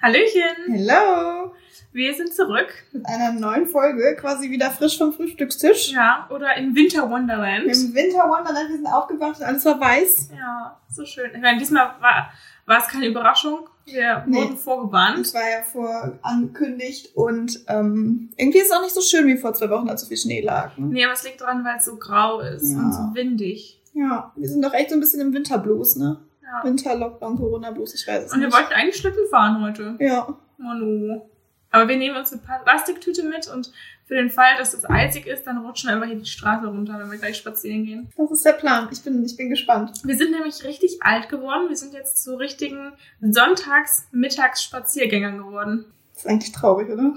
Hallöchen! 0.00 0.72
Hello! 0.72 1.52
Wir 1.92 2.14
sind 2.14 2.32
zurück. 2.32 2.68
Mit 2.92 3.04
einer 3.06 3.32
neuen 3.32 3.66
Folge, 3.66 4.14
quasi 4.20 4.50
wieder 4.50 4.70
frisch 4.70 4.96
vom 4.98 5.12
Frühstückstisch. 5.12 5.92
Ja, 5.92 6.28
oder 6.30 6.56
im 6.56 6.74
Winter 6.76 7.10
Wonderland. 7.10 7.64
Im 7.64 7.94
Winter 7.94 8.28
Wonderland, 8.28 8.68
wir 8.68 8.76
sind 8.76 8.86
aufgewacht 8.86 9.40
und 9.40 9.44
alles 9.46 9.64
war 9.64 9.80
weiß. 9.80 10.30
Ja, 10.38 10.78
so 10.88 11.04
schön. 11.04 11.30
Ich 11.34 11.40
meine, 11.40 11.58
diesmal 11.58 11.86
war, 12.00 12.30
war 12.66 12.78
es 12.78 12.86
keine 12.88 13.06
Überraschung. 13.06 13.68
Wir 13.86 14.22
Nee. 14.26 14.36
wurden 14.36 14.56
vorgewarnt. 14.56 15.18
Es 15.18 15.34
war 15.34 15.42
ja 15.50 15.62
vorangekündigt 15.62 17.16
und 17.16 17.64
ähm, 17.68 18.30
irgendwie 18.36 18.58
ist 18.58 18.66
es 18.70 18.72
auch 18.76 18.82
nicht 18.82 18.94
so 18.94 19.00
schön 19.00 19.26
wie 19.26 19.36
vor 19.38 19.54
zwei 19.54 19.70
Wochen, 19.70 19.88
als 19.88 20.02
so 20.02 20.06
viel 20.06 20.18
Schnee 20.18 20.42
lag. 20.42 20.76
Ne? 20.76 20.86
Nee, 20.88 21.04
aber 21.06 21.14
es 21.14 21.24
liegt 21.24 21.40
daran, 21.40 21.64
weil 21.64 21.78
es 21.78 21.86
so 21.86 21.96
grau 21.96 22.40
ist 22.40 22.70
Ja. 22.70 22.78
und 22.78 22.92
so 22.92 23.00
windig. 23.14 23.80
Ja, 23.94 24.30
wir 24.36 24.48
sind 24.48 24.62
doch 24.64 24.74
echt 24.74 24.90
so 24.90 24.96
ein 24.96 25.00
bisschen 25.00 25.22
im 25.22 25.32
Winterblues, 25.32 25.96
ne? 25.96 26.20
Ja. 26.50 26.64
Winter-Lockdown, 26.64 27.36
Corona-Blues, 27.36 27.94
ich 27.94 28.06
weiß 28.08 28.24
es 28.24 28.32
Und 28.32 28.40
wir 28.40 28.46
nicht. 28.46 28.56
wollten 28.56 28.72
eigentlich 28.72 28.96
Schlitten 28.96 29.28
fahren 29.30 29.62
heute. 29.62 29.96
ja, 30.00 30.26
Manu. 30.56 31.28
Aber 31.70 31.86
wir 31.86 31.96
nehmen 31.98 32.16
uns 32.16 32.32
eine 32.32 32.40
Plastiktüte 32.64 33.22
mit 33.24 33.46
und 33.48 33.70
für 34.06 34.14
den 34.14 34.30
Fall, 34.30 34.56
dass 34.56 34.72
es 34.72 34.88
eisig 34.88 35.26
ist, 35.26 35.46
dann 35.46 35.58
rutschen 35.58 35.88
wir 35.90 35.96
einfach 35.96 36.06
hier 36.06 36.16
die 36.16 36.24
Straße 36.24 36.66
runter, 36.66 36.98
wenn 36.98 37.10
wir 37.10 37.18
gleich 37.18 37.36
spazieren 37.36 37.84
gehen. 37.84 38.08
das 38.16 38.30
ist 38.30 38.46
der 38.46 38.54
Plan. 38.54 38.88
Ich 38.90 39.02
bin, 39.02 39.22
ich 39.22 39.36
bin 39.36 39.50
gespannt. 39.50 40.00
Wir 40.02 40.16
sind 40.16 40.30
nämlich 40.30 40.64
richtig 40.64 41.02
alt 41.02 41.28
geworden. 41.28 41.68
Wir 41.68 41.76
sind 41.76 41.92
jetzt 41.92 42.24
zu 42.24 42.36
richtigen 42.36 42.92
Sonntags-Mittags-Spaziergängern 43.20 45.38
geworden. 45.38 45.84
Das 46.14 46.24
ist 46.24 46.30
eigentlich 46.30 46.52
traurig, 46.52 46.88
oder? 46.90 47.14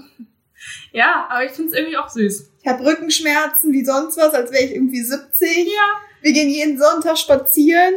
Ja, 0.92 1.26
aber 1.30 1.44
ich 1.44 1.52
finde 1.52 1.72
es 1.72 1.76
irgendwie 1.78 1.96
auch 1.96 2.08
süß. 2.08 2.50
Ich 2.62 2.68
habe 2.68 2.84
Rückenschmerzen 2.84 3.72
wie 3.72 3.84
sonst 3.84 4.16
was, 4.16 4.32
als 4.34 4.52
wäre 4.52 4.64
ich 4.64 4.74
irgendwie 4.74 5.02
70. 5.02 5.66
Ja. 5.66 5.72
Wir 6.20 6.32
gehen 6.32 6.48
jeden 6.50 6.78
Sonntag 6.78 7.18
spazieren, 7.18 7.94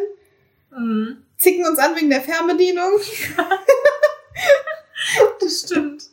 Mhm. 0.71 1.17
Zicken 1.37 1.65
uns 1.67 1.79
an 1.79 1.95
wegen 1.95 2.09
der 2.09 2.21
Fernbedienung. 2.21 2.99
Das 5.39 5.61
stimmt. 5.61 6.03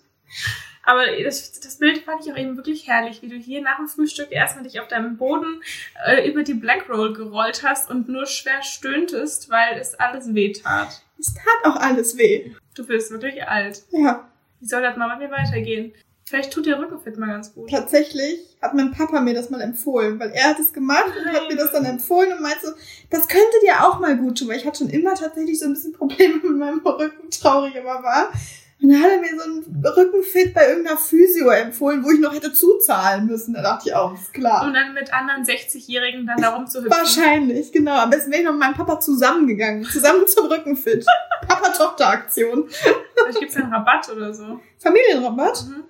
Aber 0.84 1.04
das, 1.22 1.60
das 1.60 1.78
Bild 1.78 1.98
fand 2.04 2.24
ich 2.24 2.32
auch 2.32 2.36
eben 2.36 2.56
wirklich 2.56 2.88
herrlich, 2.88 3.22
wie 3.22 3.28
du 3.28 3.36
hier 3.36 3.62
nach 3.62 3.76
dem 3.76 3.88
Frühstück 3.88 4.32
erstmal 4.32 4.64
dich 4.64 4.80
auf 4.80 4.88
deinem 4.88 5.16
Boden 5.16 5.62
äh, 6.04 6.28
über 6.28 6.42
die 6.42 6.54
Black 6.54 6.88
Roll 6.88 7.12
gerollt 7.14 7.62
hast 7.62 7.88
und 7.88 8.08
nur 8.08 8.26
schwer 8.26 8.62
stöhntest, 8.62 9.48
weil 9.48 9.78
es 9.78 9.94
alles 9.94 10.34
weh 10.34 10.52
tat. 10.52 11.02
Es 11.18 11.34
tat 11.34 11.64
auch 11.64 11.76
alles 11.76 12.18
weh. 12.18 12.52
Du 12.74 12.84
bist 12.84 13.10
wirklich 13.12 13.46
alt. 13.46 13.82
Ja, 13.90 14.28
Wie 14.60 14.66
soll 14.66 14.82
das 14.82 14.96
mal 14.96 15.08
bei 15.08 15.24
mir 15.24 15.30
weitergehen? 15.30 15.94
Vielleicht 16.32 16.50
tut 16.50 16.64
der 16.64 16.78
Rückenfit 16.78 17.18
mal 17.18 17.26
ganz 17.26 17.52
gut. 17.52 17.68
tatsächlich 17.68 18.56
hat 18.62 18.72
mein 18.72 18.90
Papa 18.90 19.20
mir 19.20 19.34
das 19.34 19.50
mal 19.50 19.60
empfohlen, 19.60 20.18
weil 20.18 20.30
er 20.30 20.44
hat 20.44 20.58
es 20.58 20.72
gemacht 20.72 21.12
und 21.14 21.26
hat 21.26 21.42
Nein. 21.42 21.48
mir 21.50 21.56
das 21.56 21.72
dann 21.72 21.84
empfohlen 21.84 22.32
und 22.32 22.40
meinte 22.40 22.68
so, 22.68 22.72
das 23.10 23.28
könnte 23.28 23.52
dir 23.62 23.84
auch 23.84 24.00
mal 24.00 24.16
gut 24.16 24.38
tun, 24.38 24.48
weil 24.48 24.56
ich 24.56 24.64
hatte 24.64 24.78
schon 24.78 24.88
immer 24.88 25.12
tatsächlich 25.14 25.58
so 25.58 25.66
ein 25.66 25.74
bisschen 25.74 25.92
Probleme 25.92 26.36
mit 26.36 26.56
meinem 26.56 26.78
Rücken, 26.78 27.28
traurig 27.28 27.74
aber 27.78 28.02
war. 28.02 28.32
Und 28.80 28.88
dann 28.88 29.02
hat 29.02 29.10
er 29.10 29.18
mir 29.18 29.38
so 29.38 29.44
einen 29.44 29.84
Rückenfit 29.84 30.54
bei 30.54 30.68
irgendeiner 30.70 30.96
Physio 30.96 31.50
empfohlen, 31.50 32.02
wo 32.02 32.10
ich 32.12 32.18
noch 32.18 32.34
hätte 32.34 32.50
zuzahlen 32.50 33.26
müssen. 33.26 33.52
Da 33.52 33.60
dachte 33.60 33.90
ich 33.90 33.94
auch, 33.94 34.14
ist 34.14 34.32
klar. 34.32 34.64
Und 34.66 34.72
dann 34.72 34.94
mit 34.94 35.12
anderen 35.12 35.44
60-Jährigen 35.44 36.26
dann 36.26 36.40
da 36.40 36.48
rumzuhüpfen. 36.56 36.90
Wahrscheinlich, 36.90 37.72
genau. 37.72 37.96
Am 37.96 38.08
besten 38.08 38.30
wäre 38.30 38.40
ich 38.40 38.46
noch 38.46 38.54
mit 38.54 38.60
meinem 38.60 38.74
Papa 38.74 38.98
zusammengegangen. 38.98 39.84
Zusammen 39.84 40.26
zum 40.26 40.46
Rückenfit. 40.46 41.04
Papa-Tochter-Aktion. 41.46 42.70
Vielleicht 42.70 43.38
gibt's 43.38 43.56
einen 43.56 43.70
Rabatt 43.70 44.08
oder 44.08 44.32
so. 44.32 44.58
Familienrabatt? 44.78 45.66
Mhm. 45.68 45.84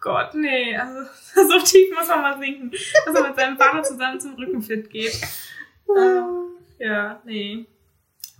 Gott, 0.00 0.34
nee. 0.34 0.76
Also 0.76 1.02
so 1.48 1.58
tief 1.60 1.94
muss 1.94 2.08
man 2.08 2.22
mal 2.22 2.38
sinken, 2.38 2.70
dass 2.70 3.14
er 3.14 3.28
mit 3.28 3.36
seinem 3.38 3.56
Vater 3.58 3.82
zusammen 3.82 4.20
zum 4.20 4.34
Rückenfit 4.34 4.90
geht. 4.90 5.20
Ähm, 5.96 6.50
ja, 6.78 7.20
nee. 7.24 7.66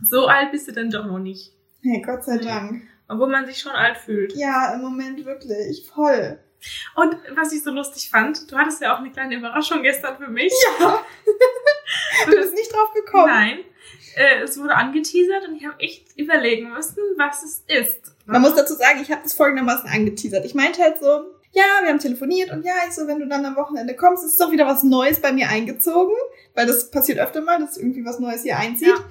So 0.02 0.26
alt 0.26 0.50
bist 0.52 0.68
du 0.68 0.72
denn 0.72 0.90
doch 0.90 1.04
noch 1.04 1.18
nicht. 1.18 1.52
Hey, 1.82 2.00
Gott 2.00 2.24
sei 2.24 2.36
Nee. 2.36 2.44
Dank. 2.44 2.82
Obwohl 3.08 3.28
man 3.28 3.46
sich 3.46 3.58
schon 3.58 3.72
alt 3.72 3.96
fühlt. 3.98 4.34
Ja, 4.34 4.72
im 4.74 4.82
Moment 4.82 5.24
wirklich. 5.24 5.86
Voll. 5.92 6.38
Und 6.94 7.16
was 7.34 7.52
ich 7.52 7.62
so 7.62 7.70
lustig 7.70 8.08
fand, 8.10 8.50
du 8.50 8.56
hattest 8.56 8.80
ja 8.82 8.94
auch 8.94 8.98
eine 9.00 9.10
kleine 9.10 9.34
Überraschung 9.36 9.82
gestern 9.82 10.16
für 10.16 10.28
mich. 10.28 10.52
Ja. 10.78 11.04
Du 12.26 12.32
bist 12.36 12.54
nicht 12.54 12.72
drauf 12.72 12.92
gekommen. 12.94 13.26
Nein. 13.26 13.58
Äh, 14.14 14.42
es 14.42 14.56
wurde 14.60 14.74
angeteasert 14.76 15.48
und 15.48 15.56
ich 15.56 15.64
habe 15.66 15.80
echt 15.80 16.16
überlegen 16.16 16.70
müssen, 16.70 16.98
was 17.16 17.42
es 17.42 17.64
ist. 17.66 18.14
Man 18.26 18.42
muss 18.42 18.54
dazu 18.54 18.74
sagen, 18.74 19.00
ich 19.02 19.10
habe 19.10 19.22
das 19.24 19.32
folgendermaßen 19.34 19.88
angeteasert. 19.88 20.44
Ich 20.44 20.54
meinte 20.54 20.82
halt 20.82 21.00
so, 21.00 21.24
ja, 21.52 21.64
wir 21.82 21.88
haben 21.88 21.98
telefoniert 21.98 22.50
und 22.50 22.64
ja, 22.64 22.74
ich 22.86 22.94
so, 22.94 23.06
wenn 23.06 23.18
du 23.18 23.26
dann 23.26 23.44
am 23.44 23.56
Wochenende 23.56 23.96
kommst, 23.96 24.24
ist 24.24 24.40
doch 24.40 24.52
wieder 24.52 24.66
was 24.66 24.82
Neues 24.82 25.20
bei 25.20 25.32
mir 25.32 25.48
eingezogen, 25.48 26.14
weil 26.54 26.66
das 26.66 26.90
passiert 26.90 27.18
öfter 27.18 27.40
mal, 27.40 27.58
dass 27.58 27.76
irgendwie 27.76 28.04
was 28.04 28.20
Neues 28.20 28.42
hier 28.42 28.56
einzieht. 28.56 28.88
Ja. 28.88 29.04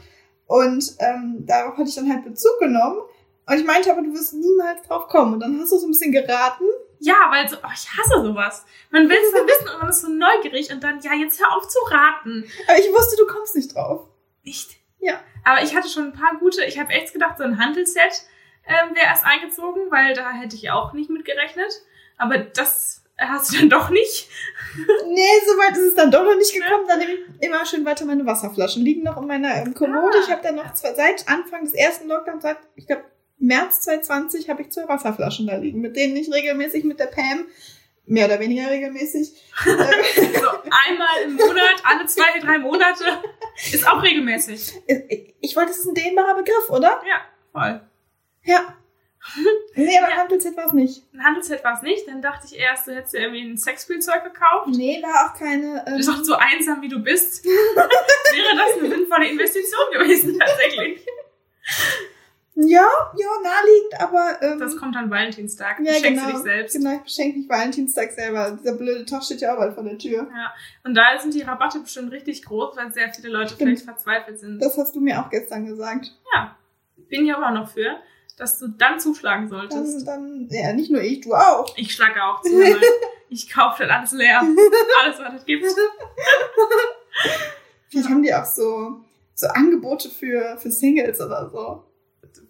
Und 0.47 0.95
ähm, 1.00 1.45
darauf 1.45 1.77
hatte 1.77 1.89
ich 1.89 1.95
dann 1.95 2.11
halt 2.11 2.23
Bezug 2.23 2.57
genommen. 2.59 3.01
Und 3.45 3.57
ich 3.57 3.66
meinte 3.66 3.91
aber, 3.91 4.01
du 4.01 4.13
wirst 4.13 4.33
niemals 4.33 4.81
drauf 4.88 5.07
kommen. 5.07 5.33
Und 5.33 5.41
dann 5.41 5.59
hast 5.59 5.72
du 5.72 5.77
so 5.77 5.85
ein 5.88 5.91
bisschen 5.91 6.11
geraten. 6.11 6.63
Ja, 7.00 7.16
weil 7.29 7.47
so, 7.47 7.57
oh, 7.57 7.69
ich 7.73 7.88
hasse 7.89 8.23
sowas. 8.23 8.66
Man 8.89 9.07
will 9.09 9.17
es 9.17 9.31
dann 9.33 9.47
wissen 9.47 9.67
und 9.69 9.79
man 9.79 9.89
ist 9.89 10.01
so 10.01 10.09
neugierig 10.09 10.71
und 10.71 10.83
dann, 10.83 11.00
ja, 11.01 11.13
jetzt 11.13 11.39
hör 11.39 11.56
auf 11.56 11.67
zu 11.67 11.79
raten. 11.89 12.45
Aber 12.67 12.79
ich 12.79 12.91
wusste, 12.91 13.16
du 13.17 13.27
kommst 13.27 13.56
nicht 13.56 13.75
drauf. 13.75 14.07
Nicht? 14.44 14.77
Ja. 15.00 15.19
Aber 15.44 15.61
ich 15.61 15.75
hatte 15.75 15.89
schon 15.89 16.06
ein 16.06 16.13
paar 16.13 16.38
gute, 16.39 16.63
ich 16.66 16.79
habe 16.79 16.94
echt 16.94 17.13
gedacht, 17.13 17.38
so 17.38 17.44
ein 17.44 17.59
Handelsset 17.59 18.25
ähm, 18.66 18.95
wäre 18.95 19.06
erst 19.06 19.25
eingezogen, 19.25 19.89
weil 19.89 20.13
da 20.13 20.31
hätte 20.31 20.56
ich 20.56 20.71
auch 20.71 20.94
nicht 20.94 21.09
mit 21.09 21.25
gerechnet. 21.25 21.71
Aber 22.19 22.38
das 22.38 23.03
hast 23.18 23.52
du 23.52 23.57
dann 23.57 23.69
doch 23.69 23.90
nicht. 23.90 24.30
Nee, 25.07 25.40
so 25.47 25.53
weit 25.57 25.72
ist 25.72 25.88
es 25.88 25.96
dann 25.96 26.12
doch 26.12 26.24
noch 26.24 26.35
nicht 26.35 26.53
gekommen. 26.53 26.85
Dann 26.88 27.00
nehme 27.00 27.13
ich 27.13 27.19
immer 27.44 27.66
schön 27.66 27.84
weiter 27.85 28.06
meine 28.06 28.25
Wasserflaschen. 28.25 28.84
Liegen 28.84 29.03
noch 29.03 29.18
in 29.18 29.28
meiner 29.28 29.56
ähm, 29.56 29.74
Kommode. 29.74 30.18
Ah. 30.18 30.22
Ich 30.24 30.31
habe 30.31 30.44
dann 30.44 30.56
noch 30.56 30.74
zwei, 30.74 30.94
seit 30.94 31.28
Anfang 31.28 31.63
des 31.63 31.74
ersten 31.74 32.07
Lockdowns, 32.07 32.44
seit, 32.44 32.57
ich 32.75 32.85
glaube, 32.85 33.03
März 33.40 33.81
2020 33.81 34.50
habe 34.50 34.62
ich 34.62 34.69
zwei 34.69 34.88
Wasserflaschen 34.88 35.47
da 35.47 35.56
liegen, 35.56 35.80
mit 35.81 35.96
denen 35.96 36.16
ich 36.18 36.31
regelmäßig 36.31 36.84
mit 36.84 37.00
der 37.00 37.07
Pam, 37.07 37.47
mehr 38.06 38.25
oder 38.25 38.40
weniger 38.40 38.69
regelmäßig, 38.69 39.31
äh, 39.66 40.22
So 40.40 40.50
einmal 40.88 41.24
im 41.25 41.36
Monat, 41.36 41.81
alle 41.84 42.06
zwei, 42.06 42.40
drei 42.41 42.59
Monate. 42.59 43.06
Ist 43.72 43.88
auch 43.88 44.03
regelmäßig. 44.03 44.74
ich, 44.88 45.36
ich 45.40 45.56
wollte, 45.56 45.72
es 45.72 45.80
ist 45.80 45.88
ein 45.88 45.96
dehnbarer 45.96 46.36
Begriff, 46.36 46.69
oder? 46.69 47.01
Ja, 47.07 47.22
voll. 47.53 47.81
Ja. 48.44 48.75
Nee, 49.75 49.97
aber 49.97 50.09
Ja. 50.12 50.17
Handelsset 50.17 50.57
war 50.57 50.66
es 50.67 50.73
nicht. 50.73 51.03
Ein 51.13 51.23
Handelsset 51.23 51.63
war 51.63 51.73
es 51.75 51.81
nicht. 51.81 52.07
Dann 52.07 52.22
dachte 52.22 52.47
ich 52.47 52.57
erst, 52.59 52.88
du 52.88 52.95
hättest 52.95 53.13
dir 53.13 53.19
irgendwie 53.22 53.41
ein 53.51 53.57
Sexspielzeug 53.57 54.23
gekauft. 54.23 54.67
Nee, 54.67 55.01
war 55.01 55.29
auch 55.31 55.38
keine. 55.38 55.84
Du 55.85 55.91
Ähm, 55.91 55.97
bist 55.97 56.09
auch 56.09 56.23
so 56.23 56.35
einsam, 56.35 56.81
wie 56.81 56.90
du 56.90 57.00
bist. 57.00 57.45
Wäre 57.45 58.56
das 58.56 58.78
eine 58.79 58.89
sinnvolle 58.89 59.29
Investition 59.29 59.81
gewesen, 59.94 60.38
tatsächlich. 60.39 61.06
ja, 62.56 62.85
ja, 63.18 63.28
naheliegend, 63.44 64.00
aber. 64.01 64.38
Ähm, 64.41 64.59
Das 64.59 64.75
kommt 64.78 64.95
dann 64.95 65.09
Valentinstag. 65.09 65.79
ja, 65.81 65.94
Schenkst 65.94 66.06
genau. 66.09 66.25
du 66.25 66.31
dich 66.34 66.41
selbst. 66.44 66.73
Genau, 66.75 66.95
ich 66.95 67.01
beschenke 67.01 67.38
mich 67.39 67.50
Valentinstag 67.50 68.12
selber. 68.12 68.57
Dieser 68.59 68.75
blöde 68.75 69.06
Tag 69.06 69.23
steht 69.23 69.41
ja 69.41 69.53
auch 69.53 69.57
bald 69.57 69.73
vor 69.73 69.84
der 69.84 69.97
Tür. 69.97 70.28
Ja. 70.35 70.53
Und 70.84 70.94
da 70.95 71.18
sind 71.19 71.34
die 71.34 71.41
Rabatte 71.41 71.79
bestimmt 71.79 72.12
richtig 72.12 72.44
groß, 72.44 72.75
weil 72.75 72.91
sehr 72.91 73.13
viele 73.13 73.29
Leute 73.29 73.53
Stimmt. 73.53 73.62
vielleicht 73.62 73.85
verzweifelt 73.85 74.39
sind. 74.39 74.59
Das 74.62 74.78
hast 74.78 74.95
du 74.95 75.00
mir 75.00 75.19
auch 75.22 75.29
gestern 75.29 75.66
gesagt. 75.66 76.12
Ja. 76.34 76.56
Bin 77.09 77.25
ja 77.25 77.38
aber 77.38 77.51
noch 77.51 77.69
für, 77.72 77.97
dass 78.39 78.57
du 78.57 78.69
dann 78.69 79.00
zuschlagen 79.00 79.50
solltest. 79.50 80.07
Dann, 80.07 80.47
dann, 80.47 80.50
ja, 80.50 80.73
nicht 80.73 80.89
nur 80.89 81.01
ich, 81.01 81.22
du 81.22 81.33
auch. 81.33 81.72
Ich 81.77 81.94
schlage 81.94 82.23
auch 82.23 82.41
zu. 82.41 82.50
Ich 83.31 83.47
kaufe 83.47 83.83
dann 83.83 84.00
alles 84.00 84.11
leer. 84.11 84.39
Alles, 85.03 85.19
was 85.19 85.35
es 85.35 85.45
gibt. 85.45 85.63
Vielleicht 87.89 88.09
haben 88.09 88.23
die 88.23 88.33
auch 88.33 88.44
so, 88.44 89.01
so 89.35 89.45
Angebote 89.50 90.09
für, 90.09 90.57
für 90.57 90.72
Singles 90.72 91.22
oder 91.22 91.47
so. 91.51 91.83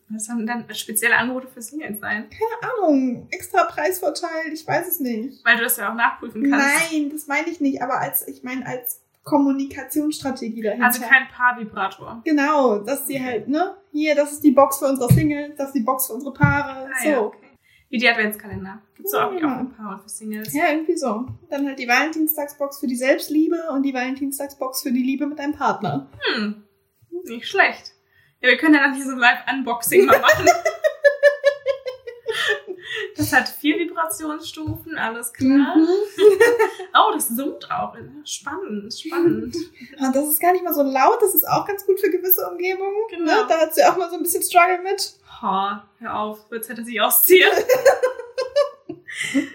Was 0.08 0.26
sollen 0.26 0.48
dann 0.48 0.74
spezielle 0.74 1.18
Angebote 1.18 1.48
für 1.48 1.62
Singles 1.62 2.00
sein? 2.00 2.30
Keine 2.30 2.74
Ahnung, 2.74 3.28
extra 3.30 3.66
Preisvorteil, 3.66 4.54
ich 4.54 4.66
weiß 4.66 4.88
es 4.88 5.02
nicht. 5.02 5.44
Weil 5.44 5.58
du 5.58 5.64
das 5.64 5.76
ja 5.76 5.92
auch 5.92 5.96
nachprüfen 5.96 6.50
kannst. 6.50 6.92
Nein, 6.92 7.10
das 7.10 7.28
meine 7.28 7.50
ich 7.50 7.60
nicht, 7.60 7.82
aber 7.82 8.00
als, 8.00 8.26
ich 8.26 8.44
meine, 8.44 8.66
als 8.66 9.02
Kommunikationsstrategie 9.24 10.62
dahinter. 10.62 10.86
Also 10.86 11.02
kein 11.02 11.28
Paarvibrator. 11.28 12.22
Genau, 12.24 12.80
dass 12.80 13.06
die 13.06 13.24
halt, 13.24 13.48
ne? 13.48 13.76
Hier, 13.92 14.16
das 14.16 14.34
ist 14.34 14.44
die 14.44 14.52
Box 14.52 14.80
für 14.80 14.86
unsere 14.86 15.12
Singles, 15.14 15.56
das 15.58 15.68
ist 15.68 15.74
die 15.76 15.82
Box 15.82 16.08
für 16.08 16.14
unsere 16.14 16.34
Paare. 16.34 16.88
Ah, 16.92 17.04
so. 17.04 17.10
ja, 17.10 17.22
okay. 17.22 17.38
Wie 17.90 17.98
die 17.98 18.08
Adventskalender. 18.08 18.82
Gibt's 18.96 19.14
Ja, 19.14 19.26
auch, 19.28 19.32
auch 19.32 19.36
genau. 19.36 19.58
ein 19.60 19.72
Paar 19.72 20.00
für 20.02 20.10
Singles. 20.10 20.54
Ja, 20.54 20.70
irgendwie 20.72 20.96
so. 20.96 21.26
Dann 21.50 21.66
halt 21.68 21.80
die 21.80 21.88
Valentinstagsbox 21.88 22.80
für 22.80 22.88
die 22.88 22.96
Selbstliebe 22.96 23.58
und 23.72 23.82
die 23.84 23.94
Valentinstagsbox 23.94 24.84
für 24.84 24.92
die 24.92 25.02
Liebe 25.04 25.26
mit 25.26 25.40
deinem 25.40 25.54
Partner. 25.54 26.08
Hm, 26.36 26.64
nicht 27.24 27.48
schlecht. 27.48 27.94
Ja, 28.42 28.50
wir 28.50 28.58
können 28.58 28.76
ja 28.76 28.82
dann 28.82 28.94
hier 28.94 29.06
so 29.06 29.12
ein 29.12 29.18
Live-Unboxing 29.18 30.06
mal 30.06 30.20
machen. 30.20 30.46
Das 33.18 33.34
hat 33.34 33.50
vier 33.50 33.78
Vibrationsstufen, 34.00 34.98
alles 34.98 35.34
klar. 35.34 35.76
Mhm. 35.76 35.88
Oh, 36.92 37.12
das 37.14 37.28
summt 37.28 37.70
auch. 37.70 37.96
Spannend, 38.26 38.92
spannend. 38.94 39.56
Und 40.00 40.16
das 40.16 40.28
ist 40.28 40.42
gar 40.42 40.54
nicht 40.54 40.64
mal 40.64 40.74
so 40.74 40.82
laut, 40.82 41.22
das 41.22 41.36
ist 41.36 41.48
auch 41.48 41.66
ganz 41.66 41.86
gut 41.86 42.00
für 42.00 42.10
gewisse 42.10 42.50
Umgebungen. 42.50 42.96
Genau. 43.12 43.26
Ne? 43.26 43.46
Da 43.48 43.60
hat 43.60 43.76
sie 43.76 43.84
auch 43.84 43.96
mal 43.96 44.10
so 44.10 44.16
ein 44.16 44.24
bisschen 44.24 44.42
Struggle 44.42 44.82
mit. 44.82 45.14
Ha, 45.42 45.88
hör 46.00 46.20
auf, 46.20 46.40
jetzt 46.52 46.68
hätte 46.68 46.84
sich 46.84 47.00
ausziehen. 47.00 47.48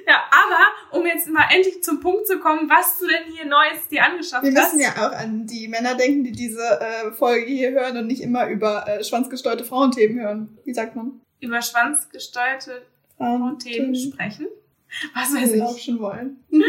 ja, 0.06 0.23
aber 0.31 0.99
um 0.99 1.05
jetzt 1.06 1.29
mal 1.29 1.47
endlich 1.50 1.82
zum 1.82 2.00
Punkt 2.00 2.29
zu 2.29 2.38
kommen, 2.38 2.70
was 2.70 2.99
du 2.99 3.08
denn 3.08 3.32
hier 3.32 3.47
Neues 3.47 3.88
dir 3.90 4.05
angeschafft 4.05 4.44
Wir 4.44 4.55
hast. 4.55 4.75
müssen 4.75 4.81
ja 4.81 4.93
auch 4.93 5.12
an 5.12 5.47
die 5.47 5.67
Männer 5.67 5.97
denken, 5.97 6.23
die 6.23 6.32
diese 6.32 6.81
äh, 6.81 7.11
Folge 7.12 7.47
hier 7.47 7.73
hören 7.73 7.97
und 7.97 8.06
nicht 8.06 8.23
immer 8.23 8.49
über 8.49 8.87
äh, 8.87 9.02
schwanzgesteuerte 9.02 9.64
Frauenthemen 9.64 10.20
hören. 10.20 10.58
Wie 10.64 10.75
sagt 10.75 10.94
man? 10.94 11.20
über 11.44 11.62
schwanzgesteuerte 11.62 12.82
Frauenthemen 13.16 13.94
sprechen. 13.94 14.46
Was 15.14 15.34
weiß 15.34 15.50
wir 15.50 15.56
ich. 15.56 15.62
auch 15.62 15.78
schon 15.78 15.99
wollen. 15.99 16.44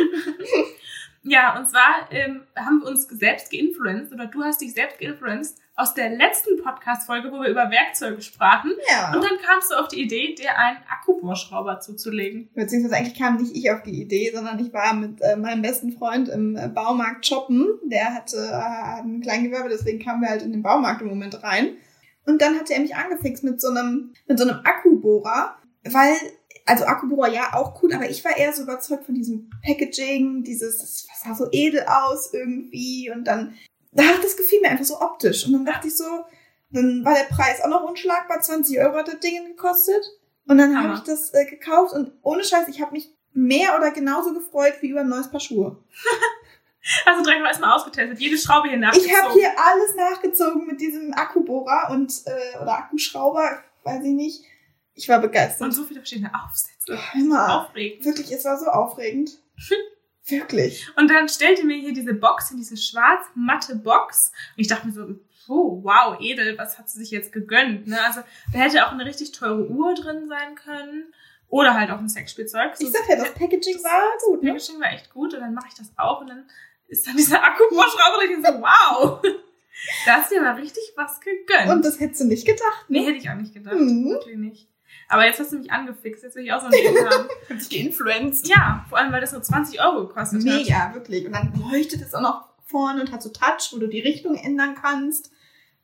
Ja, 1.28 1.58
und 1.58 1.68
zwar 1.68 2.08
ähm, 2.12 2.42
haben 2.56 2.82
wir 2.82 2.88
uns 2.88 3.08
selbst 3.08 3.50
geinfluenced 3.50 4.14
oder 4.14 4.28
du 4.28 4.44
hast 4.44 4.62
dich 4.62 4.74
selbst 4.74 5.00
geinfluenced 5.00 5.58
aus 5.76 5.96
der 5.96 6.10
letzten 6.10 6.62
Podcast-Folge, 6.62 7.32
wo 7.32 7.42
wir 7.42 7.50
über 7.50 7.72
Werkzeuge 7.72 8.22
sprachen. 8.22 8.72
Ja. 8.90 9.12
Und 9.14 9.24
dann 9.24 9.38
kamst 9.42 9.72
du 9.72 9.76
auf 9.76 9.88
die 9.88 10.04
Idee, 10.04 10.36
dir 10.36 10.56
einen 10.56 10.78
Akkubohrschrauber 10.88 11.80
zuzulegen. 11.80 12.50
Beziehungsweise 12.54 12.96
eigentlich 12.96 13.18
kam 13.18 13.38
nicht 13.38 13.56
ich 13.56 13.72
auf 13.72 13.82
die 13.82 14.00
Idee, 14.02 14.32
sondern 14.34 14.60
ich 14.60 14.72
war 14.72 14.94
mit 14.94 15.20
äh, 15.22 15.36
meinem 15.36 15.64
besten 15.64 15.92
Freund 15.94 16.30
im 16.30 16.56
äh, 16.56 16.68
Baumarkt 16.68 17.26
shoppen. 17.26 17.70
Der 17.86 18.14
hatte 18.14 18.38
äh, 18.38 19.02
ein 19.02 19.22
Kleingewerbe, 19.22 19.70
deswegen 19.70 20.00
kamen 20.00 20.22
wir 20.22 20.30
halt 20.30 20.44
in 20.44 20.52
den 20.52 20.62
Baumarkt 20.62 21.02
im 21.02 21.08
Moment 21.08 21.42
rein. 21.42 21.76
Und 22.28 22.40
dann 22.40 22.56
hatte 22.60 22.76
er 22.76 22.82
mich 22.82 22.96
angefixt 22.96 23.44
mit 23.44 23.60
so 23.60 23.70
einem, 23.70 24.14
mit 24.28 24.38
so 24.38 24.48
einem 24.48 24.60
Akkubohrer, 24.64 25.58
weil, 25.92 26.16
also 26.66 26.86
Akkubohrer 26.86 27.32
ja 27.32 27.54
auch 27.54 27.82
cool, 27.82 27.94
aber 27.94 28.10
ich 28.10 28.24
war 28.26 28.36
eher 28.36 28.54
so 28.54 28.64
überzeugt 28.64 29.06
von 29.06 29.16
diesem 29.16 29.50
Packaging, 29.64 30.44
dieses, 30.44 30.78
das 30.78 31.08
sah 31.24 31.36
so 31.36 31.48
edel 31.52 31.86
aus 31.88 32.34
irgendwie 32.34 33.12
und 33.14 33.26
dann, 33.26 33.56
ach, 33.98 34.20
das 34.22 34.38
gefiel 34.38 34.62
mir 34.62 34.70
einfach 34.70 34.86
so 34.86 35.00
optisch. 35.00 35.46
Und 35.46 35.54
dann 35.54 35.66
dachte 35.66 35.88
ich 35.88 35.96
so, 35.96 36.06
dann 36.72 37.06
war 37.06 37.14
der 37.14 37.34
Preis 37.36 37.62
auch 37.64 37.70
noch 37.70 37.88
unschlagbar, 37.88 38.42
20 38.42 38.80
Euro 38.80 38.96
hat 38.98 39.08
das 39.08 39.20
Ding 39.20 39.46
gekostet. 39.46 40.04
Und 40.48 40.58
dann 40.60 40.78
habe 40.78 40.94
ich 40.94 41.00
das 41.02 41.34
äh, 41.34 41.46
gekauft 41.46 41.94
und 41.94 42.12
ohne 42.22 42.44
Scheiß, 42.44 42.68
ich 42.68 42.80
habe 42.82 42.92
mich 42.92 43.10
mehr 43.34 43.76
oder 43.78 43.92
genauso 43.92 44.34
gefreut 44.34 44.76
wie 44.82 44.90
über 44.90 45.02
ein 45.02 45.10
neues 45.10 45.30
Paar 45.30 45.40
Schuhe. 45.40 45.78
Also 47.06 47.24
direkt 47.24 47.42
mal 47.42 47.48
erstmal 47.48 47.76
ausgetestet, 47.76 48.20
jede 48.20 48.38
Schraube 48.38 48.68
hier 48.68 48.76
Ich 48.76 48.82
nachgezogen. 48.82 49.18
habe 49.18 49.34
hier 49.34 49.50
alles 49.58 49.96
nachgezogen 49.96 50.68
mit 50.68 50.80
diesem 50.80 51.14
Akkubohrer 51.16 51.90
und 51.90 52.14
äh, 52.26 52.62
oder 52.62 52.78
Akkuschrauber, 52.78 53.64
weiß 53.84 54.04
ich 54.04 54.12
nicht. 54.12 54.44
Ich 54.96 55.10
war 55.10 55.18
und 55.18 55.24
begeistert. 55.24 55.74
so 55.74 55.84
viele 55.84 56.00
verschiedene 56.00 56.32
Aufsätze. 56.34 56.98
Immer. 57.14 57.64
Aufregend. 57.64 58.06
Wirklich, 58.06 58.32
es 58.32 58.46
war 58.46 58.58
so 58.58 58.68
aufregend. 58.68 59.32
Wirklich. 60.28 60.88
Und 60.96 61.10
dann 61.10 61.30
stellte 61.30 61.66
mir 61.66 61.78
hier 61.78 61.94
diese 61.94 62.14
Box 62.14 62.50
in 62.50 62.58
diese 62.58 62.78
schwarz-matte 62.78 63.76
Box. 63.76 64.32
Und 64.56 64.62
ich 64.62 64.68
dachte 64.68 64.88
mir 64.88 64.94
so, 64.94 65.20
oh, 65.48 65.84
wow, 65.84 66.18
edel, 66.20 66.58
was 66.58 66.80
hat 66.80 66.90
sie 66.90 67.00
sich 67.00 67.12
jetzt 67.12 67.32
gegönnt? 67.32 67.88
Ne? 67.88 68.02
Also 68.04 68.22
da 68.52 68.60
hätte 68.60 68.88
auch 68.88 68.92
eine 68.92 69.06
richtig 69.06 69.34
teure 69.34 69.68
Uhr 69.68 69.94
drin 69.94 70.28
sein 70.28 70.56
können. 70.56 71.14
Oder 71.48 71.76
halt 71.76 71.92
auch 71.92 72.00
ein 72.00 72.10
Sexspielzeug. 72.10 72.74
Ich 72.80 72.92
sag 72.92 73.08
ja, 73.08 73.18
das 73.18 73.34
Packaging 73.34 73.78
war 73.84 74.18
gut, 74.26 74.42
ne? 74.42 74.54
Packaging 74.54 74.82
war 74.82 74.92
echt 74.92 75.12
gut 75.14 75.34
und 75.36 75.42
dann 75.42 75.54
mache 75.54 75.68
ich 75.70 75.76
das 75.76 75.92
auf 75.96 76.22
und 76.22 76.28
dann 76.28 76.50
ist 76.88 77.06
dann 77.06 77.16
dieser 77.16 77.44
Akkubohrschrauber 77.44 78.18
und 78.24 78.32
ich 78.32 78.46
so, 78.46 78.62
wow, 78.62 79.22
da 80.06 80.14
hast 80.14 80.32
du 80.32 80.36
dir 80.36 80.42
mal 80.42 80.56
richtig 80.56 80.94
was 80.96 81.20
gegönnt. 81.20 81.70
Und 81.70 81.86
das 81.86 82.00
hättest 82.00 82.22
du 82.22 82.26
nicht 82.26 82.46
gedacht, 82.46 82.86
nee, 82.88 83.02
ne? 83.02 83.06
hätte 83.06 83.18
ich 83.18 83.30
auch 83.30 83.36
nicht 83.36 83.54
gedacht. 83.54 83.76
Mhm. 83.76 84.10
Wirklich 84.10 84.38
nicht. 84.38 84.70
Aber 85.08 85.26
jetzt 85.26 85.40
hast 85.40 85.52
du 85.52 85.60
mich 85.60 85.72
angefixt, 85.72 86.24
jetzt 86.24 86.36
will 86.36 86.46
ich 86.46 86.52
auch 86.52 86.62
so 86.62 86.68
ein 86.68 86.72
Ding 86.72 86.98
haben. 86.98 87.28
Hat 87.50 87.62
sich 87.62 87.70
geinfluenced. 87.70 88.48
Ja, 88.48 88.86
vor 88.90 88.98
allem, 88.98 89.12
weil 89.12 89.22
das 89.22 89.32
nur 89.32 89.44
20 89.44 89.82
Euro 89.82 90.08
gekostet 90.08 90.40
hat. 90.40 90.46
Mega, 90.46 90.94
wirklich. 90.94 91.26
Und 91.26 91.34
dann 91.34 91.54
leuchtet 91.72 92.02
es 92.02 92.14
auch 92.14 92.22
noch 92.22 92.50
vorne 92.66 93.02
und 93.02 93.12
hat 93.12 93.22
so 93.22 93.30
Touch, 93.30 93.72
wo 93.72 93.78
du 93.78 93.88
die 93.88 94.00
Richtung 94.00 94.36
ändern 94.36 94.76
kannst. 94.76 95.32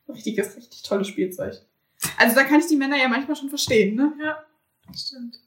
Richtiges, 0.10 0.58
richtig 0.58 0.82
tolles 0.84 1.08
Spielzeug. 1.08 1.54
Also 2.18 2.36
da 2.36 2.44
kann 2.44 2.60
ich 2.60 2.68
die 2.68 2.76
Männer 2.76 2.98
ja 2.98 3.08
manchmal 3.08 3.36
schon 3.36 3.50
verstehen, 3.50 3.96
ne? 3.96 4.14
Ja, 4.20 4.44
stimmt. 4.94 5.40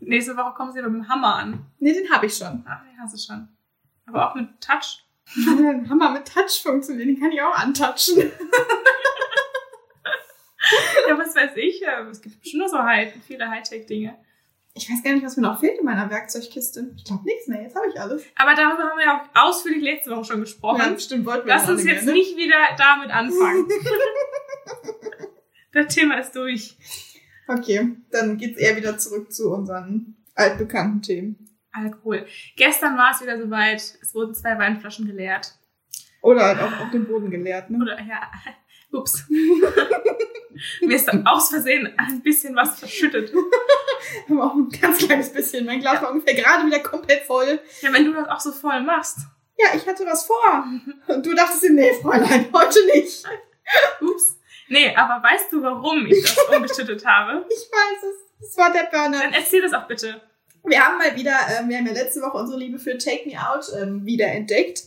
Nächste 0.00 0.36
Woche 0.36 0.52
kommen 0.54 0.72
sie 0.72 0.82
mit 0.82 0.86
dem 0.86 1.08
Hammer 1.08 1.36
an. 1.36 1.66
Ne, 1.78 1.94
den 1.94 2.10
habe 2.10 2.26
ich 2.26 2.36
schon. 2.36 2.64
Ach, 2.68 2.82
den 2.82 2.98
hast 3.00 3.14
du 3.14 3.18
schon. 3.18 3.48
Aber 4.04 4.30
auch 4.30 4.34
mit 4.34 4.48
Touch. 4.60 5.04
Ein 5.34 5.88
Hammer 5.90 6.10
mit 6.10 6.28
Touch 6.28 6.62
funktioniert, 6.62 7.08
den 7.08 7.18
kann 7.18 7.32
ich 7.32 7.40
auch 7.40 7.56
antatschen. 7.56 8.18
Ja, 11.08 11.18
was 11.18 11.34
weiß 11.34 11.52
ich. 11.56 11.80
ja, 11.80 12.06
Es 12.08 12.20
gibt 12.20 12.40
bestimmt 12.40 12.64
noch 12.64 12.70
so 12.70 12.78
High, 12.82 13.12
viele 13.26 13.48
Hightech-Dinge. 13.48 14.16
Ich 14.74 14.90
weiß 14.90 15.02
gar 15.02 15.14
nicht, 15.14 15.24
was 15.24 15.36
mir 15.36 15.42
noch 15.42 15.58
fehlt 15.58 15.78
in 15.78 15.86
meiner 15.86 16.10
Werkzeugkiste. 16.10 16.90
Ich 16.96 17.04
glaube 17.04 17.24
nichts 17.24 17.46
mehr, 17.48 17.62
jetzt 17.62 17.74
habe 17.74 17.86
ich 17.88 17.98
alles. 17.98 18.22
Aber 18.36 18.54
darüber 18.54 18.82
haben 18.82 18.98
wir 18.98 19.06
ja 19.06 19.22
auch 19.22 19.48
ausführlich 19.48 19.82
letzte 19.82 20.10
Woche 20.10 20.24
schon 20.24 20.40
gesprochen. 20.40 20.98
stimmt, 20.98 21.24
wollten 21.24 21.46
wir 21.46 21.54
Lass 21.54 21.68
uns 21.68 21.84
jetzt 21.84 22.04
mehr, 22.04 22.12
ne? 22.14 22.20
nicht 22.20 22.36
wieder 22.36 22.56
damit 22.76 23.10
anfangen. 23.10 23.66
das 25.72 25.94
Thema 25.94 26.18
ist 26.18 26.36
durch. 26.36 26.76
Okay, 27.48 27.96
dann 28.10 28.36
geht's 28.36 28.58
eher 28.58 28.76
wieder 28.76 28.98
zurück 28.98 29.32
zu 29.32 29.50
unseren 29.50 30.16
altbekannten 30.34 31.00
Themen. 31.00 31.48
Alkohol. 31.72 32.26
Gestern 32.56 32.98
war 32.98 33.12
es 33.12 33.22
wieder 33.22 33.38
soweit. 33.38 33.80
Es 34.02 34.14
wurden 34.14 34.34
zwei 34.34 34.58
Weinflaschen 34.58 35.06
geleert. 35.06 35.54
Oder 36.22 36.44
halt 36.44 36.60
auch 36.60 36.80
auf 36.80 36.90
den 36.90 37.06
Boden 37.06 37.30
geleert, 37.30 37.70
ne? 37.70 37.78
Oder, 37.80 38.00
ja, 38.00 38.30
ups. 38.96 39.24
Mir 40.80 40.96
ist 40.96 41.06
dann 41.06 41.26
aus 41.26 41.50
Versehen 41.50 41.92
ein 41.98 42.22
bisschen 42.22 42.56
was 42.56 42.78
verschüttet. 42.78 43.32
Haben 44.28 44.40
auch 44.40 44.54
ein 44.54 44.70
ganz 44.70 44.98
kleines 44.98 45.32
bisschen. 45.32 45.66
Mein 45.66 45.80
Glas 45.80 46.00
war 46.00 46.10
ungefähr 46.10 46.34
gerade 46.34 46.66
wieder 46.66 46.80
komplett 46.80 47.24
voll. 47.24 47.60
Ja, 47.82 47.92
wenn 47.92 48.04
du 48.04 48.12
das 48.12 48.28
auch 48.28 48.40
so 48.40 48.52
voll 48.52 48.80
machst. 48.82 49.18
Ja, 49.58 49.68
ich 49.74 49.86
hatte 49.86 50.04
was 50.06 50.26
vor. 50.26 50.64
Und 51.08 51.24
du 51.24 51.34
dachtest 51.34 51.62
dir, 51.62 51.72
nee, 51.72 51.92
Fräulein, 51.94 52.48
heute 52.52 52.78
nicht. 52.94 53.24
Ups. 54.00 54.38
Nee, 54.68 54.94
aber 54.94 55.22
weißt 55.22 55.52
du, 55.52 55.62
warum 55.62 56.06
ich 56.06 56.22
das 56.22 56.38
umgeschüttet 56.54 57.04
habe? 57.06 57.44
Ich 57.48 57.70
weiß 57.70 58.02
es. 58.02 58.48
Es 58.50 58.56
war 58.56 58.72
der 58.72 58.84
Burner. 58.84 59.20
Dann 59.20 59.32
erzähl 59.32 59.62
das 59.62 59.72
auch 59.72 59.86
bitte. 59.86 60.20
Wir 60.64 60.84
haben 60.84 60.98
mal 60.98 61.14
wieder, 61.16 61.36
ähm, 61.58 61.68
wir 61.68 61.78
haben 61.78 61.86
ja 61.86 61.92
letzte 61.92 62.20
Woche 62.20 62.36
unsere 62.36 62.58
Liebe 62.58 62.78
für 62.78 62.98
Take 62.98 63.22
Me 63.26 63.34
Out 63.38 63.66
ähm, 63.80 64.04
wieder 64.04 64.26
entdeckt. 64.26 64.82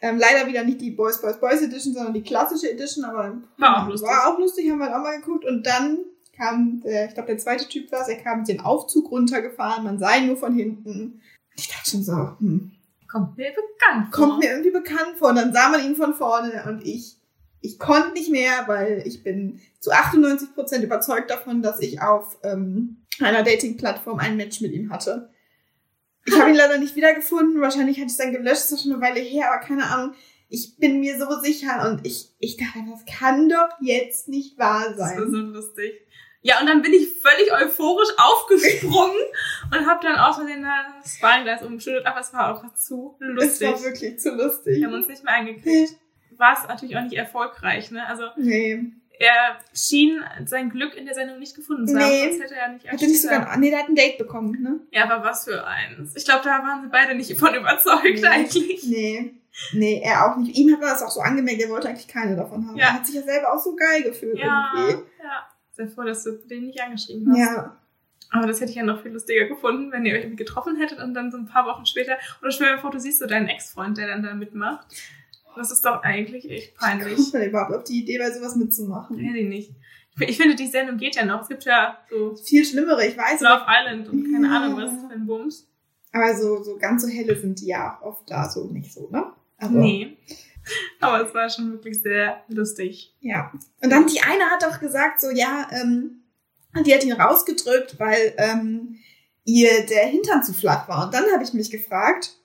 Ähm, 0.00 0.18
leider 0.18 0.46
wieder 0.46 0.64
nicht 0.64 0.80
die 0.80 0.90
Boys, 0.90 1.20
Boys, 1.20 1.38
Boys 1.40 1.62
Edition, 1.62 1.94
sondern 1.94 2.12
die 2.14 2.22
klassische 2.22 2.70
Edition, 2.70 3.04
aber 3.04 3.36
War 3.58 3.82
auch 3.84 3.88
lustig. 3.88 4.08
war 4.08 4.28
auch 4.34 4.38
lustig, 4.38 4.70
haben 4.70 4.78
wir 4.78 4.86
halt 4.86 4.94
auch 4.96 5.02
mal 5.02 5.16
geguckt. 5.18 5.44
Und 5.44 5.66
dann 5.66 5.98
kam, 6.36 6.80
der, 6.84 7.06
ich 7.08 7.14
glaube, 7.14 7.28
der 7.28 7.38
zweite 7.38 7.68
Typ 7.68 7.90
war 7.92 8.02
es, 8.02 8.08
er 8.08 8.16
kam 8.22 8.40
mit 8.40 8.48
dem 8.48 8.60
Aufzug 8.60 9.10
runtergefahren, 9.10 9.84
man 9.84 9.98
sah 9.98 10.16
ihn 10.16 10.26
nur 10.26 10.36
von 10.36 10.54
hinten. 10.54 11.20
Ich 11.56 11.68
dachte 11.68 11.90
schon 11.90 12.02
so, 12.02 12.12
hm, 12.38 12.72
Kommt 13.10 13.36
mir 13.36 13.50
bekannt 13.50 14.12
vor. 14.14 14.26
kommt 14.26 14.38
mir 14.40 14.50
irgendwie 14.50 14.72
bekannt 14.72 15.16
vor. 15.18 15.28
Und 15.30 15.36
dann 15.36 15.52
sah 15.52 15.68
man 15.68 15.84
ihn 15.84 15.94
von 15.94 16.14
vorne 16.14 16.64
und 16.68 16.84
ich, 16.84 17.16
ich 17.60 17.78
konnte 17.78 18.12
nicht 18.12 18.28
mehr, 18.30 18.64
weil 18.66 19.02
ich 19.06 19.22
bin 19.22 19.60
zu 19.78 19.90
98% 19.92 20.82
überzeugt 20.82 21.30
davon, 21.30 21.62
dass 21.62 21.78
ich 21.80 22.02
auf 22.02 22.36
ähm, 22.42 22.96
einer 23.20 23.44
Dating-Plattform 23.44 24.18
ein 24.18 24.36
Match 24.36 24.60
mit 24.60 24.72
ihm 24.72 24.90
hatte. 24.90 25.30
Ich 26.26 26.38
habe 26.38 26.50
ihn 26.50 26.56
leider 26.56 26.78
nicht 26.78 26.96
wiedergefunden. 26.96 27.60
Wahrscheinlich 27.60 27.96
hatte 27.98 28.06
ich 28.06 28.12
es 28.12 28.18
dann 28.18 28.32
gelöscht, 28.32 28.62
das 28.64 28.72
ist 28.72 28.82
schon 28.84 28.92
eine 28.92 29.00
Weile 29.02 29.20
her, 29.20 29.52
aber 29.52 29.64
keine 29.66 29.84
Ahnung. 29.86 30.14
Ich 30.48 30.76
bin 30.78 31.00
mir 31.00 31.18
so 31.18 31.40
sicher 31.40 31.88
und 31.90 32.06
ich, 32.06 32.30
ich 32.38 32.56
dachte, 32.56 32.78
das 32.90 33.04
kann 33.18 33.48
doch 33.48 33.68
jetzt 33.80 34.28
nicht 34.28 34.58
wahr 34.58 34.88
Das 34.90 34.98
war 34.98 35.08
sein. 35.08 35.30
so 35.30 35.38
lustig. 35.38 36.00
Ja, 36.42 36.60
und 36.60 36.66
dann 36.66 36.82
bin 36.82 36.92
ich 36.92 37.08
völlig 37.22 37.50
euphorisch 37.52 38.10
aufgesprungen 38.18 39.16
und 39.72 39.86
habe 39.86 40.00
dann 40.02 40.16
aus 40.16 40.36
Versehen 40.36 40.64
das 41.02 41.20
Weinglas 41.22 41.62
umgeschüttet, 41.62 42.04
aber 42.06 42.20
es 42.20 42.32
war 42.34 42.54
auch 42.54 42.74
zu 42.74 43.16
Es 43.18 43.26
lustig. 43.26 43.68
war 43.72 43.82
wirklich 43.82 44.18
zu 44.20 44.30
lustig. 44.34 44.76
Wir 44.76 44.86
haben 44.86 44.94
uns 44.94 45.08
nicht 45.08 45.24
mehr 45.24 45.32
eingekriegt. 45.34 45.94
War 46.36 46.56
es 46.60 46.68
natürlich 46.68 46.96
auch 46.96 47.02
nicht 47.02 47.14
erfolgreich, 47.16 47.90
ne? 47.90 48.06
Also 48.06 48.24
Nee. 48.36 48.92
Er 49.18 49.56
schien 49.72 50.22
sein 50.46 50.70
Glück 50.70 50.94
in 50.96 51.06
der 51.06 51.14
Sendung 51.14 51.38
nicht 51.38 51.54
gefunden 51.54 51.86
zu 51.86 51.98
haben, 51.98 52.08
Nee. 52.08 52.28
sonst 52.30 52.42
hätte 52.42 52.54
er 52.56 52.68
nicht 52.72 52.88
Hatte 52.88 53.06
nicht 53.06 53.22
sogar, 53.22 53.56
nee, 53.58 53.70
der 53.70 53.80
hat 53.80 53.88
ein 53.88 53.94
Date 53.94 54.18
bekommen, 54.18 54.60
ne? 54.62 54.80
Ja, 54.90 55.04
aber 55.10 55.24
was 55.24 55.44
für 55.44 55.66
eins. 55.66 56.14
Ich 56.16 56.24
glaube, 56.24 56.42
da 56.44 56.50
waren 56.62 56.82
sie 56.82 56.88
beide 56.88 57.14
nicht 57.14 57.38
von 57.38 57.54
überzeugt 57.54 58.02
Nee. 58.20 58.26
eigentlich. 58.26 58.84
Nee. 58.84 59.34
Nee, 59.72 60.02
er 60.04 60.26
auch 60.32 60.36
nicht. 60.36 60.56
Ihm 60.58 60.72
hat 60.72 60.80
man 60.80 60.88
das 60.90 61.02
auch 61.02 61.10
so 61.10 61.20
angemerkt, 61.20 61.62
er 61.62 61.68
wollte 61.70 61.88
eigentlich 61.88 62.08
keine 62.08 62.34
davon 62.34 62.66
haben. 62.66 62.76
Ja. 62.76 62.86
Er 62.86 62.92
hat 62.94 63.06
sich 63.06 63.14
ja 63.14 63.22
selber 63.22 63.52
auch 63.54 63.58
so 63.62 63.76
geil 63.76 64.02
gefühlt 64.02 64.36
Ja, 64.38 64.72
irgendwie. 64.76 65.04
ja. 65.22 65.46
Sehr 65.72 65.88
froh, 65.88 66.02
dass 66.02 66.24
du 66.24 66.32
den 66.32 66.66
nicht 66.66 66.80
angeschrieben 66.80 67.30
hast. 67.30 67.38
Ja. 67.38 67.76
Aber 68.30 68.48
das 68.48 68.60
hätte 68.60 68.70
ich 68.70 68.76
ja 68.76 68.82
noch 68.82 69.02
viel 69.02 69.12
lustiger 69.12 69.44
gefunden, 69.44 69.92
wenn 69.92 70.04
ihr 70.04 70.14
euch 70.14 70.22
irgendwie 70.22 70.36
getroffen 70.44 70.76
hättet 70.76 70.98
und 70.98 71.14
dann 71.14 71.30
so 71.30 71.36
ein 71.38 71.46
paar 71.46 71.66
Wochen 71.66 71.86
später, 71.86 72.16
oder 72.42 72.50
dir 72.50 72.78
vor, 72.78 72.90
du 72.90 72.98
siehst 72.98 73.20
so 73.20 73.26
deinen 73.26 73.46
Ex-Freund, 73.46 73.96
der 73.96 74.08
dann 74.08 74.24
da 74.24 74.34
mitmacht. 74.34 74.86
Das 75.56 75.70
ist 75.70 75.84
doch 75.84 76.02
eigentlich 76.02 76.48
echt 76.50 76.76
peinlich. 76.76 77.16
Kommt 77.16 77.32
man 77.34 77.42
überhaupt 77.44 77.72
auf 77.74 77.84
die 77.84 78.00
Idee, 78.00 78.18
bei 78.18 78.30
sowas 78.30 78.56
mitzumachen? 78.56 79.18
Hätte 79.18 79.38
ich 79.38 79.48
nicht. 79.48 79.72
Ich, 80.16 80.28
ich 80.28 80.36
finde, 80.36 80.54
die 80.54 80.66
Sendung 80.66 80.96
geht 80.96 81.16
ja 81.16 81.24
noch. 81.24 81.42
Es 81.42 81.48
gibt 81.48 81.64
ja 81.64 81.98
so 82.10 82.36
Viel 82.36 82.64
schlimmere, 82.64 83.06
ich 83.06 83.16
weiß. 83.16 83.40
Love 83.40 83.64
Island 83.68 84.08
und 84.08 84.32
keine 84.32 84.46
Ja. 84.46 84.56
Ahnung 84.56 84.76
was 84.76 84.90
für 84.92 85.12
ein 85.12 85.26
Bums. 85.26 85.68
Aber 86.12 86.36
so, 86.36 86.62
so 86.62 86.76
ganz 86.76 87.02
so 87.02 87.08
helle 87.08 87.36
sind 87.36 87.60
die 87.60 87.66
ja 87.66 87.98
auch 88.00 88.06
oft 88.06 88.30
da 88.30 88.48
so 88.48 88.66
nicht 88.66 88.92
so, 88.92 89.08
ne? 89.10 89.32
Also, 89.58 89.74
Nee. 89.78 90.16
Aber 91.00 91.26
es 91.26 91.34
war 91.34 91.50
schon 91.50 91.72
wirklich 91.72 92.00
sehr 92.00 92.42
lustig. 92.48 93.14
Ja. 93.20 93.52
Und 93.82 93.90
dann 93.90 94.06
die 94.06 94.20
eine 94.22 94.44
hat 94.44 94.62
doch 94.62 94.80
gesagt, 94.80 95.20
so, 95.20 95.30
ja, 95.30 95.68
ähm, 95.72 96.22
die 96.86 96.94
hat 96.94 97.04
ihn 97.04 97.12
rausgedrückt, 97.12 97.98
weil 97.98 98.34
ähm, 98.38 98.96
ihr 99.44 99.84
der 99.86 100.06
Hintern 100.06 100.42
zu 100.42 100.54
flach 100.54 100.88
war. 100.88 101.04
Und 101.06 101.14
dann 101.14 101.24
habe 101.34 101.42
ich 101.44 101.52
mich 101.52 101.70
gefragt, 101.70 102.36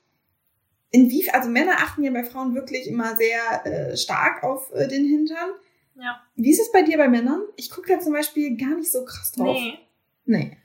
inwiefern, 0.92 1.36
also 1.36 1.50
Männer 1.50 1.74
achten 1.78 2.04
ja 2.04 2.12
bei 2.12 2.24
Frauen 2.24 2.56
wirklich 2.56 2.88
immer 2.88 3.16
sehr 3.16 3.66
äh, 3.66 3.98
stark 3.98 4.44
auf 4.44 4.72
äh, 4.74 4.88
den 4.88 5.06
Hintern. 5.06 5.50
Ja. 5.96 6.22
Wie 6.36 6.52
ist 6.52 6.62
es 6.62 6.72
bei 6.72 6.82
dir 6.82 6.98
bei 6.98 7.08
Männern? 7.08 7.42
Ich 7.58 7.70
gucke 7.70 7.92
da 7.94 8.00
zum 8.00 8.14
Beispiel 8.14 8.56
gar 8.58 8.76
nicht 8.76 8.92
so 8.92 9.04
krass 9.04 9.32
drauf. 9.34 9.58
Nee. 9.58 9.80
Nee. 10.26 10.58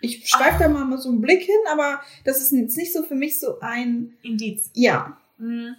Ich 0.00 0.28
schweife 0.28 0.58
da 0.58 0.68
mal 0.68 0.96
so 0.98 1.10
einen 1.10 1.20
Blick 1.20 1.42
hin, 1.42 1.60
aber 1.70 2.00
das 2.24 2.40
ist 2.40 2.52
jetzt 2.52 2.76
nicht 2.76 2.92
so 2.92 3.02
für 3.02 3.14
mich 3.14 3.38
so 3.38 3.60
ein, 3.60 4.16
Indiz. 4.22 4.70
ja, 4.74 5.18
Hm. 5.38 5.74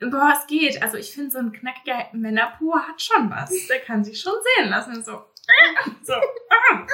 Boah, 0.00 0.34
es 0.38 0.46
geht. 0.46 0.82
Also 0.82 0.96
ich 0.96 1.12
finde, 1.12 1.30
so 1.30 1.38
ein 1.38 1.52
knackiger 1.52 2.08
Männerpo 2.12 2.74
hat 2.76 3.00
schon 3.00 3.30
was. 3.30 3.50
Der 3.68 3.78
kann 3.80 4.04
sich 4.04 4.20
schon 4.20 4.32
sehen 4.58 4.68
lassen. 4.68 5.02
So, 5.04 5.12
so. 6.02 6.12
Ah. 6.50 6.86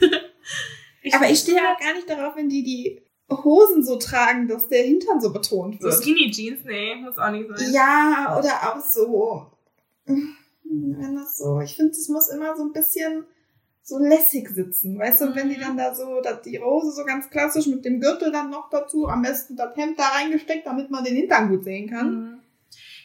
Aber 1.12 1.30
ich 1.30 1.38
stehe 1.38 1.60
auch 1.60 1.78
gar 1.78 1.94
nicht 1.94 2.08
darauf, 2.10 2.36
wenn 2.36 2.48
die 2.48 2.62
die 2.62 3.02
Hosen 3.30 3.82
so 3.84 3.96
tragen, 3.96 4.46
dass 4.48 4.68
der 4.68 4.82
Hintern 4.84 5.20
so 5.20 5.32
betont 5.32 5.80
So 5.80 5.88
wird. 5.88 6.02
Skinny 6.02 6.30
Jeans, 6.30 6.60
nee, 6.64 6.94
muss 6.94 7.18
auch 7.18 7.30
nicht 7.30 7.48
sein. 7.48 7.72
Ja, 7.72 8.36
oder 8.38 8.74
auch 8.76 8.80
so, 8.80 9.46
wenn 10.04 11.16
das 11.16 11.38
so, 11.38 11.60
ich 11.60 11.74
finde, 11.76 11.90
es 11.92 12.08
muss 12.08 12.28
immer 12.28 12.56
so 12.56 12.62
ein 12.64 12.72
bisschen 12.72 13.24
so 13.82 13.98
lässig 13.98 14.48
sitzen, 14.50 14.98
weißt 14.98 15.20
du, 15.20 15.24
und 15.26 15.36
wenn 15.36 15.48
die 15.48 15.56
Mhm. 15.56 15.60
dann 15.60 15.76
da 15.76 15.94
so, 15.94 16.20
dass 16.20 16.42
die 16.42 16.60
Hose 16.60 16.90
so 16.90 17.04
ganz 17.04 17.30
klassisch 17.30 17.66
mit 17.68 17.84
dem 17.84 18.00
Gürtel 18.00 18.32
dann 18.32 18.50
noch 18.50 18.68
dazu, 18.70 19.06
am 19.08 19.22
besten 19.22 19.56
das 19.56 19.76
Hemd 19.76 19.98
da 19.98 20.08
reingesteckt, 20.08 20.66
damit 20.66 20.90
man 20.90 21.04
den 21.04 21.14
Hintern 21.16 21.48
gut 21.48 21.64
sehen 21.64 21.88
kann. 21.90 22.14
Mhm. 22.14 22.38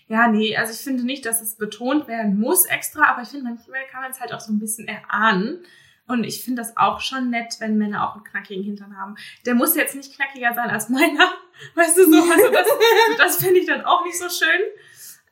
Ja, 0.07 0.27
nee, 0.27 0.55
also 0.57 0.73
ich 0.73 0.79
finde 0.79 1.03
nicht, 1.05 1.25
dass 1.25 1.41
es 1.41 1.55
betont 1.55 2.07
werden 2.07 2.39
muss 2.39 2.65
extra, 2.65 3.11
aber 3.13 3.21
ich 3.21 3.29
finde, 3.29 3.45
manchmal 3.45 3.79
kann 3.91 4.01
man 4.01 4.11
es 4.11 4.19
halt 4.19 4.33
auch 4.33 4.39
so 4.41 4.51
ein 4.51 4.59
bisschen 4.59 4.87
erahnen. 4.87 5.63
Und 6.11 6.23
ich 6.23 6.43
finde 6.43 6.61
das 6.61 6.75
auch 6.77 6.99
schon 6.99 7.29
nett, 7.29 7.55
wenn 7.59 7.77
Männer 7.77 8.07
auch 8.07 8.15
einen 8.15 8.23
knackigen 8.23 8.63
Hintern 8.63 8.97
haben. 8.97 9.15
Der 9.45 9.55
muss 9.55 9.75
jetzt 9.75 9.95
nicht 9.95 10.13
knackiger 10.15 10.53
sein 10.53 10.69
als 10.69 10.89
meiner. 10.89 11.31
Weißt 11.75 11.97
du 11.97 12.11
so? 12.11 12.21
Also 12.21 12.51
das, 12.51 12.67
das 13.17 13.37
finde 13.37 13.59
ich 13.59 13.67
dann 13.67 13.85
auch 13.85 14.03
nicht 14.03 14.19
so 14.19 14.27
schön. 14.29 14.61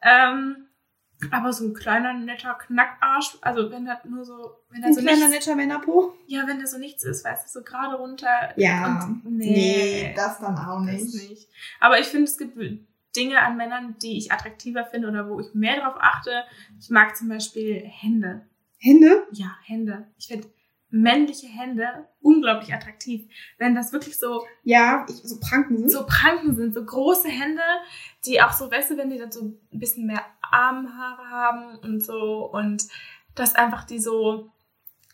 Ähm, 0.01 0.69
aber 1.31 1.51
so 1.51 1.65
ein 1.65 1.73
kleiner, 1.73 2.13
netter 2.13 2.53
Knackarsch, 2.53 3.39
also 3.41 3.69
wenn 3.71 3.85
das 3.85 4.05
nur 4.05 4.23
so, 4.23 4.51
wenn 4.69 4.83
Ein 4.83 4.93
so 4.93 5.01
kleiner 5.01 5.27
nichts, 5.27 5.45
netter 5.45 5.55
Männerpo? 5.57 6.13
ja, 6.27 6.47
wenn 6.47 6.61
da 6.61 6.65
so 6.65 6.77
nichts 6.77 7.03
ist, 7.03 7.25
weißt 7.25 7.45
du, 7.45 7.59
so 7.59 7.65
gerade 7.65 7.95
runter. 7.95 8.53
Ja, 8.55 9.03
und, 9.03 9.37
nee, 9.37 9.51
nee, 9.51 10.13
das 10.15 10.39
dann 10.39 10.57
auch 10.57 10.79
nicht. 10.79 11.13
nicht. 11.13 11.49
Aber 11.81 11.99
ich 11.99 12.07
finde, 12.07 12.23
es 12.23 12.37
gibt 12.37 12.57
Dinge 13.15 13.41
an 13.41 13.57
Männern, 13.57 13.95
die 14.01 14.17
ich 14.17 14.31
attraktiver 14.31 14.85
finde 14.85 15.09
oder 15.09 15.29
wo 15.29 15.41
ich 15.41 15.53
mehr 15.53 15.81
drauf 15.81 15.95
achte. 15.99 16.43
Ich 16.79 16.89
mag 16.89 17.17
zum 17.17 17.27
Beispiel 17.27 17.83
Hände. 17.85 18.45
Hände? 18.77 19.27
Ja, 19.31 19.57
Hände. 19.65 20.07
Ich 20.17 20.27
finde 20.27 20.47
männliche 20.91 21.47
Hände 21.47 22.07
unglaublich 22.21 22.73
attraktiv. 22.73 23.29
Wenn 23.57 23.75
das 23.75 23.93
wirklich 23.93 24.17
so, 24.17 24.45
Ja, 24.63 25.05
ich, 25.07 25.15
so 25.15 25.39
Pranken 25.39 25.77
sind. 25.77 25.89
so 25.91 26.05
Pranken 26.05 26.55
sind, 26.55 26.73
so 26.73 26.83
große 26.83 27.27
Hände, 27.29 27.61
die 28.25 28.41
auch 28.41 28.51
so, 28.51 28.71
weißt 28.71 28.91
du, 28.91 28.97
wenn 28.97 29.09
die 29.09 29.17
dann 29.19 29.31
so 29.31 29.43
ein 29.71 29.79
bisschen 29.79 30.07
mehr 30.07 30.25
Armhaare 30.41 31.29
haben 31.29 31.75
und 31.79 32.03
so 32.03 32.49
und 32.51 32.83
das 33.35 33.55
einfach 33.55 33.83
die 33.85 33.99
so, 33.99 34.49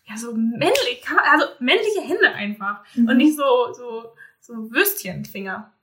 ja, 0.05 0.17
so 0.17 0.34
männlich, 0.34 1.03
also 1.32 1.46
männliche 1.60 2.01
Hände 2.01 2.29
einfach 2.34 2.84
Mhm. 2.96 3.10
und 3.10 3.17
nicht 3.17 3.36
so, 3.36 3.74
so, 3.74 4.05
so 4.39 4.72
Würstchenfinger. 4.72 5.74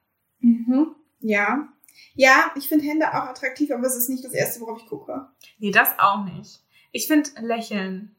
Mhm. 0.41 0.95
Ja. 1.21 1.69
Ja, 2.15 2.51
ich 2.57 2.69
finde 2.69 2.85
Hände 2.87 3.09
auch 3.09 3.29
attraktiv, 3.29 3.71
aber 3.71 3.87
es 3.87 3.97
ist 3.97 4.09
nicht 4.09 4.25
das 4.25 4.33
erste, 4.33 4.61
worauf 4.61 4.79
ich 4.81 4.87
gucke. 4.87 5.29
Nee, 5.59 5.71
das 5.71 5.91
auch 5.99 6.25
nicht. 6.25 6.61
Ich 6.93 7.07
finde 7.07 7.31
Lächeln. 7.41 8.15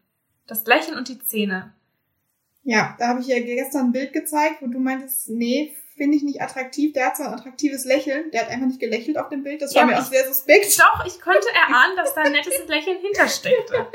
Das 0.47 0.65
Lächeln 0.65 0.97
und 0.97 1.07
die 1.07 1.19
Zähne. 1.19 1.73
Ja, 2.63 2.95
da 2.99 3.09
habe 3.09 3.21
ich 3.21 3.27
ja 3.27 3.39
gestern 3.39 3.87
ein 3.87 3.91
Bild 3.91 4.13
gezeigt, 4.13 4.61
wo 4.61 4.67
du 4.67 4.79
meintest, 4.79 5.29
nee, 5.29 5.75
finde 5.95 6.17
ich 6.17 6.23
nicht 6.23 6.41
attraktiv. 6.41 6.93
Der 6.93 7.07
hat 7.07 7.17
zwar 7.17 7.27
ein 7.27 7.33
attraktives 7.33 7.85
Lächeln, 7.85 8.31
der 8.31 8.41
hat 8.41 8.49
einfach 8.49 8.67
nicht 8.67 8.79
gelächelt 8.79 9.17
auf 9.17 9.29
dem 9.29 9.43
Bild. 9.43 9.61
Das 9.61 9.75
war 9.75 9.81
Ja, 9.81 9.87
mir 9.87 9.99
auch 9.99 10.05
sehr 10.05 10.25
suspekt. 10.27 10.79
Doch, 10.79 11.05
ich 11.05 11.19
konnte 11.19 11.47
erahnen, 11.53 11.95
dass 11.97 12.13
da 12.13 12.21
ein 12.21 12.31
nettes 12.31 12.53
Lächeln 12.67 12.97
hintersteckte. 12.99 13.87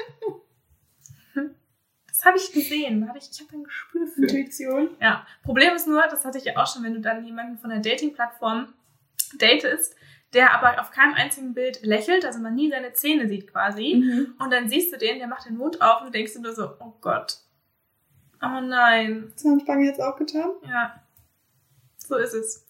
Das 2.19 2.25
habe 2.25 2.37
ich 2.37 2.51
gesehen. 2.53 3.09
Ich 3.17 3.31
ich 3.31 3.41
habe 3.41 3.57
ein 3.57 3.65
Gespür 3.65 4.07
für. 4.09 4.23
Intuition. 4.23 4.97
Ja. 5.01 5.25
Problem 5.45 5.75
ist 5.75 5.87
nur, 5.87 6.03
das 6.03 6.25
hatte 6.25 6.39
ich 6.39 6.45
ja 6.45 6.57
auch 6.57 6.67
schon, 6.67 6.83
wenn 6.83 6.95
du 6.95 7.01
dann 7.01 7.25
jemanden 7.25 7.59
von 7.59 7.71
der 7.71 7.79
Dating-Plattform 7.79 8.75
datest, 9.39 9.95
der 10.35 10.53
aber 10.55 10.81
auf 10.81 10.91
keinem 10.91 11.15
einzigen 11.15 11.55
Bild 11.55 11.83
lächelt, 11.83 12.25
also 12.25 12.39
man 12.39 12.55
nie 12.55 12.71
seine 12.71 12.93
Zähne 12.93 13.29
sieht 13.29 13.51
quasi. 13.51 13.97
Mhm. 13.97 14.35
Und 14.39 14.53
dann 14.53 14.69
siehst 14.69 14.93
du 14.93 14.99
den, 14.99 15.19
der 15.19 15.29
macht 15.29 15.47
den 15.47 15.57
Mund 15.57 15.81
auf 15.81 16.01
und 16.01 16.09
du 16.09 16.13
denkst 16.13 16.35
dir 16.35 16.41
nur 16.41 16.55
so, 16.55 16.71
oh 16.81 16.93
Gott. 17.01 17.39
Oh 18.43 18.61
nein. 18.61 19.33
Zahnspange 19.37 19.87
jetzt 19.87 20.01
auch 20.01 20.17
getan. 20.17 20.51
Ja, 20.69 21.03
so 21.97 22.17
ist 22.17 22.35
es. 22.35 22.67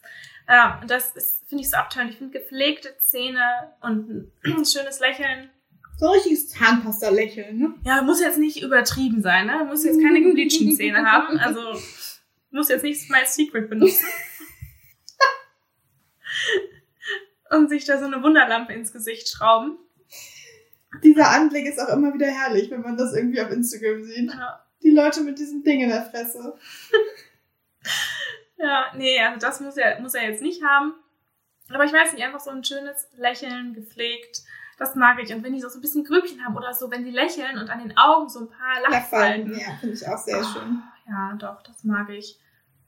Ja, 0.48 0.78
und 0.80 0.90
das 0.90 1.14
ist, 1.14 1.46
finde 1.48 1.62
ich 1.62 1.70
so 1.70 1.76
abtörend. 1.76 2.10
Ich 2.10 2.18
finde 2.18 2.38
gepflegte 2.38 2.96
Zähne 3.00 3.74
und 3.80 4.08
ein 4.08 4.32
schönes 4.64 5.00
Lächeln. 5.00 5.50
So 5.98 6.06
ein 6.06 6.12
richtiges 6.12 6.48
Zahnpasta-Lächeln, 6.50 7.58
ne? 7.58 7.74
Ja, 7.84 8.02
muss 8.02 8.20
jetzt 8.20 8.38
nicht 8.38 8.62
übertrieben 8.62 9.20
sein, 9.20 9.46
ne? 9.46 9.64
Muss 9.68 9.84
jetzt 9.84 10.00
keine 10.00 10.22
gebleachten 10.22 10.74
Zähne 10.76 11.04
haben. 11.04 11.38
Also 11.38 11.60
muss 12.50 12.68
jetzt 12.68 12.84
nicht 12.84 13.00
Smile 13.00 13.26
Secret 13.26 13.68
benutzen. 13.68 14.06
und 17.50 17.68
sich 17.68 17.84
da 17.84 17.98
so 17.98 18.04
eine 18.06 18.22
Wunderlampe 18.22 18.72
ins 18.72 18.92
Gesicht 18.92 19.28
schrauben. 19.28 19.78
Dieser 21.02 21.30
Anblick 21.30 21.66
ist 21.66 21.78
auch 21.78 21.88
immer 21.92 22.14
wieder 22.14 22.26
herrlich, 22.26 22.70
wenn 22.70 22.80
man 22.82 22.96
das 22.96 23.14
irgendwie 23.14 23.40
auf 23.42 23.50
Instagram 23.50 24.02
sieht. 24.04 24.30
Ja. 24.32 24.64
Die 24.82 24.90
Leute 24.90 25.20
mit 25.22 25.38
diesem 25.38 25.62
Ding 25.62 25.80
in 25.80 25.88
der 25.90 26.02
Fresse. 26.04 26.56
Ja, 28.60 28.86
nee, 28.96 29.20
also 29.20 29.38
das 29.38 29.60
muss 29.60 29.76
er, 29.76 30.00
muss 30.00 30.14
er 30.14 30.28
jetzt 30.28 30.42
nicht 30.42 30.62
haben. 30.64 30.94
Aber 31.72 31.84
ich 31.84 31.92
weiß 31.92 32.12
nicht, 32.12 32.24
einfach 32.24 32.40
so 32.40 32.50
ein 32.50 32.64
schönes 32.64 33.06
Lächeln, 33.16 33.72
gepflegt, 33.74 34.42
das 34.78 34.94
mag 34.94 35.18
ich. 35.22 35.32
Und 35.32 35.44
wenn 35.44 35.52
die 35.54 35.60
so 35.60 35.68
ein 35.68 35.80
bisschen 35.80 36.04
Grübchen 36.04 36.44
haben 36.44 36.56
oder 36.56 36.72
so, 36.74 36.90
wenn 36.90 37.04
die 37.04 37.10
lächeln 37.10 37.58
und 37.58 37.70
an 37.70 37.80
den 37.80 37.96
Augen 37.96 38.28
so 38.28 38.40
ein 38.40 38.48
paar 38.48 38.80
Lachfalten, 38.82 39.52
Lachfalten. 39.52 39.58
ja, 39.60 39.76
finde 39.78 39.94
ich 39.94 40.08
auch 40.08 40.18
sehr 40.18 40.40
Oh, 40.40 40.42
schön. 40.44 40.82
Ja, 41.08 41.34
doch, 41.38 41.62
das 41.62 41.84
mag 41.84 42.08
ich. 42.10 42.40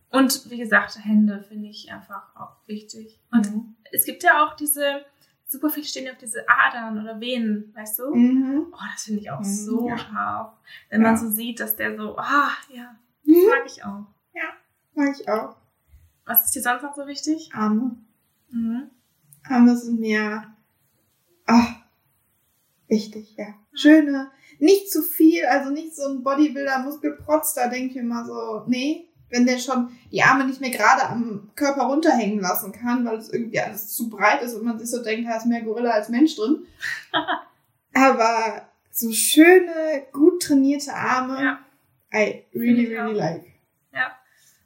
Und 0.09 0.51
wie 0.51 0.59
gesagt, 0.59 0.99
Hände 1.05 1.45
finde 1.49 1.69
ich 1.69 1.93
einfach 1.93 2.35
auch 2.35 2.57
wichtig. 2.67 3.21
Und 3.31 3.49
Mhm. 3.51 3.77
Es 3.93 4.05
gibt 4.05 4.23
ja 4.23 4.45
auch 4.45 4.55
diese, 4.57 5.05
super 5.49 5.71
viel 5.71 5.85
stehen 5.85 6.07
ja 6.07 6.13
auf 6.13 6.19
diese 6.19 6.45
Adern 6.49 7.01
oder 7.03 7.21
Venen, 7.21 7.73
weißt 7.75 7.99
du? 8.01 8.15
Mhm. 8.15 8.67
Oh, 8.73 8.79
das 8.93 9.05
finde 9.05 9.21
ich 9.21 9.31
auch 9.31 9.41
Mhm, 9.41 9.45
so 9.45 9.89
ja. 9.89 9.99
scharf. 9.99 10.53
Wenn 10.89 11.03
man 11.03 11.15
Ja. 11.15 11.21
so 11.21 11.29
sieht, 11.29 11.61
dass 11.61 11.77
der 11.77 11.97
so, 11.97 12.17
ah, 12.19 12.51
ja, 12.73 12.97
das 13.25 13.37
Mhm. 13.37 13.49
mag 13.49 13.63
ich 13.67 13.85
auch. 13.85 14.07
Mag 14.95 15.15
ich 15.19 15.29
auch. 15.29 15.57
Was 16.27 16.45
ist 16.47 16.55
dir 16.55 16.63
sonst 16.63 16.83
noch 16.83 16.95
so 16.95 17.07
wichtig? 17.07 17.51
Arme. 17.55 17.97
Mhm. 18.51 18.91
Arme 19.49 19.77
sind 19.77 20.01
mir 20.01 20.45
ah, 21.47 21.67
wichtig, 22.89 23.35
ja. 23.39 23.55
Schöne, 23.73 24.31
nicht 24.59 24.91
zu 24.91 25.03
viel, 25.03 25.45
also 25.47 25.71
nicht 25.71 25.95
so 25.97 26.09
ein 26.09 26.23
Bodybuilder-Muskelprotz, 26.25 27.55
da 27.55 27.69
denke 27.69 27.91
ich 27.93 27.97
immer 27.97 28.25
so, 28.27 28.65
nee, 28.67 29.09
wenn 29.31 29.47
der 29.47 29.59
schon 29.59 29.97
die 30.11 30.23
Arme 30.23 30.45
nicht 30.45 30.61
mehr 30.61 30.71
gerade 30.71 31.05
am 31.09 31.51
Körper 31.55 31.83
runterhängen 31.83 32.41
lassen 32.41 32.73
kann, 32.73 33.05
weil 33.05 33.17
es 33.17 33.33
irgendwie 33.33 33.61
alles 33.61 33.89
zu 33.89 34.11
breit 34.11 34.43
ist 34.43 34.55
und 34.55 34.65
man 34.65 34.79
sich 34.79 34.91
so 34.91 35.03
denkt, 35.03 35.29
da 35.29 35.37
ist 35.37 35.47
mehr 35.47 35.63
Gorilla 35.63 35.91
als 35.91 36.09
Mensch 36.09 36.37
drin. 36.37 36.67
Aber 37.95 38.69
so 38.91 39.13
schöne, 39.13 40.05
gut 40.13 40.43
trainierte 40.43 40.93
Arme, 40.93 41.43
Ja. 41.43 41.59
I 42.13 42.45
really, 42.55 42.87
really 42.87 43.13
auch. 43.13 43.19
like. 43.19 43.51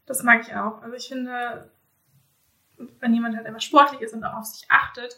Das 0.06 0.22
mag 0.22 0.42
ich 0.46 0.54
auch. 0.54 0.82
Also 0.82 0.94
ich 0.96 1.08
finde, 1.08 1.70
wenn 3.00 3.14
jemand 3.14 3.36
halt 3.36 3.46
einfach 3.46 3.60
sportlich 3.60 4.00
ist 4.00 4.12
und 4.14 4.24
auch 4.24 4.34
auf 4.34 4.44
sich 4.44 4.70
achtet, 4.70 5.16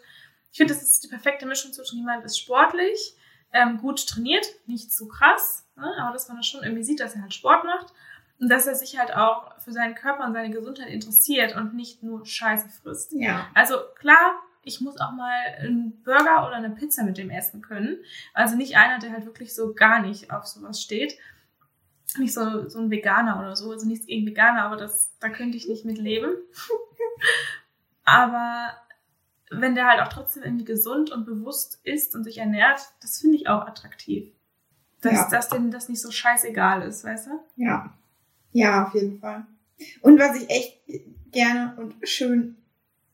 ich 0.53 0.59
finde, 0.59 0.73
das 0.73 0.83
ist 0.83 1.05
die 1.05 1.09
perfekte 1.09 1.47
Mischung 1.47 1.73
zwischen 1.73 1.99
jemand 1.99 2.25
ist 2.25 2.39
sportlich, 2.39 3.17
ähm, 3.53 3.79
gut 3.79 4.07
trainiert, 4.07 4.47
nicht 4.67 4.93
zu 4.93 5.09
krass, 5.09 5.67
ne? 5.77 5.93
aber 6.01 6.13
dass 6.13 6.29
man 6.29 6.37
das 6.39 6.47
schon 6.47 6.63
irgendwie 6.63 6.85
sieht, 6.85 7.01
dass 7.01 7.15
er 7.15 7.23
halt 7.23 7.35
Sport 7.35 7.65
macht 7.65 7.93
und 8.41 8.49
dass 8.51 8.67
er 8.67 8.75
sich 8.75 8.99
halt 8.99 9.15
auch 9.15 9.59
für 9.61 9.73
seinen 9.73 9.95
Körper 9.95 10.27
und 10.27 10.33
seine 10.35 10.51
Gesundheit 10.51 10.89
interessiert 10.89 11.57
und 11.57 11.75
nicht 11.75 12.03
nur 12.03 12.25
Scheiße 12.27 12.69
frisst. 12.69 13.13
Ja. 13.13 13.47
Also 13.55 13.77
klar, 13.99 14.35
ich 14.63 14.81
muss 14.81 15.01
auch 15.01 15.13
mal 15.13 15.41
einen 15.61 16.03
Burger 16.03 16.47
oder 16.47 16.57
eine 16.57 16.71
Pizza 16.71 17.05
mit 17.05 17.19
dem 17.19 17.31
essen 17.31 17.63
können. 17.63 17.99
Also 18.35 18.57
nicht 18.57 18.77
einer, 18.77 18.99
der 18.99 19.13
halt 19.13 19.25
wirklich 19.25 19.55
so 19.55 19.75
gar 19.75 20.01
nicht 20.03 20.31
auf 20.33 20.45
sowas 20.47 20.83
steht. 20.83 21.15
Nicht 22.19 22.35
so, 22.35 22.69
so 22.69 22.79
ein 22.81 22.91
Veganer 22.91 23.39
oder 23.39 23.57
so. 23.57 23.71
Also 23.71 23.87
nichts 23.87 24.07
gegen 24.07 24.27
Veganer, 24.27 24.63
aber 24.65 24.77
das, 24.77 25.13
da 25.21 25.29
könnte 25.29 25.57
ich 25.57 25.69
nicht 25.69 25.85
mit 25.85 25.99
leben. 25.99 26.31
aber 28.05 28.73
wenn 29.51 29.75
der 29.75 29.87
halt 29.87 30.01
auch 30.01 30.09
trotzdem 30.09 30.43
irgendwie 30.43 30.65
gesund 30.65 31.11
und 31.11 31.25
bewusst 31.25 31.81
ist 31.85 32.15
und 32.15 32.25
sich 32.25 32.39
ernährt, 32.39 32.81
das 33.01 33.21
finde 33.21 33.37
ich 33.37 33.49
auch 33.49 33.67
attraktiv. 33.67 34.33
Dass, 35.01 35.13
Ja. 35.13 35.29
dass 35.31 35.49
denen 35.49 35.71
das 35.71 35.89
nicht 35.89 36.01
so 36.03 36.11
scheißegal 36.11 36.83
ist, 36.83 37.05
weißt 37.05 37.29
du? 37.29 37.31
Ja. 37.57 37.95
Ja, 38.57 38.87
auf 38.87 38.95
jeden 38.95 39.19
Fall. 39.21 39.47
Und 40.01 40.19
was 40.19 40.35
ich 40.41 40.49
echt 40.49 40.81
gerne 41.31 41.77
und 41.77 41.95
schön 42.09 42.57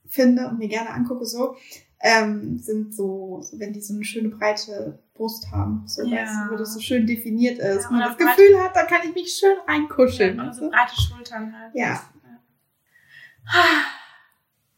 finde 0.08 0.46
und 0.46 0.58
mir 0.60 0.68
gerne 0.68 0.90
angucke, 0.90 1.26
so, 1.26 1.56
ähm, 2.00 2.58
sind 2.58 2.94
so, 2.94 3.42
so, 3.42 3.58
wenn 3.58 3.72
die 3.72 3.80
so 3.80 3.94
eine 3.94 4.04
schöne 4.04 4.28
breite 4.28 5.00
Brust 5.14 5.50
haben. 5.50 5.82
So, 5.86 6.04
Ja. 6.04 6.22
weißt 6.22 6.50
wo 6.50 6.56
das 6.56 6.74
so 6.74 6.80
schön 6.80 7.08
definiert 7.08 7.58
ist. 7.58 7.84
Ja, 7.84 7.88
Wo 7.90 7.94
man 7.94 8.02
das 8.02 8.16
Gefühl 8.16 8.62
hat, 8.62 8.76
da 8.76 8.84
kann 8.84 9.00
ich 9.04 9.14
mich 9.14 9.34
schön 9.34 9.56
reinkuscheln. 9.66 10.36
Ja, 10.36 10.46
weißt 10.46 10.60
so 10.60 10.70
breite 10.70 11.00
Schultern 11.00 11.58
halt. 11.58 11.74
Ja. 11.74 12.00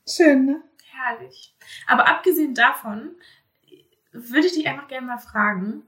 Schön, 0.09 0.47
ne? 0.47 0.63
Herrlich. 0.93 1.55
Aber 1.87 2.09
abgesehen 2.09 2.55
davon 2.55 3.11
würde 4.13 4.47
ich 4.47 4.55
dich 4.55 4.67
einfach 4.67 4.89
gerne 4.89 5.07
mal 5.09 5.19
fragen, 5.19 5.83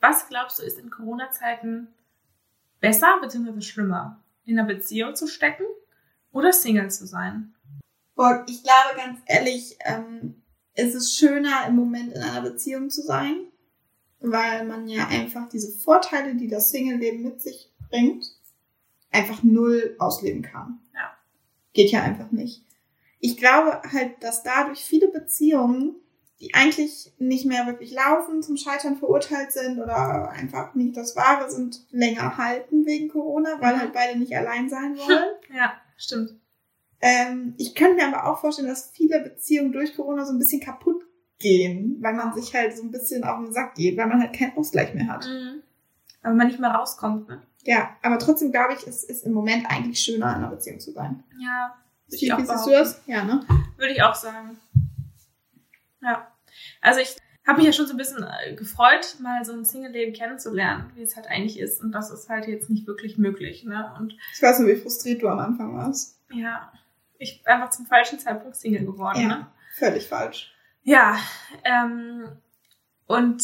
was 0.00 0.28
glaubst 0.28 0.58
du 0.58 0.62
ist 0.64 0.78
in 0.80 0.90
Corona-Zeiten 0.90 1.88
besser 2.80 3.18
bzw. 3.20 3.60
schlimmer? 3.60 4.22
In 4.44 4.58
einer 4.58 4.68
Beziehung 4.68 5.14
zu 5.14 5.26
stecken 5.26 5.64
oder 6.32 6.52
Single 6.52 6.90
zu 6.90 7.06
sein? 7.06 7.54
Boah, 8.14 8.44
ich 8.48 8.62
glaube 8.62 8.96
ganz 8.96 9.20
ehrlich, 9.26 9.76
ähm, 9.84 10.42
es 10.74 10.94
ist 10.94 11.16
schöner 11.16 11.66
im 11.66 11.76
Moment 11.76 12.12
in 12.14 12.22
einer 12.22 12.42
Beziehung 12.42 12.90
zu 12.90 13.02
sein. 13.02 13.46
weil 14.20 14.66
man 14.66 14.88
ja 14.88 15.06
einfach 15.08 15.48
diese 15.48 15.70
Vorteile, 15.78 16.34
die 16.34 16.48
das 16.48 16.70
Single-Leben 16.70 17.22
mit 17.22 17.40
sich 17.42 17.70
bringt, 17.90 18.24
einfach 19.12 19.42
null 19.42 19.94
ausleben 19.98 20.42
kann. 20.42 20.80
Ja. 20.94 21.16
Geht 21.74 21.90
ja 21.90 22.02
einfach 22.02 22.30
nicht. 22.32 22.64
Ich 23.20 23.36
glaube 23.36 23.82
halt, 23.92 24.22
dass 24.22 24.42
dadurch 24.42 24.80
viele 24.80 25.08
Beziehungen, 25.08 25.96
die 26.40 26.52
eigentlich 26.54 27.12
nicht 27.18 27.46
mehr 27.46 27.66
wirklich 27.66 27.92
laufen, 27.92 28.42
zum 28.42 28.56
Scheitern 28.56 28.96
verurteilt 28.96 29.52
sind 29.52 29.78
oder 29.78 30.28
einfach 30.30 30.74
nicht 30.74 30.96
das 30.96 31.16
Wahre 31.16 31.50
sind, 31.50 31.80
länger 31.90 32.36
halten 32.36 32.84
wegen 32.84 33.08
Corona, 33.08 33.56
weil 33.60 33.74
Mhm. 33.76 33.80
halt 33.80 33.92
beide 33.92 34.18
nicht 34.18 34.36
allein 34.36 34.68
sein 34.68 34.96
wollen. 34.96 35.24
Ja, 35.54 35.72
stimmt. 35.96 36.32
Ähm, 37.00 37.54
ich 37.58 37.74
könnte 37.74 37.96
mir 37.96 38.08
aber 38.14 38.30
auch 38.30 38.40
vorstellen, 38.40 38.68
dass 38.68 38.90
viele 38.90 39.20
Beziehungen 39.20 39.72
durch 39.72 39.94
Corona 39.96 40.24
so 40.24 40.32
ein 40.32 40.38
bisschen 40.38 40.60
kaputt 40.60 41.02
gehen, 41.38 41.98
weil 42.00 42.14
man 42.14 42.34
sich 42.34 42.54
halt 42.54 42.76
so 42.76 42.82
ein 42.82 42.90
bisschen 42.90 43.22
auf 43.24 43.38
den 43.38 43.52
Sack 43.52 43.74
geht, 43.74 43.96
weil 43.98 44.06
man 44.06 44.20
halt 44.20 44.34
keinen 44.34 44.56
Ausgleich 44.56 44.94
mehr 44.94 45.08
hat. 45.08 45.26
Mhm. 45.26 45.62
Aber 46.22 46.34
man 46.34 46.46
nicht 46.48 46.58
mehr 46.58 46.70
rauskommt, 46.70 47.28
ne? 47.28 47.42
Ja, 47.64 47.96
aber 48.02 48.18
trotzdem 48.18 48.52
glaube 48.52 48.74
ich, 48.74 48.86
es 48.86 49.04
ist 49.04 49.24
im 49.26 49.32
Moment 49.32 49.66
eigentlich 49.68 49.98
schöner, 50.00 50.28
in 50.30 50.36
einer 50.36 50.48
Beziehung 50.50 50.80
zu 50.80 50.92
sein. 50.92 51.22
Ja, 51.38 51.74
würde 52.08 52.24
ich 52.24 52.32
auch 52.32 52.38
das? 52.64 53.00
Ja, 53.06 53.24
ne? 53.24 53.44
Würde 53.76 53.92
ich 53.92 54.02
auch 54.02 54.14
sagen. 54.14 54.56
Ja. 56.06 56.32
Also 56.80 57.00
ich 57.00 57.16
habe 57.46 57.58
mich 57.58 57.66
ja 57.66 57.72
schon 57.72 57.86
so 57.86 57.92
ein 57.94 57.96
bisschen 57.98 58.24
äh, 58.24 58.54
gefreut, 58.54 59.16
mal 59.20 59.44
so 59.44 59.52
ein 59.52 59.64
Single-Leben 59.64 60.12
kennenzulernen, 60.14 60.90
wie 60.94 61.02
es 61.02 61.16
halt 61.16 61.26
eigentlich 61.28 61.58
ist. 61.58 61.80
Und 61.82 61.92
das 61.92 62.10
ist 62.10 62.28
halt 62.28 62.46
jetzt 62.48 62.70
nicht 62.70 62.86
wirklich 62.86 63.18
möglich, 63.18 63.64
ne? 63.64 63.94
Und 63.98 64.16
Ich 64.34 64.42
weiß 64.42 64.58
nur, 64.60 64.68
wie 64.68 64.76
frustriert 64.76 65.22
du 65.22 65.28
am 65.28 65.38
Anfang 65.38 65.76
warst. 65.76 66.18
ja, 66.32 66.72
ich 67.18 67.42
bin 67.42 67.52
einfach 67.52 67.70
zum 67.70 67.86
falschen 67.86 68.18
Zeitpunkt 68.18 68.56
Single 68.56 68.84
geworden, 68.86 69.20
Ja. 69.20 69.28
ne? 69.28 69.46
Völlig 69.74 70.06
falsch. 70.08 70.52
Ja, 70.82 71.18
ähm, 71.64 72.28
und 73.06 73.42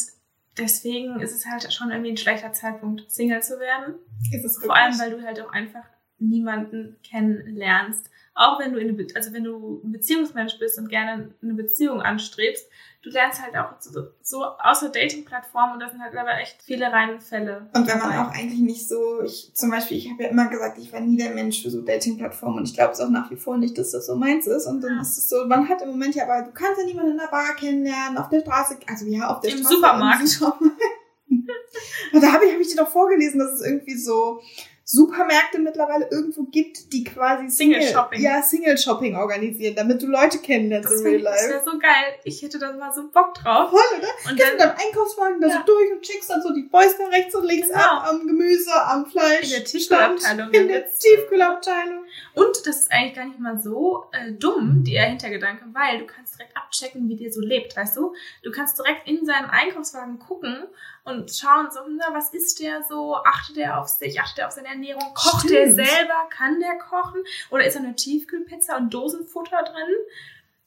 deswegen 0.59 1.21
ist 1.21 1.35
es 1.35 1.47
halt 1.47 1.73
schon 1.73 1.90
irgendwie 1.90 2.11
ein 2.11 2.16
schlechter 2.16 2.52
Zeitpunkt, 2.52 3.11
Single 3.11 3.42
zu 3.42 3.59
werden. 3.61 3.95
Ist 4.33 4.45
es 4.45 4.59
Vor 4.59 4.75
allem, 4.76 4.99
weil 4.99 5.11
du 5.11 5.23
halt 5.23 5.40
auch 5.40 5.52
einfach 5.52 5.85
niemanden 6.29 6.97
kennenlernst. 7.09 8.11
Auch 8.35 8.59
wenn 8.59 8.73
du 8.73 8.79
in 8.79 8.88
eine 8.88 9.07
also 9.14 9.33
wenn 9.35 9.45
du 9.45 9.83
ein 9.85 9.93
Beziehungsmensch 9.93 10.59
bist 10.59 10.79
und 10.79 10.88
gerne 10.88 11.35
eine 11.43 11.52
Beziehung 11.55 12.00
anstrebst, 12.00 12.67
du 13.02 13.11
lernst 13.11 13.43
halt 13.43 13.55
auch 13.57 13.79
so, 13.79 14.05
so 14.23 14.43
außer 14.45 14.88
Dating-Plattformen 14.88 15.75
und 15.75 15.81
da 15.81 15.91
sind 15.91 16.00
halt 16.00 16.17
aber 16.17 16.38
echt 16.38 16.62
viele 16.62 16.87
Reihenfälle. 16.91 17.69
Und 17.75 17.87
wenn 17.87 17.99
man 17.99 18.11
auch 18.17 18.31
eigentlich 18.33 18.61
nicht 18.61 18.88
so, 18.88 19.21
ich 19.23 19.50
zum 19.55 19.71
Beispiel, 19.71 19.99
ich 19.99 20.11
habe 20.11 20.23
ja 20.23 20.29
immer 20.31 20.49
gesagt, 20.49 20.79
ich 20.79 20.91
war 20.95 21.00
nie 21.00 21.19
der 21.19 21.35
Mensch 21.35 21.62
für 21.62 21.69
so 21.71 21.83
Dating-Plattformen 21.83 22.59
und 22.61 22.64
ich 22.69 22.73
glaube 22.75 22.93
es 22.93 23.00
auch 23.00 23.11
nach 23.11 23.31
wie 23.31 23.37
vor 23.37 23.59
nicht, 23.59 23.76
dass 23.76 23.91
das 23.91 24.07
so 24.07 24.17
meins 24.17 24.47
ist. 24.47 24.67
Und 24.67 24.81
dann 24.83 24.95
Ja. 24.97 25.02
ist 25.02 25.19
es 25.19 25.29
so, 25.29 25.45
man 25.47 25.69
hat 25.69 25.83
im 25.83 25.88
Moment 25.91 26.14
ja, 26.14 26.25
aber 26.25 26.47
du 26.47 26.52
kannst 26.52 26.81
ja 26.81 26.87
niemanden 26.87 27.12
in 27.12 27.19
der 27.19 27.26
Bar 27.26 27.55
kennenlernen, 27.57 28.17
auf 28.17 28.31
der 28.31 28.41
Straße, 28.41 28.79
also 28.87 29.05
ja, 29.07 29.29
auf 29.29 29.41
der 29.41 29.50
Im 29.50 29.59
Straße. 29.59 29.75
Supermarkt. 29.75 30.21
im 30.21 30.26
Supermarkt. 30.26 30.81
Und 32.12 32.23
da 32.23 32.33
habe 32.33 32.45
ich, 32.47 32.52
hab 32.55 32.61
ich 32.61 32.69
dir 32.69 32.76
doch 32.76 32.88
vorgelesen, 32.91 33.38
dass 33.41 33.52
es 33.52 33.67
irgendwie 33.67 33.97
so 33.97 34.41
Supermärkte 34.84 35.58
mittlerweile 35.60 36.08
irgendwo 36.10 36.42
gibt, 36.44 36.92
die 36.92 37.04
quasi 37.04 37.48
Single-Shopping. 37.48 38.20
Ja, 38.20 38.42
Single-Shopping 38.42 39.16
organisieren, 39.16 39.74
damit 39.76 40.02
du 40.02 40.06
Leute 40.06 40.38
kennenlernst 40.38 40.90
das 40.90 40.98
in 41.00 41.04
wäre 41.04 41.14
Real 41.14 41.22
Life. 41.24 41.48
wär 41.48 41.62
so 41.64 41.78
geil. 41.78 42.14
Ich 42.24 42.42
hätte 42.42 42.58
da 42.58 42.72
mal 42.72 42.92
so 42.92 43.08
Bock 43.08 43.34
drauf. 43.34 43.70
Voll, 43.70 43.80
oder? 43.98 44.08
Und 44.30 44.36
Gehst 44.36 44.50
dann 44.50 44.58
deinem 44.58 44.76
Einkaufswagen 44.76 45.40
da 45.40 45.48
Ja. 45.48 45.54
so 45.66 45.72
durch 45.72 45.92
und 45.92 46.02
checkst 46.02 46.30
dann 46.30 46.42
so 46.42 46.52
die 46.52 46.68
da 46.98 47.06
rechts 47.06 47.34
und 47.34 47.44
links 47.44 47.68
Genau. 47.68 47.80
ab, 47.80 48.06
am 48.08 48.26
Gemüse, 48.26 48.72
am 48.74 49.06
Fleisch. 49.06 49.44
In 49.44 49.50
der 49.50 49.64
Tiefkühlabteilung, 49.64 50.50
In 50.52 50.68
der 50.68 50.76
jetzt. 50.78 51.00
Tiefkühlabteilung. 51.00 52.04
Und 52.34 52.66
das 52.66 52.80
ist 52.80 52.92
eigentlich 52.92 53.14
gar 53.14 53.24
nicht 53.26 53.38
mal 53.40 53.60
so 53.62 54.04
äh, 54.12 54.32
dumm, 54.32 54.84
der 54.84 55.04
Hintergedanke, 55.04 55.64
weil 55.72 55.98
du 55.98 56.06
kannst 56.06 56.38
direkt 56.38 56.56
abchecken, 56.56 57.08
wie 57.08 57.16
der 57.16 57.32
so 57.32 57.40
lebt, 57.40 57.76
weißt 57.76 57.96
du? 57.96 58.14
Du 58.42 58.50
kannst 58.50 58.78
direkt 58.78 59.08
in 59.08 59.24
seinem 59.24 59.48
Einkaufswagen 59.50 60.18
gucken 60.18 60.64
und 61.04 61.35
schauen, 61.35 61.68
so, 61.71 61.80
na, 61.97 62.14
was 62.14 62.30
ist 62.30 62.61
der 62.61 62.82
so? 62.88 63.16
Achtet 63.16 63.56
er 63.59 63.80
auf 63.80 63.88
sich? 63.88 64.21
Achtet 64.21 64.38
er 64.40 64.47
auf 64.47 64.52
seine 64.52 64.68
Ernährung? 64.68 65.14
Kocht 65.14 65.50
der 65.50 65.73
Stimmt. 65.73 65.87
selber? 65.87 66.28
Kann 66.30 66.61
der 66.61 66.78
kochen? 66.78 67.23
Oder 67.50 67.66
ist 67.66 67.75
da 67.75 67.80
eine 67.80 67.97
Tiefkühlpizza 67.97 68.76
und 68.76 68.94
Dosenfutter 68.94 69.62
drin? 69.62 69.95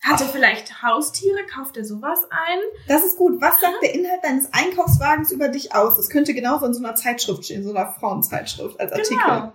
Hat 0.04 0.22
er 0.22 0.28
vielleicht 0.28 0.84
Haustiere? 0.84 1.46
Kauft 1.46 1.78
er 1.78 1.86
sowas 1.86 2.20
ein? 2.30 2.60
Das 2.88 3.04
ist 3.04 3.18
gut. 3.18 3.42
Was 3.42 3.60
sagt 3.60 3.82
der 3.82 3.96
Inhalt 3.96 4.24
deines 4.24 4.54
Einkaufswagens 4.54 5.32
über 5.32 5.48
dich 5.48 5.74
aus? 5.74 5.96
Das 5.96 6.10
könnte 6.10 6.34
genauso 6.34 6.66
in 6.66 6.74
so 6.74 6.84
einer 6.84 6.96
Zeitschrift 6.96 7.46
stehen, 7.46 7.64
so 7.64 7.72
einer 7.72 7.92
Frauenzeitschrift 7.92 8.80
als 8.80 8.92
Artikel. 8.92 9.18
Genau. 9.18 9.54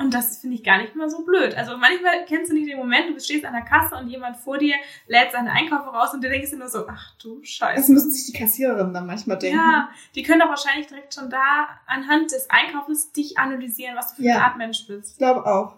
Und 0.00 0.14
das 0.14 0.38
finde 0.38 0.54
ich 0.56 0.62
gar 0.62 0.78
nicht 0.80 0.94
mal 0.94 1.10
so 1.10 1.24
blöd. 1.24 1.56
Also 1.56 1.76
manchmal 1.76 2.24
kennst 2.26 2.50
du 2.52 2.54
nicht 2.54 2.70
den 2.70 2.78
Moment, 2.78 3.08
du 3.16 3.20
stehst 3.20 3.44
an 3.44 3.52
der 3.52 3.62
Kasse 3.64 3.96
und 3.96 4.08
jemand 4.08 4.36
vor 4.36 4.56
dir 4.56 4.76
lädt 5.08 5.32
seine 5.32 5.50
Einkäufe 5.50 5.88
raus 5.88 6.14
und 6.14 6.22
du 6.22 6.28
denkst 6.28 6.50
dir 6.50 6.56
nur 6.58 6.68
so, 6.68 6.86
ach 6.88 7.16
du 7.20 7.42
Scheiße. 7.42 7.80
Das 7.80 7.88
müssen 7.88 8.10
sich 8.12 8.26
die 8.32 8.38
Kassiererinnen 8.38 8.94
dann 8.94 9.06
manchmal 9.06 9.38
denken. 9.38 9.58
Ja, 9.58 9.88
die 10.14 10.22
können 10.22 10.38
doch 10.40 10.48
wahrscheinlich 10.50 10.86
direkt 10.86 11.14
schon 11.14 11.28
da 11.30 11.66
anhand 11.86 12.30
des 12.30 12.48
Einkaufes 12.48 13.10
dich 13.12 13.38
analysieren, 13.38 13.96
was 13.96 14.10
du 14.10 14.16
für 14.16 14.22
Ja. 14.22 14.36
eine 14.36 14.44
Art 14.44 14.56
Mensch 14.56 14.86
bist. 14.86 15.12
Ich 15.12 15.18
glaube 15.18 15.44
auch. 15.44 15.74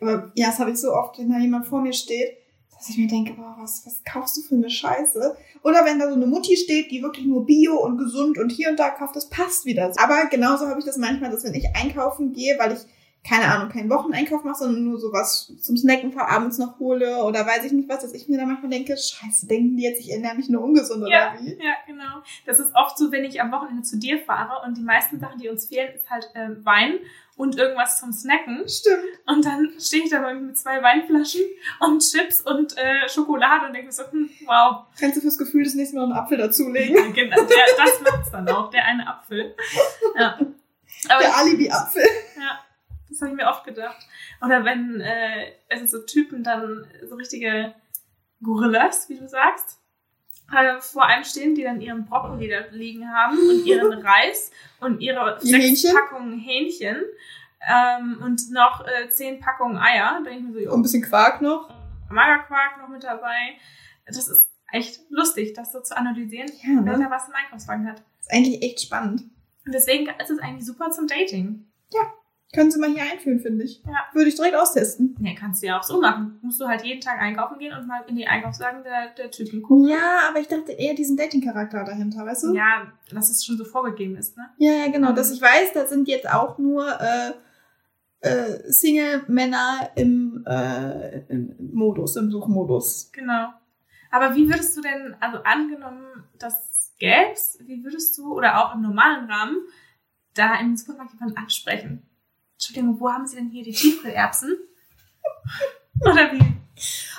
Aber 0.00 0.30
ja, 0.36 0.46
das 0.46 0.60
habe 0.60 0.70
ich 0.70 0.76
so 0.78 0.92
oft, 0.94 1.18
wenn 1.18 1.30
da 1.32 1.38
jemand 1.38 1.66
vor 1.66 1.80
mir 1.82 1.92
steht, 1.92 2.36
dass 2.78 2.88
ich 2.88 2.96
mir 2.98 3.08
denke, 3.08 3.32
boah, 3.34 3.56
was, 3.58 3.84
was 3.84 4.02
kaufst 4.04 4.36
du 4.38 4.42
für 4.42 4.54
eine 4.54 4.70
Scheiße? 4.70 5.36
Oder 5.64 5.84
wenn 5.84 5.98
da 5.98 6.08
so 6.08 6.14
eine 6.14 6.26
Mutti 6.26 6.56
steht, 6.56 6.90
die 6.92 7.02
wirklich 7.02 7.26
nur 7.26 7.44
Bio 7.44 7.76
und 7.84 7.98
gesund 7.98 8.38
und 8.38 8.50
hier 8.50 8.70
und 8.70 8.78
da 8.78 8.90
kauft, 8.90 9.16
das 9.16 9.28
passt 9.28 9.66
wieder. 9.66 9.92
Aber 9.98 10.26
genauso 10.30 10.66
habe 10.68 10.78
ich 10.78 10.86
das 10.86 10.96
manchmal, 10.96 11.30
dass 11.32 11.44
wenn 11.44 11.52
ich 11.52 11.66
einkaufen 11.76 12.32
gehe, 12.32 12.56
weil 12.58 12.72
ich, 12.72 12.78
keine 13.22 13.46
Ahnung, 13.52 13.68
keinen 13.68 13.90
Wocheneinkauf 13.90 14.44
mache, 14.44 14.58
sondern 14.60 14.84
nur 14.84 14.98
sowas 14.98 15.52
zum 15.60 15.76
Snacken 15.76 16.10
für 16.12 16.26
abends 16.26 16.56
noch 16.58 16.78
hole 16.78 17.22
oder 17.24 17.46
weiß 17.46 17.64
ich 17.64 17.72
nicht 17.72 17.88
was, 17.88 18.00
dass 18.00 18.14
ich 18.14 18.28
mir 18.28 18.38
dann 18.38 18.48
manchmal 18.48 18.70
denke, 18.70 18.96
scheiße, 18.96 19.46
denken 19.46 19.76
die 19.76 19.82
jetzt, 19.82 20.00
ich 20.00 20.10
ernähre 20.10 20.36
mich 20.36 20.48
nur 20.48 20.62
ungesund 20.62 21.06
Ja, 21.08 21.32
oder 21.34 21.40
wie? 21.42 21.52
ja, 21.62 21.74
genau. 21.86 22.22
Das 22.46 22.58
ist 22.58 22.74
oft 22.74 22.96
so, 22.96 23.12
wenn 23.12 23.24
ich 23.24 23.40
am 23.40 23.52
Wochenende 23.52 23.82
zu 23.82 23.98
dir 23.98 24.18
fahre 24.20 24.66
und 24.66 24.76
die 24.78 24.82
meisten 24.82 25.20
Sachen, 25.20 25.38
die 25.38 25.48
uns 25.50 25.66
fehlen, 25.66 25.94
ist 25.94 26.08
halt 26.08 26.30
äh, 26.34 26.48
Wein 26.64 26.94
und 27.36 27.56
irgendwas 27.56 28.00
zum 28.00 28.12
Snacken. 28.12 28.66
Stimmt. 28.68 29.04
Und 29.26 29.44
dann 29.44 29.70
stehe 29.78 30.04
ich 30.04 30.10
da 30.10 30.20
bei 30.20 30.32
mir 30.34 30.40
mit 30.40 30.58
zwei 30.58 30.82
Weinflaschen 30.82 31.42
und 31.80 32.00
Chips 32.02 32.40
und 32.40 32.76
äh, 32.78 33.06
Schokolade 33.08 33.66
und 33.66 33.72
denke 33.74 33.86
mir 33.88 33.92
so, 33.92 34.02
hm, 34.10 34.30
wow. 34.46 34.86
Kannst 34.98 35.18
du 35.18 35.20
fürs 35.20 35.36
Gefühl 35.38 35.64
das 35.64 35.74
nächste 35.74 35.96
Mal 35.96 36.04
einen 36.04 36.12
Apfel 36.14 36.38
dazulegen? 36.38 36.96
Ja, 36.96 37.02
genau, 37.12 37.36
der, 37.36 37.64
das 37.76 38.00
macht's 38.02 38.30
dann 38.30 38.48
auch, 38.48 38.70
der 38.70 38.84
eine 38.86 39.06
Apfel. 39.06 39.54
Ja. 40.18 40.38
Aber 41.08 41.20
Der 41.22 41.36
Alibi-Apfel. 41.38 42.02
Ja, 42.36 42.58
das 43.10 43.20
habe 43.20 43.30
ich 43.32 43.36
mir 43.36 43.48
oft 43.48 43.64
gedacht. 43.64 44.06
Oder 44.44 44.64
wenn 44.64 45.00
äh, 45.00 45.52
also 45.68 45.98
so 45.98 46.04
Typen 46.06 46.42
dann 46.42 46.86
so 47.08 47.14
richtige 47.16 47.74
Gorillas, 48.42 49.08
wie 49.08 49.18
du 49.18 49.28
sagst, 49.28 49.78
äh, 50.52 50.80
vor 50.80 51.04
einem 51.06 51.24
stehen, 51.24 51.54
die 51.54 51.62
dann 51.62 51.80
ihren 51.80 52.06
Brokkoli 52.06 52.48
da 52.48 52.60
liegen 52.70 53.08
haben 53.12 53.36
und 53.38 53.66
ihren 53.66 53.92
Reis 54.06 54.50
und 54.80 55.00
ihre 55.00 55.38
Ihr 55.42 55.60
sechs 55.60 55.64
Hähnchen? 55.84 55.94
Packungen 55.94 56.38
Hähnchen 56.38 56.96
ähm, 57.70 58.20
und 58.24 58.50
noch 58.50 58.86
äh, 58.86 59.10
zehn 59.10 59.40
Packungen 59.40 59.78
Eier. 59.78 60.20
Da 60.24 60.30
denke 60.30 60.38
ich 60.38 60.44
mir 60.44 60.52
so, 60.52 60.58
Und 60.58 60.64
jo, 60.64 60.74
ein 60.74 60.82
bisschen 60.82 61.02
Quark 61.02 61.42
noch. 61.42 61.68
Magerquark 62.10 62.78
noch 62.80 62.88
mit 62.88 63.04
dabei. 63.04 63.56
Das 64.06 64.28
ist 64.28 64.48
echt 64.72 65.00
lustig, 65.10 65.52
das 65.52 65.72
so 65.72 65.80
zu 65.80 65.96
analysieren, 65.96 66.48
Ja, 66.62 66.80
wer 66.84 66.96
ne? 66.96 67.04
da 67.04 67.10
was 67.10 67.28
im 67.28 67.34
Einkaufswagen 67.34 67.86
hat. 67.88 68.02
Ist 68.20 68.32
eigentlich 68.32 68.62
echt 68.62 68.80
spannend. 68.80 69.22
Und 69.66 69.72
deswegen 69.72 70.08
ist 70.08 70.30
es 70.30 70.38
eigentlich 70.40 70.66
super 70.66 70.90
zum 70.90 71.06
Dating. 71.06 71.66
Können 72.52 72.72
Sie 72.72 72.80
mal 72.80 72.90
hier 72.90 73.02
einführen, 73.02 73.38
finde 73.38 73.64
ich. 73.64 73.80
Ja. 73.86 74.06
Würde 74.12 74.28
ich 74.28 74.34
direkt 74.34 74.56
austesten. 74.56 75.14
Nee, 75.20 75.36
kannst 75.36 75.62
du 75.62 75.68
ja 75.68 75.78
auch 75.78 75.84
so 75.84 76.00
machen. 76.00 76.40
Musst 76.42 76.60
du 76.60 76.66
halt 76.66 76.82
jeden 76.82 77.00
Tag 77.00 77.20
einkaufen 77.20 77.58
gehen 77.58 77.72
und 77.72 77.86
mal 77.86 78.02
in 78.08 78.16
die 78.16 78.26
Einkaufswagen 78.26 78.82
der, 78.82 79.10
der 79.16 79.30
Typen 79.30 79.62
gucken. 79.62 79.88
Ja, 79.88 80.28
aber 80.28 80.40
ich 80.40 80.48
dachte 80.48 80.72
eher 80.72 80.94
diesen 80.94 81.16
Dating-Charakter 81.16 81.84
dahinter, 81.84 82.26
weißt 82.26 82.44
du? 82.44 82.54
Ja, 82.54 82.90
dass 83.10 83.30
es 83.30 83.44
schon 83.44 83.56
so 83.56 83.64
vorgegeben 83.64 84.16
ist, 84.16 84.36
ne? 84.36 84.50
ja, 84.58 84.72
ja, 84.72 84.88
genau. 84.90 85.12
Mhm. 85.12 85.14
Dass 85.14 85.30
ich 85.30 85.40
weiß, 85.40 85.74
da 85.74 85.86
sind 85.86 86.08
jetzt 86.08 86.28
auch 86.28 86.58
nur 86.58 86.88
äh, 87.00 87.32
äh, 88.20 88.70
Single-Männer 88.70 89.90
im, 89.94 90.44
äh, 90.44 91.20
im 91.28 91.54
Modus, 91.72 92.16
im 92.16 92.32
Suchmodus. 92.32 93.10
Genau. 93.12 93.50
Aber 94.10 94.34
wie 94.34 94.48
würdest 94.48 94.76
du 94.76 94.80
denn, 94.80 95.14
also 95.20 95.38
angenommen, 95.44 96.24
das 96.36 96.94
gäb's, 96.98 97.58
wie 97.62 97.84
würdest 97.84 98.18
du, 98.18 98.34
oder 98.34 98.58
auch 98.58 98.74
im 98.74 98.82
normalen 98.82 99.30
Rahmen, 99.30 99.58
da 100.34 100.58
im 100.58 100.76
Supermarkt 100.76 101.12
jemanden 101.12 101.36
ansprechen? 101.36 102.09
Entschuldigung, 102.60 103.00
wo 103.00 103.10
haben 103.10 103.26
Sie 103.26 103.36
denn 103.36 103.48
hier 103.48 103.64
die 103.64 103.72
Tiefkühlerbsen? 103.72 104.54
Oder 106.02 106.30
wie? 106.30 106.44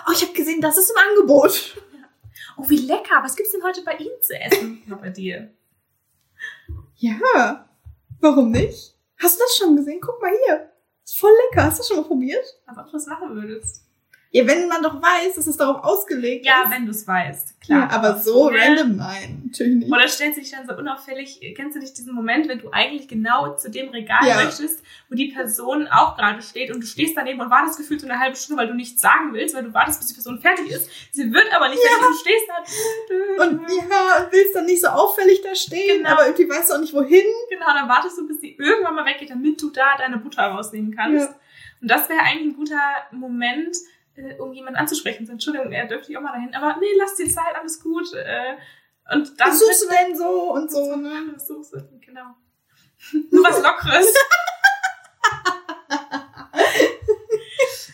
Oh, 0.08 0.12
ich 0.14 0.22
habe 0.22 0.34
gesehen, 0.34 0.62
das 0.62 0.78
ist 0.78 0.92
im 0.92 0.98
Angebot. 1.10 1.82
Oh, 2.58 2.70
wie 2.70 2.78
lecker. 2.78 3.24
Was 3.24 3.36
gibt's 3.36 3.52
denn 3.52 3.64
heute 3.64 3.82
bei 3.82 3.96
Ihnen 3.96 4.22
zu 4.22 4.40
essen? 4.40 4.84
Oder 4.86 4.98
bei 4.98 5.10
dir? 5.10 5.52
Ja, 6.98 7.68
warum 8.20 8.52
nicht? 8.52 8.96
Hast 9.18 9.40
du 9.40 9.44
das 9.44 9.58
schon 9.58 9.76
gesehen? 9.76 10.00
Guck 10.00 10.22
mal 10.22 10.32
hier. 10.46 10.72
Ist 11.04 11.18
voll 11.18 11.34
lecker. 11.50 11.66
Hast 11.66 11.78
du 11.78 11.80
das 11.80 11.88
schon 11.88 11.98
mal 11.98 12.08
probiert? 12.08 12.46
Als 12.68 12.78
ob 12.78 12.86
du 12.86 12.92
das 12.92 13.08
machen 13.08 13.34
würdest. 13.34 13.84
Ja, 14.34 14.48
wenn 14.48 14.70
man 14.70 14.82
doch 14.82 15.02
weiß, 15.02 15.36
dass 15.36 15.46
es 15.46 15.58
darauf 15.58 15.84
ausgelegt 15.84 16.46
Ja, 16.46 16.63
ist. 16.63 16.72
wenn 16.72 16.86
du 16.86 16.91
es 16.91 17.06
weißt, 17.06 17.60
klar. 17.60 17.80
Ja, 17.82 17.89
aber 17.98 18.17
so 18.17 18.50
Ne? 18.50 18.60
random, 18.60 18.96
nein, 18.96 19.41
natürlich 19.46 19.76
nicht. 19.80 19.91
Oder 19.91 20.08
stellt 20.08 20.36
sich 20.36 20.50
dann 20.52 20.65
so 20.65 20.74
unauffällig, 20.78 21.41
kennst 21.54 21.76
du 21.76 21.82
nicht 21.82 21.98
diesen 21.98 22.13
Moment, 22.15 22.48
wenn 22.48 22.60
du 22.60 22.70
eigentlich 22.72 23.10
genau 23.10 23.58
zu 23.58 23.70
dem 23.70 23.89
Regal 23.89 24.26
Ja. 24.26 24.36
möchtest, 24.41 24.82
wo 25.10 25.15
die 25.15 25.34
Person 25.34 25.86
auch 25.89 26.15
gerade 26.15 26.41
steht 26.41 26.72
und 26.74 26.80
du 26.82 26.88
stehst 26.88 27.17
daneben 27.17 27.41
und 27.41 27.50
wartest 27.50 27.78
gefühlt 27.78 28.00
so 28.00 28.08
eine 28.08 28.20
halbe 28.20 28.38
Stunde, 28.38 28.62
weil 28.62 28.70
du 28.70 28.74
nichts 28.74 29.02
sagen 29.02 29.34
willst, 29.34 29.54
weil 29.54 29.63
du 29.63 29.74
wartest, 29.74 30.00
bis 30.00 30.08
die 30.08 30.13
Person 30.13 30.39
fertig 30.39 30.70
ist. 30.70 30.89
Sie 31.12 31.30
wird 31.34 31.54
aber 31.54 31.67
nicht 31.67 31.82
fertig 31.82 32.08
und 32.08 32.13
du 32.13 32.17
stehst 32.17 32.48
da. 32.48 33.44
Und 33.44 33.62
ja, 33.70 34.28
willst 34.32 34.56
dann 34.56 34.65
nicht 34.65 34.80
so 34.82 34.88
auffällig 34.88 35.41
da 35.41 35.54
stehen, 35.56 35.98
Genau. 36.04 36.10
aber 36.12 36.28
irgendwie 36.28 36.48
weißt 36.50 36.70
du 36.70 36.76
auch 36.76 36.80
nicht 36.80 36.94
wohin. 36.94 37.26
Genau, 37.50 37.65
dann 37.65 37.89
wartest 37.89 38.17
du, 38.17 38.26
bis 38.28 38.39
die 38.39 38.56
irgendwann 38.58 38.96
mal 38.96 39.06
weggeht, 39.06 39.30
damit 39.30 39.62
du 39.62 39.72
da 39.72 39.98
deine 39.98 40.17
Butter 40.20 40.44
rausnehmen 40.44 40.96
kannst. 40.96 41.28
Ja. 41.28 41.36
Und 41.82 41.91
das 41.91 42.08
wäre 42.08 42.22
eigentlich 42.22 42.54
ein 42.54 42.56
guter 42.56 42.80
Moment, 43.12 43.76
äh, 44.15 44.36
um 44.36 44.54
jemanden 44.54 44.80
anzusprechen. 44.80 45.26
So, 45.26 45.34
Entschuldigung, 45.34 45.71
er 45.71 45.88
dürfte 45.88 46.12
ich 46.12 46.17
auch 46.17 46.21
mal 46.21 46.34
dahin. 46.34 46.54
Aber 46.54 46.78
nee, 46.80 46.88
lass 46.97 47.15
dir 47.15 47.30
Zeit, 47.30 47.56
alles 47.60 47.82
gut. 47.82 48.13
Äh, 48.13 48.56
und 49.13 49.39
dann 49.39 49.50
Was 49.50 49.60
suchst 49.60 49.84
du 49.84 49.88
denn 49.89 50.17
so 50.17 50.54
und 50.54 50.71
so, 50.71 50.95
ne? 50.95 51.12
Was 51.34 51.47
suchst 51.47 51.74
du? 51.74 51.78
Genau. 52.06 52.36
Nur 53.32 53.43
was 53.43 53.62
Lockeres. 53.62 54.13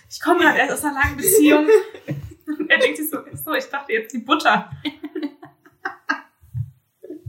ich 0.09 0.21
komme 0.21 0.39
gerade 0.41 0.59
erst 0.59 0.73
aus 0.73 0.83
einer 0.83 0.99
langen 0.99 1.17
Beziehung. 1.17 1.67
Und 2.45 2.69
er 2.69 2.79
denkt 2.79 2.97
sich 2.97 3.09
so, 3.09 3.19
so, 3.33 3.53
ich 3.53 3.65
dachte 3.69 3.93
jetzt 3.93 4.13
die 4.13 4.19
Butter. 4.19 4.69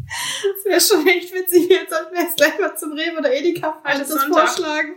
Das 0.07 0.65
wäre 0.65 0.81
schon 0.81 1.07
echt 1.07 1.33
witzig. 1.33 1.69
Jetzt 1.69 1.93
sollten 1.93 2.15
wir 2.15 2.23
jetzt 2.23 2.37
gleich 2.37 2.59
mal 2.59 2.77
zum 2.77 2.93
Rewe 2.93 3.19
oder 3.19 3.33
Edeka 3.33 3.73
fahren 3.73 3.99
das 3.99 4.09
Sonntag. 4.09 4.49
vorschlagen. 4.49 4.97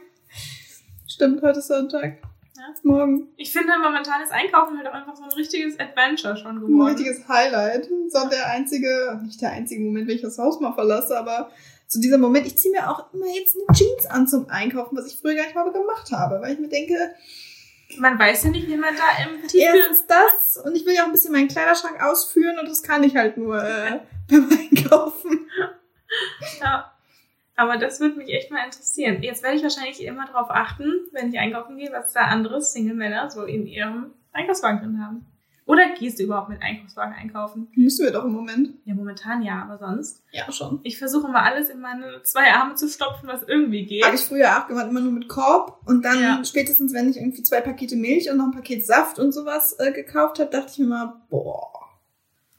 Stimmt, 1.07 1.41
heute 1.41 1.59
ist 1.59 1.67
Sonntag. 1.67 2.17
Ja. 2.57 2.63
Morgen. 2.83 3.29
Ich 3.37 3.51
finde, 3.51 3.73
momentan 3.81 4.21
ist 4.21 4.31
Einkaufen 4.31 4.77
halt 4.77 4.87
auch 4.87 4.93
einfach 4.93 5.15
so 5.15 5.23
ein 5.23 5.31
richtiges 5.31 5.79
Adventure 5.79 6.35
schon 6.37 6.57
Ein 6.57 6.59
geworden. 6.61 6.95
richtiges 6.95 7.27
Highlight. 7.27 7.89
So 8.09 8.27
der 8.29 8.47
einzige, 8.47 9.19
nicht 9.23 9.41
der 9.41 9.51
einzige 9.51 9.83
Moment, 9.83 10.07
wenn 10.07 10.15
ich 10.15 10.21
das 10.21 10.37
Haus 10.37 10.59
mal 10.59 10.73
verlasse, 10.73 11.17
aber 11.17 11.49
so 11.87 11.99
dieser 12.01 12.17
Moment, 12.17 12.45
ich 12.45 12.57
ziehe 12.57 12.73
mir 12.73 12.89
auch 12.89 13.11
immer 13.13 13.25
jetzt 13.27 13.55
eine 13.55 13.75
Jeans 13.77 14.05
an 14.05 14.27
zum 14.27 14.49
Einkaufen, 14.49 14.97
was 14.97 15.07
ich 15.07 15.17
früher 15.19 15.35
gar 15.35 15.43
nicht 15.43 15.55
mal 15.55 15.71
gemacht 15.71 16.11
habe, 16.11 16.41
weil 16.41 16.53
ich 16.53 16.59
mir 16.59 16.69
denke, 16.69 16.95
Man 17.97 18.17
weiß 18.19 18.43
ja 18.45 18.49
nicht, 18.49 18.67
wie 18.67 18.77
man 18.77 18.95
da 18.95 19.23
im 19.25 19.41
Tiefkühl... 19.47 19.61
erstens 19.61 20.05
das 20.07 20.63
und 20.63 20.75
ich 20.75 20.85
will 20.85 20.93
ja 20.93 21.01
auch 21.03 21.07
ein 21.07 21.11
bisschen 21.11 21.31
meinen 21.33 21.47
Kleiderschrank 21.49 22.01
ausführen 22.03 22.59
und 22.59 22.69
das 22.69 22.83
kann 22.83 23.03
ich 23.03 23.15
halt 23.15 23.37
nur 23.37 23.61
äh, 23.63 23.99
beim 24.29 24.49
Einkaufen. 24.49 25.47
Ja. 26.61 26.91
Aber 27.61 27.77
das 27.77 27.99
würde 27.99 28.15
mich 28.17 28.29
echt 28.33 28.49
mal 28.49 28.65
interessieren. 28.65 29.21
Jetzt 29.21 29.43
werde 29.43 29.55
ich 29.57 29.61
wahrscheinlich 29.61 30.03
immer 30.03 30.25
darauf 30.25 30.49
achten, 30.49 30.91
wenn 31.11 31.31
ich 31.31 31.37
einkaufen 31.37 31.77
gehe, 31.77 31.91
was 31.91 32.11
da 32.11 32.21
andere 32.21 32.59
Single-Männer 32.59 33.29
so 33.29 33.43
in 33.43 33.67
ihrem 33.67 34.15
Einkaufswagen 34.33 34.79
drin 34.79 35.05
haben. 35.05 35.27
Oder 35.67 35.93
gehst 35.93 36.17
du 36.19 36.23
überhaupt 36.23 36.49
mit 36.49 36.59
Einkaufswagen 36.63 37.13
einkaufen? 37.13 37.67
Müssen 37.75 38.03
wir 38.03 38.11
doch 38.11 38.25
im 38.25 38.31
Moment. 38.33 38.69
Ja, 38.85 38.95
momentan 38.95 39.43
ja, 39.43 39.61
aber 39.61 39.77
sonst. 39.77 40.23
Ja, 40.31 40.51
schon. 40.51 40.79
Ich 40.81 40.97
versuche 40.97 41.27
mal 41.27 41.43
alles 41.43 41.69
in 41.69 41.79
meine 41.79 42.23
zwei 42.23 42.51
Arme 42.51 42.73
zu 42.73 42.87
stopfen, 42.87 43.27
was 43.27 43.43
irgendwie 43.43 43.85
geht. 43.85 44.03
Habe 44.03 44.15
ich 44.15 44.21
früher 44.21 44.57
auch 44.57 44.67
gemacht, 44.67 44.87
immer 44.89 45.01
nur 45.01 45.11
mit 45.11 45.27
Korb. 45.29 45.79
Und 45.85 46.03
dann 46.03 46.19
Ja. 46.19 46.43
spätestens, 46.43 46.95
wenn 46.95 47.11
ich 47.11 47.17
irgendwie 47.17 47.43
zwei 47.43 47.61
Pakete 47.61 47.95
Milch 47.95 48.27
und 48.31 48.37
noch 48.37 48.45
ein 48.45 48.51
Paket 48.51 48.87
Saft 48.87 49.19
und 49.19 49.33
sowas 49.33 49.75
äh, 49.77 49.91
gekauft 49.91 50.39
habe, 50.39 50.49
dachte 50.49 50.71
ich 50.71 50.79
mir 50.79 50.87
mal, 50.87 51.21
boah. 51.29 51.69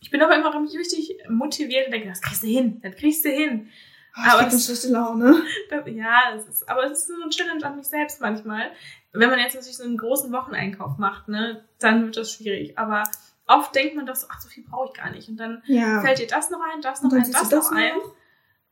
Ich 0.00 0.12
bin 0.12 0.22
aber 0.22 0.36
immer 0.36 0.54
richtig 0.78 1.16
motiviert 1.28 1.86
und 1.86 1.92
denke, 1.92 2.08
das 2.08 2.22
kriegst 2.22 2.44
du 2.44 2.46
hin, 2.46 2.80
das 2.82 2.94
kriegst 2.94 3.24
du 3.24 3.30
hin. 3.30 3.68
Ah, 4.14 4.34
Aber 4.38 4.46
ich 4.46 4.64
schlechte 4.64 4.88
Laune. 4.88 5.34
Das, 5.70 5.82
ja, 5.86 6.18
es 6.36 6.46
ist, 6.46 6.68
aber 6.68 6.84
es 6.84 6.92
ist 6.98 7.06
so 7.08 7.14
eine 7.14 7.30
Challenge 7.30 7.64
an 7.64 7.76
mich 7.76 7.86
selbst 7.86 8.20
manchmal. 8.20 8.70
Wenn 9.12 9.30
man 9.30 9.38
jetzt 9.38 9.54
natürlich 9.54 9.76
so 9.76 9.84
einen 9.84 9.96
großen 9.96 10.32
Wocheneinkauf 10.32 10.98
macht, 10.98 11.28
ne, 11.28 11.64
dann 11.78 12.04
wird 12.04 12.16
das 12.16 12.32
schwierig. 12.32 12.78
Aber 12.78 13.04
oft 13.46 13.74
denkt 13.74 13.94
man 13.96 14.04
doch 14.06 14.14
so, 14.16 14.26
ach, 14.30 14.40
so 14.40 14.48
viel 14.48 14.64
brauche 14.64 14.88
ich 14.92 14.94
gar 15.00 15.10
nicht. 15.10 15.28
Und 15.28 15.36
dann 15.38 15.62
Ja. 15.66 16.00
fällt 16.02 16.18
dir 16.18 16.26
das 16.26 16.50
noch 16.50 16.60
ein, 16.60 16.82
das 16.82 17.02
noch 17.02 17.12
ein, 17.12 17.20
das, 17.30 17.48
das 17.48 17.70
noch 17.70 17.72
ein. 17.76 17.92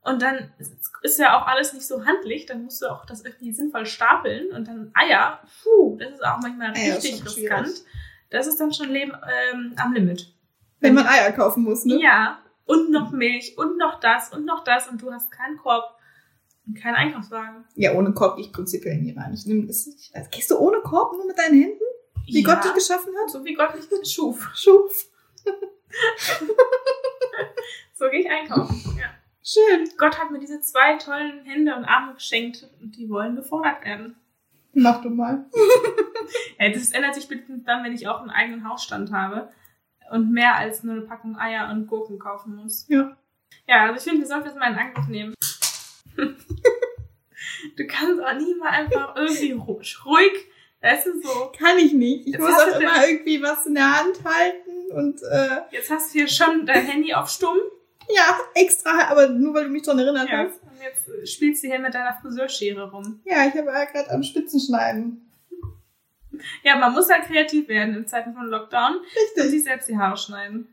Und 0.02 0.22
dann 0.22 0.52
ist- 0.58 1.18
ja 1.18 1.38
auch 1.38 1.46
alles 1.46 1.72
nicht 1.74 1.86
so 1.86 2.04
handlich, 2.06 2.46
dann 2.46 2.64
musst 2.64 2.80
du 2.80 2.86
auch 2.86 3.04
das 3.04 3.22
irgendwie 3.24 3.52
sinnvoll 3.52 3.84
stapeln. 3.86 4.50
Und 4.52 4.66
dann 4.68 4.90
Eier, 4.94 5.40
puh, 5.62 5.96
das 5.98 6.12
ist 6.12 6.24
auch 6.24 6.38
manchmal 6.40 6.72
Eier 6.74 6.96
ist 6.96 7.04
richtig 7.04 7.18
schon 7.18 7.28
schwierig. 7.28 7.52
riskant. 7.52 7.84
Das 8.30 8.46
ist 8.46 8.58
dann 8.60 8.72
schon 8.72 8.88
Leben 8.90 9.12
ähm, 9.52 9.74
am 9.76 9.92
Limit. 9.92 10.32
Wenn 10.80 10.94
man 10.94 11.06
Eier 11.06 11.32
kaufen 11.32 11.64
muss, 11.64 11.84
ne? 11.84 12.00
Ja, 12.00 12.38
und 12.70 12.90
noch 12.90 13.10
Milch 13.10 13.58
und 13.58 13.76
noch 13.78 13.98
das 13.98 14.32
und 14.32 14.44
noch 14.44 14.62
das 14.62 14.88
und 14.88 15.02
du 15.02 15.10
hast 15.12 15.30
keinen 15.30 15.56
Korb 15.56 15.96
und 16.66 16.74
keinen 16.74 16.94
Einkaufswagen. 16.94 17.64
Ja, 17.74 17.94
ohne 17.94 18.12
Korb 18.12 18.36
gehe 18.36 18.46
ich 18.46 18.52
prinzipiell 18.52 18.96
nie 18.96 19.16
rein. 19.16 19.34
Ich 19.34 19.44
nehm, 19.44 19.68
ist 19.68 19.88
nicht, 19.88 20.14
also, 20.14 20.28
gehst 20.30 20.50
du 20.50 20.58
ohne 20.58 20.78
Korb 20.78 21.12
nur 21.14 21.26
mit 21.26 21.36
deinen 21.36 21.60
Händen? 21.60 21.80
Wie 22.26 22.42
ja, 22.42 22.54
Gott 22.54 22.64
dich 22.64 22.74
geschaffen 22.74 23.12
hat? 23.20 23.30
so 23.30 23.44
wie 23.44 23.54
Gott 23.54 23.74
mich 23.74 24.12
schuf. 24.12 24.50
Schuf. 24.54 25.08
So 27.92 28.08
gehe 28.08 28.20
ich 28.20 28.30
einkaufen. 28.30 28.98
Ja. 28.98 29.10
Schön. 29.44 29.86
Gott 29.98 30.18
hat 30.18 30.30
mir 30.30 30.38
diese 30.38 30.62
zwei 30.62 30.96
tollen 30.96 31.44
Hände 31.44 31.76
und 31.76 31.84
Arme 31.84 32.14
geschenkt 32.14 32.66
und 32.80 32.96
die 32.96 33.10
wollen 33.10 33.36
gefordert 33.36 33.84
werden. 33.84 34.16
Mach 34.72 35.02
du 35.02 35.10
mal. 35.10 35.44
Ja, 36.58 36.68
das 36.68 36.92
ändert 36.92 37.14
sich 37.14 37.26
bestimmt 37.26 37.66
dann, 37.66 37.82
wenn 37.82 37.92
ich 37.92 38.06
auch 38.06 38.20
einen 38.20 38.30
eigenen 38.30 38.68
Hausstand 38.68 39.10
habe 39.10 39.50
und 40.10 40.32
mehr 40.32 40.56
als 40.56 40.82
nur 40.82 40.94
eine 40.94 41.02
Packung 41.02 41.36
Eier 41.38 41.70
und 41.70 41.86
Gurken 41.86 42.18
kaufen 42.18 42.56
muss. 42.56 42.86
Ja. 42.88 43.16
Ja, 43.66 43.84
also 43.86 43.96
ich 43.96 44.02
finde, 44.02 44.20
wir 44.20 44.26
sollten 44.28 44.46
das 44.46 44.54
mal 44.56 44.72
in 44.72 44.78
Angriff 44.78 45.08
nehmen. 45.08 45.34
du 47.76 47.86
kannst 47.86 48.20
auch 48.22 48.34
nie 48.34 48.54
mal 48.56 48.68
einfach 48.70 49.14
irgendwie 49.16 49.54
ru- 49.54 50.04
ruhig, 50.06 50.32
weißt 50.80 51.06
du, 51.06 51.20
so, 51.22 51.52
Kann 51.58 51.78
ich 51.78 51.92
nicht. 51.92 52.26
Ich 52.26 52.32
Jetzt 52.34 52.40
muss 52.40 52.52
auch 52.54 52.80
immer 52.80 53.06
irgendwie 53.06 53.42
was 53.42 53.66
in 53.66 53.74
der 53.74 53.98
Hand 54.00 54.20
halten 54.24 54.90
und 54.92 55.22
äh, 55.22 55.60
jetzt 55.70 55.90
hast 55.90 56.12
du 56.14 56.18
hier 56.18 56.28
schon 56.28 56.66
dein 56.66 56.84
Handy 56.84 57.14
auf 57.14 57.28
stumm. 57.28 57.58
ja, 58.08 58.38
extra, 58.54 59.08
aber 59.10 59.28
nur 59.28 59.54
weil 59.54 59.64
du 59.64 59.70
mich 59.70 59.82
dran 59.82 59.98
erinnert 59.98 60.28
Ja. 60.28 60.38
hast. 60.38 60.60
Und 60.62 60.82
jetzt 60.82 61.08
äh, 61.08 61.26
spielst 61.26 61.62
du 61.62 61.68
hier 61.68 61.78
mit 61.78 61.94
deiner 61.94 62.14
Friseurschere 62.20 62.90
rum. 62.90 63.20
Ja, 63.24 63.46
ich 63.46 63.54
habe 63.54 63.66
ja 63.68 63.84
gerade 63.84 64.10
am 64.10 64.22
Spitzenschneiden. 64.22 65.29
Ja, 66.62 66.76
man 66.76 66.92
muss 66.92 67.10
halt 67.10 67.24
kreativ 67.24 67.68
werden 67.68 67.94
in 67.94 68.06
Zeiten 68.06 68.34
von 68.34 68.46
Lockdown 68.46 68.96
und 68.96 69.02
Richtig, 69.36 69.50
sich 69.50 69.64
selbst 69.64 69.88
die 69.88 69.98
Haare 69.98 70.16
schneiden. 70.16 70.68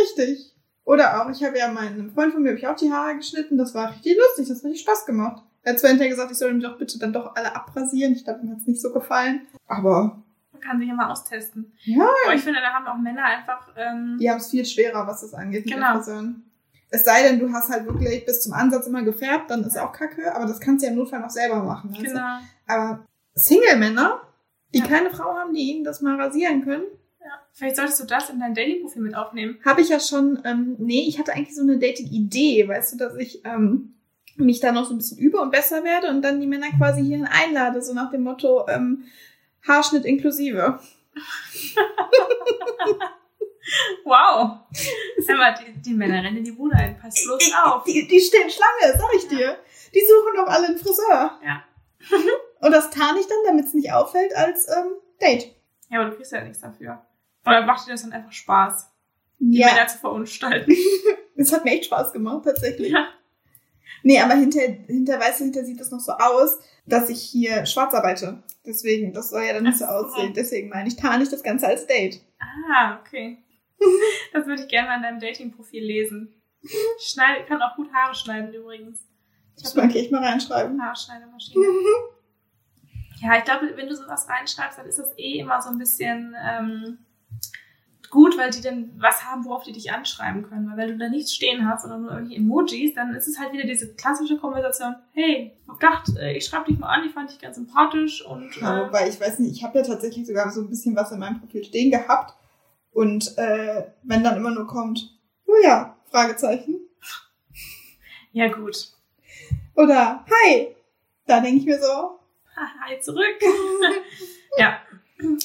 richtig. 0.00 0.48
Oder 0.84 1.22
auch, 1.22 1.30
ich 1.30 1.42
habe 1.44 1.56
ja 1.58 1.68
meinen 1.68 2.10
Freund 2.12 2.32
von 2.32 2.42
mir, 2.42 2.50
habe 2.50 2.58
ich 2.58 2.66
auch 2.66 2.74
die 2.76 2.92
Haare 2.92 3.14
geschnitten. 3.16 3.56
Das 3.56 3.72
war 3.74 3.90
richtig 3.90 4.16
lustig, 4.16 4.48
das 4.48 4.58
hat 4.58 4.64
richtig 4.64 4.82
Spaß 4.82 5.06
gemacht. 5.06 5.42
Er 5.62 5.72
hat 5.74 5.78
zwar 5.78 5.90
hinterher 5.90 6.10
gesagt, 6.10 6.32
ich 6.32 6.38
soll 6.38 6.50
ihm 6.50 6.60
doch 6.60 6.76
bitte 6.76 6.98
dann 6.98 7.12
doch 7.12 7.36
alle 7.36 7.54
abrasieren. 7.54 8.12
Ich 8.14 8.24
glaube, 8.24 8.40
ihm 8.42 8.50
hat 8.50 8.58
es 8.58 8.66
nicht 8.66 8.80
so 8.82 8.92
gefallen. 8.92 9.46
Aber 9.68 10.20
Man 10.50 10.60
kann 10.60 10.80
sich 10.80 10.88
ja 10.88 10.94
mal 10.94 11.08
austesten. 11.10 11.72
ja, 11.84 12.08
Aber 12.24 12.34
ich 12.34 12.40
finde, 12.42 12.58
da 12.60 12.72
haben 12.72 12.86
auch 12.88 13.00
Männer 13.00 13.24
einfach, 13.24 13.68
ähm, 13.76 14.16
die 14.20 14.28
haben 14.28 14.38
es 14.38 14.50
viel 14.50 14.64
schwerer, 14.64 15.06
was 15.06 15.20
das 15.20 15.34
angeht 15.34 15.66
Genau. 15.66 16.00
Es 16.94 17.04
sei 17.04 17.22
denn, 17.22 17.38
du 17.38 17.50
hast 17.52 17.70
halt 17.70 17.86
wirklich 17.86 18.26
bis 18.26 18.42
zum 18.42 18.52
Ansatz 18.52 18.86
immer 18.88 19.02
gefärbt, 19.02 19.50
dann 19.50 19.62
ist 19.62 19.78
auch 19.78 19.92
kacke, 19.92 20.34
aber 20.34 20.46
das 20.46 20.60
kannst 20.60 20.82
du 20.82 20.86
ja 20.86 20.92
im 20.92 20.98
Notfall 20.98 21.20
noch 21.20 21.30
selber 21.30 21.62
machen. 21.62 21.92
du? 21.94 22.02
genau. 22.02 22.38
Aber 22.66 23.06
Single-Männer, 23.34 24.20
die 24.74 24.78
Ja. 24.78 24.86
keine 24.86 25.10
Frau 25.10 25.34
haben, 25.34 25.52
die 25.54 25.70
ihnen 25.70 25.84
das 25.84 26.00
mal 26.00 26.20
rasieren 26.20 26.64
können, 26.64 26.84
Ja. 27.20 27.40
Vielleicht 27.52 27.76
solltest 27.76 28.00
du 28.00 28.04
das 28.04 28.30
in 28.30 28.40
dein 28.40 28.54
Dating-Profil 28.54 29.02
mit 29.02 29.14
aufnehmen. 29.14 29.58
habe 29.64 29.80
ich 29.80 29.88
ja 29.90 30.00
schon, 30.00 30.40
ähm, 30.44 30.74
nee, 30.78 31.04
ich 31.06 31.18
hatte 31.18 31.32
eigentlich 31.32 31.54
so 31.54 31.62
eine 31.62 31.78
Dating-Idee, 31.78 32.66
weißt 32.68 32.94
du, 32.94 32.96
dass 32.98 33.16
ich 33.16 33.44
ähm, 33.44 33.94
mich 34.36 34.60
da 34.60 34.72
noch 34.72 34.86
so 34.86 34.94
ein 34.94 34.98
bisschen 34.98 35.18
übe 35.18 35.38
und 35.40 35.50
besser 35.52 35.84
werde 35.84 36.08
und 36.08 36.22
dann 36.22 36.40
die 36.40 36.46
Männer 36.46 36.66
quasi 36.78 37.02
hierhin 37.02 37.26
einlade, 37.26 37.80
so 37.82 37.92
nach 37.94 38.10
dem 38.10 38.22
Motto 38.22 38.66
ähm, 38.68 39.04
Haarschnitt 39.66 40.04
inklusive. 40.04 40.80
Wow. 44.04 44.58
Sag 45.18 45.36
mal, 45.36 45.54
die, 45.54 45.80
die 45.80 45.94
Männer 45.94 46.22
rennen 46.22 46.38
in 46.38 46.44
die 46.44 46.50
Bude 46.52 46.74
ein. 46.74 46.98
Pass 46.98 47.22
bloß 47.22 47.52
auf. 47.64 47.84
Die, 47.84 48.06
die 48.08 48.20
stehen 48.20 48.50
Schlange, 48.50 48.98
sag 48.98 49.14
ich 49.16 49.28
dir. 49.28 49.56
Die 49.94 50.00
suchen 50.00 50.36
doch 50.36 50.48
alle 50.48 50.66
einen 50.66 50.78
Friseur. 50.78 51.38
Ja. 51.44 51.62
und 52.62 52.72
das 52.72 52.90
tarn 52.90 53.16
ich 53.18 53.26
dann, 53.26 53.38
damit 53.46 53.66
es 53.66 53.74
nicht 53.74 53.92
auffällt, 53.92 54.34
als 54.34 54.66
ähm, 54.68 54.92
Date. 55.20 55.54
Ja, 55.90 56.00
aber 56.00 56.10
du 56.10 56.16
kriegst 56.16 56.32
ja 56.32 56.42
nichts 56.42 56.60
dafür. 56.60 57.04
Oder 57.44 57.66
macht 57.66 57.86
dir 57.86 57.92
das 57.92 58.02
dann 58.02 58.12
einfach 58.12 58.32
Spaß, 58.32 58.88
die 59.38 59.58
Ja, 59.58 59.66
Männer 59.74 59.86
zu 59.88 59.98
verunstalten? 59.98 60.74
es 61.36 61.52
hat 61.52 61.64
mir 61.64 61.72
echt 61.72 61.84
Spaß 61.86 62.12
gemacht, 62.12 62.44
tatsächlich. 62.44 62.90
Ja. 62.92 63.08
Nee, 64.04 64.20
aber 64.20 64.34
hinter, 64.34 64.60
hinter, 64.60 65.20
weißt 65.20 65.40
du, 65.40 65.44
hinter 65.44 65.64
sieht 65.64 65.78
das 65.80 65.90
noch 65.90 66.00
so 66.00 66.12
aus, 66.12 66.58
dass 66.86 67.08
ich 67.10 67.20
hier 67.22 67.66
schwarz 67.66 67.94
arbeite. 67.94 68.42
Deswegen, 68.66 69.12
das 69.12 69.30
soll 69.30 69.42
ja 69.44 69.52
dann 69.52 69.64
nicht 69.64 69.78
so 69.78 69.84
aussehen. 69.84 70.32
Deswegen 70.34 70.68
meine 70.70 70.88
ich, 70.88 70.96
tarn 70.96 71.20
ich 71.20 71.28
das 71.28 71.42
Ganze 71.42 71.66
als 71.66 71.86
Date. 71.86 72.20
Ah, 72.72 72.98
okay. 73.00 73.38
Das 74.32 74.46
würde 74.46 74.62
ich 74.62 74.68
gerne 74.68 74.88
mal 74.88 74.96
in 74.98 75.02
deinem 75.02 75.20
Dating-Profil 75.20 75.82
lesen. 75.84 76.32
Ich 76.62 77.08
schneide, 77.08 77.44
kann 77.46 77.60
auch 77.60 77.74
gut 77.74 77.92
Haare 77.92 78.14
schneiden 78.14 78.52
übrigens. 78.54 79.00
Ich 79.56 79.64
Das 79.64 79.74
mag 79.74 79.92
ich 79.94 80.10
mal 80.12 80.22
reinschreiben. 80.24 80.80
Haarschneidemaschine. 80.80 81.64
Ja, 83.22 83.38
ich 83.38 83.44
glaube, 83.44 83.70
wenn 83.76 83.88
du 83.88 83.94
sowas 83.94 84.28
reinschreibst, 84.28 84.78
dann 84.78 84.86
ist 84.86 84.98
das 84.98 85.16
eh 85.16 85.38
immer 85.38 85.62
so 85.62 85.70
ein 85.70 85.78
bisschen 85.78 86.34
ähm, 86.44 86.98
gut, 88.10 88.36
weil 88.36 88.50
die 88.50 88.60
dann 88.60 88.90
was 88.98 89.24
haben, 89.24 89.44
worauf 89.44 89.62
die 89.62 89.72
dich 89.72 89.92
anschreiben 89.92 90.42
können. 90.42 90.68
Weil 90.68 90.76
wenn 90.76 90.98
du 90.98 91.04
da 91.04 91.08
nichts 91.08 91.32
stehen 91.32 91.68
hast, 91.68 91.82
sondern 91.82 92.02
nur 92.02 92.12
irgendwie 92.12 92.36
Emojis, 92.36 92.94
dann 92.94 93.14
ist 93.14 93.28
es 93.28 93.38
halt 93.38 93.52
wieder 93.52 93.64
diese 93.64 93.94
klassische 93.94 94.38
Konversation, 94.38 94.96
hey, 95.12 95.52
ich 95.62 95.68
hab 95.68 95.80
gedacht, 95.80 96.08
äh, 96.18 96.36
ich 96.36 96.44
schreibe 96.44 96.66
dich 96.66 96.78
mal 96.78 96.88
an, 96.88 97.06
ich 97.06 97.12
fand 97.12 97.30
dich 97.30 97.38
ganz 97.38 97.56
sympathisch 97.56 98.24
und 98.26 98.54
Ja, 98.56 98.80
äh, 98.80 98.86
wobei 98.86 99.08
ich 99.08 99.20
weiß 99.20 99.38
nicht, 99.38 99.56
ich 99.56 99.64
habe 99.64 99.78
ja 99.78 99.84
tatsächlich 99.84 100.26
sogar 100.26 100.50
so 100.50 100.60
ein 100.60 100.68
bisschen 100.68 100.96
was 100.96 101.12
in 101.12 101.20
meinem 101.20 101.40
Profil 101.40 101.64
stehen 101.64 101.90
gehabt. 101.90 102.34
Und 102.92 103.38
äh, 103.38 103.84
wenn 104.02 104.24
dann 104.24 104.36
immer 104.36 104.50
nur 104.50 104.66
kommt, 104.66 105.16
oh 105.46 105.54
ja, 105.62 105.96
Fragezeichen. 106.10 106.80
ja 108.32 108.48
gut. 108.48 108.92
Oder 109.74 110.26
hi. 110.26 110.74
Da 111.26 111.40
denke 111.40 111.60
ich 111.60 111.66
mir 111.66 111.80
so, 111.80 112.18
Hi 112.86 113.00
zurück. 113.00 113.36
ja, 114.58 114.78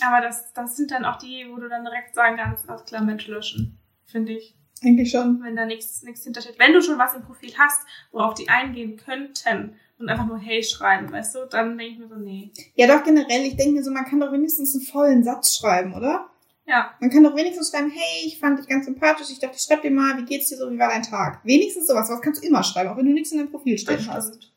aber 0.05 0.21
das, 0.25 0.53
das 0.53 0.75
sind 0.75 0.91
dann 0.91 1.05
auch 1.05 1.17
die, 1.17 1.45
wo 1.49 1.57
du 1.57 1.69
dann 1.69 1.83
direkt 1.85 2.15
sagen 2.15 2.37
kannst, 2.37 2.69
alles 2.69 2.85
klar, 2.85 3.03
Mensch 3.03 3.27
löschen, 3.27 3.77
finde 4.05 4.33
ich. 4.33 4.55
eigentlich 4.83 5.11
schon. 5.11 5.41
Wenn 5.43 5.55
da 5.55 5.65
nichts 5.65 6.03
nichts 6.03 6.23
hintersteht. 6.23 6.59
Wenn 6.59 6.73
du 6.73 6.81
schon 6.81 6.97
was 6.97 7.13
im 7.13 7.23
Profil 7.23 7.53
hast, 7.57 7.81
worauf 8.11 8.33
die 8.33 8.49
eingehen 8.49 8.97
könnten 8.97 9.75
und 9.99 10.09
einfach 10.09 10.27
nur 10.27 10.37
hey 10.37 10.63
schreiben, 10.63 11.11
weißt 11.11 11.35
du, 11.35 11.45
dann 11.49 11.77
denke 11.77 11.93
ich 11.93 11.99
mir 11.99 12.07
so, 12.07 12.15
nee. 12.15 12.51
Ja, 12.75 12.87
doch 12.87 13.03
generell, 13.03 13.41
ich 13.45 13.55
denke 13.55 13.75
mir 13.75 13.83
so, 13.83 13.91
man 13.91 14.05
kann 14.05 14.19
doch 14.19 14.31
wenigstens 14.31 14.75
einen 14.75 14.83
vollen 14.85 15.23
Satz 15.23 15.57
schreiben, 15.57 15.93
oder? 15.95 16.29
Ja, 16.67 16.91
Man 16.99 17.09
kann 17.09 17.23
doch 17.23 17.33
wenigstens 17.33 17.71
schreiben, 17.71 17.89
hey, 17.89 18.25
ich 18.25 18.39
fand 18.39 18.59
dich 18.59 18.67
ganz 18.67 18.85
sympathisch, 18.85 19.29
ich 19.31 19.39
dachte, 19.39 19.55
ich 19.55 19.61
schreib 19.63 19.81
dir 19.83 19.89
mal, 19.91 20.17
wie 20.17 20.25
geht's 20.25 20.49
dir 20.49 20.57
so, 20.57 20.69
wie 20.69 20.77
war 20.77 20.89
dein 20.89 21.01
Tag? 21.01 21.39
Wenigstens 21.45 21.87
sowas, 21.87 22.09
was 22.09 22.21
kannst 22.21 22.43
du 22.43 22.47
immer 22.47 22.61
schreiben, 22.61 22.89
auch 22.89 22.97
wenn 22.97 23.05
du 23.05 23.13
nichts 23.13 23.31
in 23.31 23.37
deinem 23.37 23.51
Profil 23.51 23.77
stehen 23.77 24.05
hast. 24.11 24.51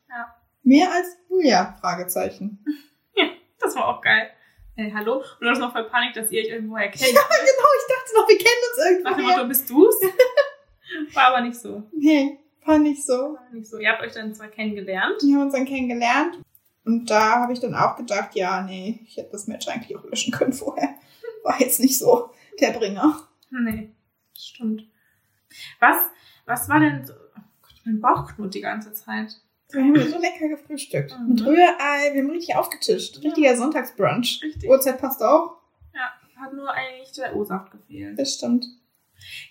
Ja, 0.71 0.77
Mehr 0.87 0.93
als 0.93 1.17
Julia, 1.29 1.77
Fragezeichen. 1.81 2.65
das 3.59 3.75
war 3.75 3.89
auch 3.89 4.01
geil. 4.01 4.31
Hey, 4.77 4.93
hallo? 4.95 5.17
Und 5.17 5.41
du 5.41 5.51
hast 5.51 5.59
noch 5.59 5.73
voll 5.73 5.85
Panik, 5.91 6.15
dass 6.15 6.31
ihr 6.31 6.43
euch 6.43 6.49
irgendwo 6.49 6.77
erkennt. 6.77 7.01
Ja, 7.13 7.21
genau, 7.21 7.69
ich 7.77 7.89
dachte 7.89 8.15
noch, 8.17 8.29
wir 8.29 8.39
kennen 8.39 8.63
uns 8.71 9.03
Nach 9.03 9.11
dem 9.11 9.19
irgendwo. 9.19 9.37
Motto, 9.37 9.49
bist 9.49 9.69
du's? 9.71 9.95
War 11.15 11.27
aber 11.27 11.41
nicht 11.41 11.57
so. 11.59 11.83
Nee, 11.93 12.39
fand 12.61 12.87
ich 12.87 13.05
so. 13.05 13.13
War 13.35 13.49
nicht 13.53 13.69
so. 13.69 13.79
Ihr 13.79 13.91
habt 13.91 14.03
euch 14.03 14.13
dann 14.13 14.33
zwar 14.33 14.47
kennengelernt. 14.47 15.21
Wir 15.23 15.35
haben 15.35 15.43
uns 15.43 15.55
dann 15.55 15.67
kennengelernt. 15.67 16.39
Und 16.85 17.11
da 17.11 17.41
habe 17.41 17.53
ich 17.53 17.59
dann 17.59 17.75
auch 17.75 17.97
gedacht, 17.97 18.35
ja, 18.37 18.63
nee, 18.63 19.01
ich 19.07 19.17
hätte 19.17 19.33
das 19.33 19.49
Match 19.49 19.67
eigentlich 19.67 19.97
auch 19.97 20.05
löschen 20.05 20.33
können 20.33 20.53
vorher. 20.53 20.95
War 21.43 21.61
jetzt 21.61 21.81
nicht 21.81 21.99
so 21.99 22.31
der 22.61 22.71
Bringer. 22.71 23.29
Nee, 23.51 23.91
stimmt. 24.39 24.85
Was, 25.81 25.97
was 26.47 26.69
war 26.69 26.79
denn 26.79 27.05
so? 27.05 27.15
Oh 27.15 27.41
Gott, 27.63 27.75
mein 27.85 28.01
Bauch 28.01 28.29
knurrt 28.35 28.55
die 28.55 28.61
ganze 28.61 28.93
Zeit. 28.93 29.37
Wir 29.73 29.83
haben 29.83 30.11
so 30.11 30.19
lecker 30.19 30.49
gefrühstückt. 30.49 31.19
Mhm. 31.19 31.29
Mit 31.29 31.47
Rührei, 31.47 32.15
wir 32.15 32.23
haben 32.23 32.31
richtig 32.31 32.57
aufgetischt. 32.57 33.23
Richtiger 33.23 33.57
Sonntagsbrunch. 33.57 34.41
Richtig. 34.43 34.69
Uhrzeit 34.69 34.99
passt 34.99 35.23
auch. 35.23 35.59
Ja, 35.95 36.13
hat 36.37 36.53
nur 36.53 36.71
eigentlich 36.71 37.13
der 37.13 37.37
O-Saft 37.37 37.71
gefehlt. 37.71 38.19
Das 38.19 38.35
stimmt. 38.35 38.67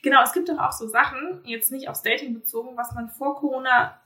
Genau, 0.01 0.23
es 0.23 0.33
gibt 0.33 0.49
doch 0.49 0.57
auch 0.57 0.71
so 0.71 0.87
Sachen, 0.87 1.41
jetzt 1.45 1.71
nicht 1.71 1.89
aufs 1.89 2.01
Dating 2.01 2.33
bezogen, 2.33 2.75
was 2.75 2.93
man 2.93 3.09
vor 3.09 3.35
Corona 3.35 3.99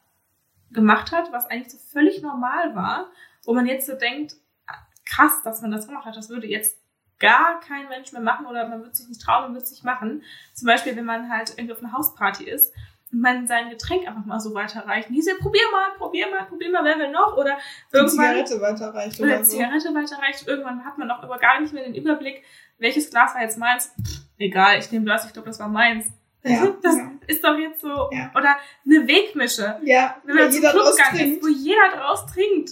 gemacht 0.72 1.12
hat, 1.12 1.32
was 1.32 1.46
eigentlich 1.46 1.72
so 1.72 1.78
völlig 1.78 2.22
normal 2.22 2.76
war, 2.76 3.12
wo 3.46 3.54
man 3.54 3.66
jetzt 3.68 3.88
so 3.88 3.94
denkt, 3.96 4.36
ah, 4.68 4.76
krass, 5.06 5.42
dass 5.44 5.62
man 5.62 5.72
das 5.72 5.88
gemacht 5.88 6.06
hat, 6.06 6.18
das 6.18 6.30
würde 6.30 6.48
jetzt 6.48 6.80
gar 7.20 7.60
kein 7.62 7.88
Mensch 7.88 8.12
mehr 8.12 8.22
machen 8.22 8.46
oder 8.48 8.68
man 8.68 8.82
würde 8.82 8.96
sich 8.96 9.08
nicht 9.08 9.22
trauen 9.22 9.46
und 9.46 9.54
würde 9.54 9.64
es 9.64 9.72
nicht 9.72 9.84
machen. 9.86 10.24
Zum 10.54 10.68
Beispiel, 10.68 10.96
wenn 10.96 11.06
man 11.06 11.30
halt 11.30 11.52
irgendwie 11.52 11.74
auf 11.74 11.82
einer 11.82 11.94
Hausparty 11.94 12.44
ist 12.44 12.74
man 13.14 13.48
sein 13.48 13.70
Getränk 13.70 14.08
einfach 14.08 14.26
mal 14.26 14.40
so 14.40 14.54
weiterreicht. 14.54 15.10
Und 15.10 15.16
die 15.16 15.22
so, 15.22 15.32
probier 15.40 15.62
mal, 15.72 15.98
probier 15.98 16.30
mal, 16.30 16.46
probier 16.46 16.72
mal, 16.72 16.84
wer 16.84 16.98
will 16.98 17.12
noch? 17.12 17.38
Oder 17.38 17.58
Die 17.92 17.98
irgendwann 17.98 18.36
Zigarette 18.36 18.62
weiterreicht 18.62 19.20
oder 19.20 19.36
oder 19.36 19.44
so. 19.44 19.52
Zigarette 19.52 19.94
weiterreicht. 19.94 20.48
Irgendwann 20.48 20.84
hat 20.84 20.98
man 20.98 21.10
auch 21.12 21.24
über 21.24 21.38
gar 21.38 21.60
nicht 21.62 21.74
mehr 21.74 21.84
den 21.84 21.96
Überblick, 21.96 22.44
welches 22.78 23.10
Glas 23.10 23.34
war 23.36 23.42
jetzt 23.42 23.58
meins. 23.58 23.94
Pff, 24.02 24.22
egal, 24.38 24.80
ich 24.80 24.92
nehme 24.92 25.06
das, 25.06 25.26
ich 25.26 25.34
glaube, 25.34 25.48
das 25.48 25.60
war 25.60 25.70
meins. 25.70 26.08
Ja, 26.44 26.68
das 26.82 26.98
ja. 26.98 27.12
ist 27.28 27.44
doch 27.44 27.58
jetzt 27.58 27.82
so. 27.82 28.10
Ja. 28.12 28.32
Oder 28.36 28.58
eine 28.86 29.08
Wegmische. 29.08 29.80
Ja, 29.84 30.18
Wenn 30.26 30.36
man 30.36 30.52
jeder 30.52 30.72
draus 30.72 30.96
gegangen 30.96 31.16
ist, 31.16 31.22
trinkt. 31.22 31.44
wo 31.44 31.48
jeder 31.48 31.92
draus 31.96 32.26
trinkt. 32.26 32.72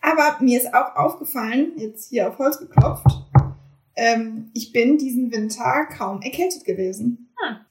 Aber 0.00 0.36
mir 0.40 0.58
ist 0.58 0.72
auch 0.74 0.94
aufgefallen, 0.96 1.72
jetzt 1.76 2.08
hier 2.10 2.28
auf 2.28 2.38
Holz 2.38 2.58
geklopft, 2.58 3.06
ähm, 3.96 4.50
ich 4.54 4.72
bin 4.72 4.96
diesen 4.96 5.32
Winter 5.32 5.86
kaum 5.86 6.22
erkältet 6.22 6.64
gewesen. 6.64 7.27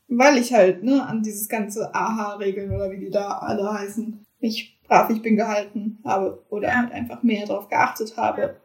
Weil 0.09 0.37
ich 0.37 0.53
halt, 0.53 0.83
ne, 0.83 1.05
an 1.05 1.21
dieses 1.21 1.49
ganze 1.49 1.93
AHA-Regeln 1.93 2.71
oder 2.71 2.89
wie 2.91 2.97
die 2.99 3.09
da 3.11 3.39
alle 3.39 3.73
heißen, 3.73 4.25
mich 4.39 4.79
brav, 4.87 5.09
ich 5.09 5.21
bin 5.21 5.35
gehalten 5.35 5.99
habe 6.05 6.43
oder 6.49 6.69
Ja. 6.69 6.75
halt 6.77 6.93
einfach 6.93 7.23
mehr 7.23 7.45
drauf 7.45 7.67
geachtet 7.67 8.15
habe. 8.15 8.55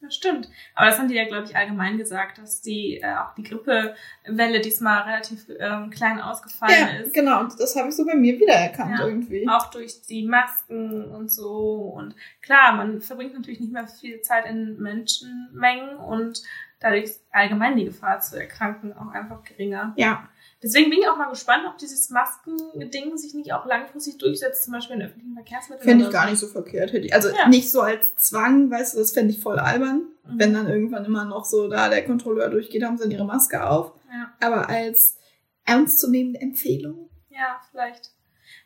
Das 0.00 0.14
stimmt. 0.14 0.48
Aber 0.76 0.86
das 0.86 0.98
haben 0.98 1.08
die 1.08 1.16
ja, 1.16 1.26
glaube 1.26 1.44
ich, 1.48 1.56
allgemein 1.56 1.98
gesagt, 1.98 2.38
dass 2.38 2.62
die 2.62 3.00
äh, 3.02 3.16
auch 3.16 3.34
die 3.34 3.42
Grippewelle 3.42 4.60
diesmal 4.60 5.02
relativ 5.02 5.46
ähm, 5.58 5.90
klein 5.90 6.20
ausgefallen 6.20 6.72
Ja, 6.78 7.00
ist. 7.02 7.12
genau, 7.12 7.40
und 7.40 7.58
das 7.58 7.74
habe 7.74 7.88
ich 7.88 7.96
so 7.96 8.06
bei 8.06 8.14
mir 8.14 8.38
wiedererkannt 8.38 8.96
Ja. 9.00 9.06
irgendwie. 9.06 9.46
Auch 9.48 9.70
durch 9.70 10.02
die 10.08 10.24
Masken 10.24 11.04
und 11.10 11.30
so. 11.32 11.92
Und 11.96 12.14
klar, 12.42 12.76
man 12.76 13.00
verbringt 13.00 13.34
natürlich 13.34 13.58
nicht 13.60 13.72
mehr 13.72 13.88
viel 13.88 14.20
Zeit 14.20 14.46
in 14.46 14.78
Menschenmengen 14.78 15.96
und 15.96 16.42
dadurch 16.80 17.02
ist 17.04 17.24
allgemein 17.32 17.76
die 17.76 17.86
Gefahr 17.86 18.20
zu 18.20 18.40
erkranken 18.40 18.92
auch 18.96 19.08
einfach 19.12 19.42
geringer. 19.42 19.94
Ja, 19.96 20.28
Deswegen 20.62 20.90
bin 20.90 20.98
ich 20.98 21.08
auch 21.08 21.16
mal 21.16 21.30
gespannt, 21.30 21.62
ob 21.68 21.78
dieses 21.78 22.10
Masken-Ding 22.10 23.16
sich 23.16 23.32
nicht 23.34 23.52
auch 23.52 23.64
langfristig 23.66 24.18
durchsetzt, 24.18 24.64
zum 24.64 24.72
Beispiel 24.72 24.96
in 24.96 25.02
öffentlichen 25.02 25.34
Verkehrsmitteln. 25.34 25.88
fände 25.88 26.04
ich 26.06 26.10
gar 26.10 26.24
so. 26.24 26.30
nicht 26.30 26.40
so 26.40 26.46
verkehrt. 26.48 26.92
Hätte 26.92 27.06
ich- 27.06 27.14
Also 27.14 27.28
Ja. 27.28 27.48
nicht 27.48 27.70
so 27.70 27.80
als 27.80 28.16
Zwang, 28.16 28.68
weißt 28.70 28.94
du, 28.94 28.98
das 28.98 29.12
fände 29.12 29.32
ich 29.32 29.40
voll 29.40 29.58
albern. 29.60 30.08
Mhm. 30.26 30.38
Wenn 30.38 30.54
dann 30.54 30.68
irgendwann 30.68 31.04
immer 31.04 31.24
noch 31.24 31.44
so 31.44 31.68
da 31.68 31.88
der 31.88 32.04
Kontrolleur 32.04 32.48
durchgeht, 32.50 32.82
haben 32.82 32.96
sie 32.96 33.04
dann 33.04 33.12
ihre 33.12 33.24
Maske 33.24 33.64
auf. 33.64 33.92
Ja. 34.12 34.32
Aber 34.40 34.68
als 34.68 35.16
ernstzunehmende 35.64 36.40
Empfehlung. 36.40 37.08
Ja, 37.30 37.60
vielleicht. 37.70 38.10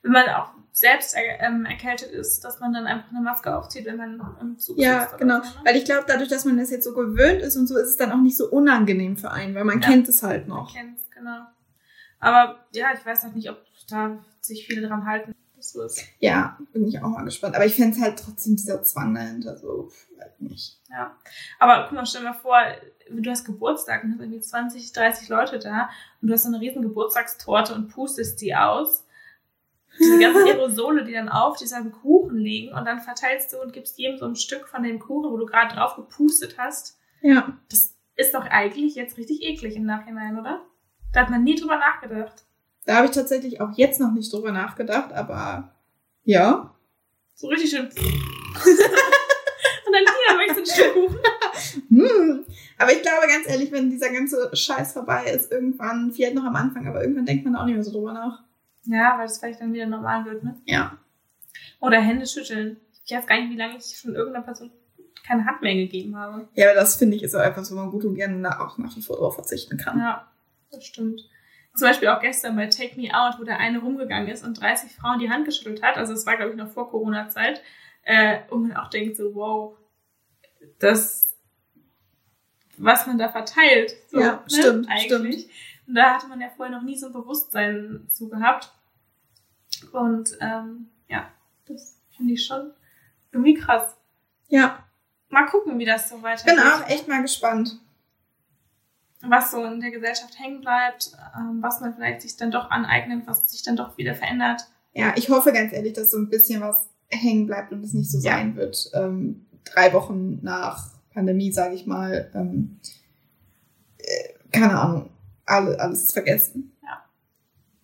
Wenn 0.03 0.13
man 0.13 0.29
auch 0.31 0.51
selbst 0.73 1.15
ähm, 1.41 1.67
erkältet 1.67 2.11
ist, 2.13 2.41
dass 2.45 2.59
man 2.61 2.73
dann 2.73 2.87
einfach 2.87 3.11
eine 3.11 3.21
Maske 3.21 3.55
aufzieht, 3.55 3.85
wenn 3.85 3.97
man 3.99 4.21
im 4.41 4.59
Zug 4.59 4.79
Ja, 4.79 5.01
sitzt. 5.03 5.15
oder 5.15 5.19
genau. 5.19 5.37
So, 5.43 5.59
ne? 5.59 5.65
Weil 5.65 5.77
ich 5.77 5.85
glaube, 5.85 6.05
dadurch, 6.09 6.29
dass 6.31 6.45
man 6.47 6.57
das 6.57 6.71
jetzt 6.71 6.85
so 6.85 6.95
gewöhnt 6.95 7.43
ist 7.43 7.57
und 7.57 7.67
so, 7.67 7.77
ist 7.77 7.89
es 7.91 7.97
dann 7.97 8.11
auch 8.13 8.21
nicht 8.21 8.37
so 8.37 8.49
unangenehm 8.51 9.17
für 9.17 9.31
einen, 9.31 9.55
weil 9.55 9.65
man 9.65 9.81
Ja. 9.83 9.89
kennt 9.89 10.09
es 10.09 10.23
halt 10.23 10.49
Man 10.49 10.59
noch. 10.59 10.73
kennt's, 10.75 11.03
genau. 11.11 11.43
Aber 12.23 12.65
ja, 12.73 12.93
ich 12.95 13.05
weiß 13.05 13.25
halt 13.25 13.35
nicht, 13.35 13.51
ob 13.51 13.59
da 13.91 14.17
sich 14.41 14.65
viele 14.67 14.87
dran 14.87 15.05
halten. 15.05 15.35
Das 15.57 15.73
so. 15.73 15.87
Ja, 16.21 16.57
bin 16.73 16.87
ich 16.87 17.01
auch 17.03 17.09
mal 17.09 17.25
gespannt. 17.25 17.57
Aber 17.57 17.67
ich 17.67 17.75
fände 17.75 17.97
es 17.97 18.03
halt 18.03 18.19
trotzdem 18.19 18.55
dieser 18.55 18.83
Zwang 18.85 19.15
dahinter 19.15 19.57
so, 19.57 19.91
weiß 20.17 20.41
nicht. 20.41 20.81
Ja. 20.89 21.17
Aber 21.59 21.85
guck 21.85 21.93
mal, 21.93 22.07
stell 22.07 22.23
dir 22.23 22.29
mal 22.29 22.35
vor, 22.35 22.59
du 23.11 23.29
hast 23.29 23.45
Geburtstag 23.45 24.05
und 24.05 24.13
hast 24.13 24.21
irgendwie 24.21 24.41
20, 24.41 24.93
30 24.93 25.29
Leute 25.29 25.59
da 25.59 25.91
und 26.21 26.29
du 26.29 26.35
hast 26.35 26.45
so 26.45 26.49
eine 26.49 26.61
riesen 26.61 26.83
Geburtstagstorte 26.83 27.75
und 27.75 27.89
pustest 27.89 28.41
die 28.41 28.55
aus. 28.55 29.05
Diese 29.99 30.21
ganzen 30.21 30.43
Aerosole, 30.47 31.05
die 31.05 31.13
dann 31.13 31.29
auf 31.29 31.57
diesem 31.59 31.91
Kuchen 31.91 32.37
liegen 32.37 32.73
und 32.73 32.85
dann 32.85 33.01
verteilst 33.01 33.53
du 33.53 33.61
und 33.61 33.73
gibst 33.73 33.99
jedem 33.99 34.19
so 34.19 34.27
ein 34.27 34.37
Stück 34.37 34.69
von 34.69 34.85
dem 34.85 35.01
Kuchen, 35.01 35.31
wo 35.33 35.37
du 35.37 35.47
gerade 35.47 35.75
drauf 35.75 35.97
gepustet 35.97 36.55
hast. 36.57 37.01
Ja. 37.21 37.59
Das 37.69 37.97
ist 38.15 38.35
doch 38.35 38.47
eigentlich 38.47 38.95
jetzt 38.95 39.19
richtig 39.19 39.43
eklig 39.43 39.75
im 39.75 39.85
Nachhinein, 39.85 40.39
oder? 40.39 40.65
Da 41.13 41.21
hat 41.21 41.31
man 41.31 41.45
nie 41.45 41.55
drüber 41.55 41.77
nachgedacht. 41.77 42.45
Da 42.85 42.97
habe 42.97 43.07
ich 43.07 43.13
tatsächlich 43.13 43.61
auch 43.61 43.77
jetzt 43.77 44.01
noch 44.01 44.13
nicht 44.13 44.33
drüber 44.33 44.51
nachgedacht, 44.51 45.13
aber 45.13 45.73
ja. 46.25 46.75
So 47.35 47.49
richtig 47.49 47.71
schön. 47.71 47.87
und 47.87 47.93
dann 49.93 50.05
hier, 50.27 50.37
möchtest 50.37 50.57
du 50.57 50.61
ein 50.61 50.67
Stück 50.67 50.95
Kuchen? 50.95 51.19
Hm. 51.89 52.45
Aber 52.79 52.93
ich 52.93 53.03
glaube 53.03 53.27
ganz 53.29 53.47
ehrlich, 53.47 53.71
wenn 53.71 53.91
dieser 53.91 54.11
ganze 54.13 54.51
Scheiß 54.55 54.93
vorbei 54.93 55.27
ist, 55.27 55.53
irgendwann, 55.53 56.11
vielleicht 56.11 56.35
noch 56.35 56.45
am 56.45 56.57
Anfang, 56.57 56.89
aber 56.89 57.03
irgendwann 57.03 57.27
denkt 57.27 57.45
man 57.45 57.55
auch 57.55 57.65
nicht 57.65 57.75
mehr 57.75 57.85
so 57.85 57.93
drüber 57.93 58.13
nach. 58.13 58.43
Ja, 58.85 59.17
weil 59.19 59.27
es 59.27 59.39
vielleicht 59.39 59.61
dann 59.61 59.73
wieder 59.73 59.87
normal 59.87 60.25
wird, 60.25 60.43
ne? 60.43 60.61
Ja. 60.65 60.99
Oder 61.81 62.01
Hände 62.01 62.27
schütteln. 62.27 62.79
Ich 63.05 63.13
weiß 63.13 63.27
gar 63.27 63.39
nicht, 63.39 63.51
wie 63.51 63.57
lange 63.57 63.77
ich 63.77 63.97
schon 63.97 64.15
irgendeiner 64.15 64.45
Person 64.45 64.73
keine 65.25 65.45
Hand 65.47 65.63
mehr 65.63 65.75
gegeben 65.75 66.17
habe. 66.17 66.49
Ja, 66.55 66.71
aber 66.71 66.81
das 66.81 66.97
finde 66.97 67.17
ich 67.17 67.23
ist 67.23 67.35
auch 67.35 67.43
etwas, 67.43 67.71
wo 67.71 67.77
man 67.77 67.91
gut 67.91 68.05
und 68.05 68.17
gerne 68.17 68.61
auch 68.61 68.79
nach 68.79 68.97
wie 68.97 69.03
vor 69.03 69.17
drauf 69.17 69.35
verzichten 69.35 69.77
kann. 69.77 69.99
Ja, 69.99 70.32
das 70.73 70.85
stimmt. 70.85 71.21
Zum 71.75 71.89
Beispiel 71.89 72.09
auch 72.09 72.21
gestern 72.21 72.57
bei 72.57 72.67
Take 72.67 73.01
Me 73.01 73.09
Out, 73.15 73.39
wo 73.39 73.45
der 73.45 73.59
eine 73.59 73.79
rumgegangen 73.79 74.29
ist 74.29 74.45
und 74.45 74.61
30 74.61 74.93
Frauen 74.93 75.19
die 75.19 75.31
Hand 75.31 75.47
geschüttelt 75.47 75.83
hat. 75.83 75.97
Also 75.97 76.13
es 76.13 76.27
war, 76.27 76.37
glaube 76.37 76.51
ich, 76.53 76.57
noch 76.57 76.71
vor 76.71 76.91
Corona-Zeit. 76.91 77.63
Äh, 78.03 78.41
und 78.51 78.69
man 78.69 78.77
auch 78.77 78.91
denkt 78.91 79.17
so, 79.17 79.35
wow, 79.35 79.77
das, 80.79 81.35
was 82.77 83.07
man 83.07 83.17
da 83.17 83.31
verteilt. 83.31 83.95
So, 84.09 84.19
ne, 84.19 84.25
Ja, 84.25 84.45
stimmt, 84.49 84.89
eigentlich. 84.91 85.49
Und 85.87 85.95
da 85.95 86.15
hatte 86.15 86.27
man 86.27 86.41
ja 86.41 86.51
vorher 86.55 86.77
noch 86.77 86.83
nie 86.83 86.97
so 86.99 87.07
ein 87.07 87.13
Bewusstsein 87.13 88.07
zu 88.11 88.29
gehabt. 88.29 88.71
Und 89.93 90.37
ähm, 90.41 90.91
ja, 91.09 91.31
das 91.67 92.01
finde 92.17 92.35
ich 92.35 92.45
schon 92.45 92.73
irgendwie 93.33 93.55
krass. 93.55 93.97
Ja, 94.49 94.85
Mal 95.33 95.47
gucken, 95.47 95.79
wie 95.79 95.87
das 95.87 96.11
so 96.11 96.23
weitergeht. 96.23 96.55
bin 96.55 96.63
auch 96.63 96.87
echt 96.87 97.09
mal 97.09 97.23
gespannt. 97.23 97.79
Was 99.29 99.51
so 99.51 99.65
in 99.65 99.81
der 99.81 99.91
Gesellschaft 99.91 100.39
hängen 100.39 100.61
bleibt, 100.61 101.13
ähm, 101.37 101.59
was 101.63 101.81
man 101.81 101.95
vielleicht 101.95 102.23
sich 102.23 102.37
dann 102.37 102.51
doch 102.51 102.71
aneignet, 102.71 103.23
was 103.27 103.51
sich 103.51 103.63
dann 103.63 103.77
doch 103.77 103.97
wieder 103.97 104.15
verändert. 104.15 104.63
Ja, 104.95 105.15
ich 105.17 105.29
hoffe 105.31 105.53
ganz 105.53 105.73
ehrlich, 105.73 105.93
dass 105.95 106.11
so 106.11 106.19
ein 106.19 106.29
bisschen 106.29 106.61
was 106.61 106.89
hängen 107.09 107.47
bleibt 107.47 107.73
und 107.73 107.85
es 107.85 107.93
nicht 107.95 108.11
so 108.11 108.19
Ja. 108.19 108.33
sein 108.33 108.57
wird. 108.57 108.91
Ähm, 108.95 109.47
drei 109.65 109.93
Wochen 109.93 110.39
nach 110.43 110.91
Pandemie, 111.15 111.53
sage 111.53 111.75
ich 111.75 111.87
mal. 111.87 112.31
Ähm, 112.35 112.79
äh, 113.99 114.35
keine 114.51 114.79
Ahnung. 114.79 115.11
alle, 115.47 115.79
alles 115.81 116.05
ist 116.05 116.13
vergessen. 116.13 116.69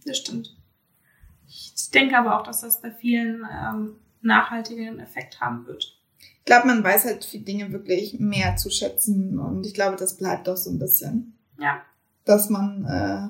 Das 0.07 0.17
stimmt. 0.17 0.57
Ich 1.47 1.91
denke 1.91 2.17
aber 2.17 2.39
auch, 2.39 2.43
dass 2.43 2.61
das 2.63 2.81
bei 2.81 2.91
vielen 2.91 3.47
ähm, 3.51 3.97
nachhaltigen 4.23 5.01
Effekt 5.01 5.41
haben 5.41 5.67
wird. 5.67 5.98
Ich 6.49 6.51
glaube, 6.51 6.69
man 6.69 6.83
weiß 6.83 7.05
halt 7.05 7.27
viele 7.27 7.45
Dinge 7.45 7.73
wirklich 7.73 8.21
mehr 8.21 8.57
zu 8.57 8.71
schätzen 8.71 9.39
und 9.39 9.67
ich 9.67 9.75
glaube, 9.75 9.97
das 9.97 10.17
bleibt 10.17 10.49
doch 10.49 10.57
so 10.57 10.71
ein 10.71 10.79
bisschen. 10.79 11.39
Ja. 11.61 11.83
Dass 12.25 12.49
man 12.49 12.87
äh, 12.87 13.29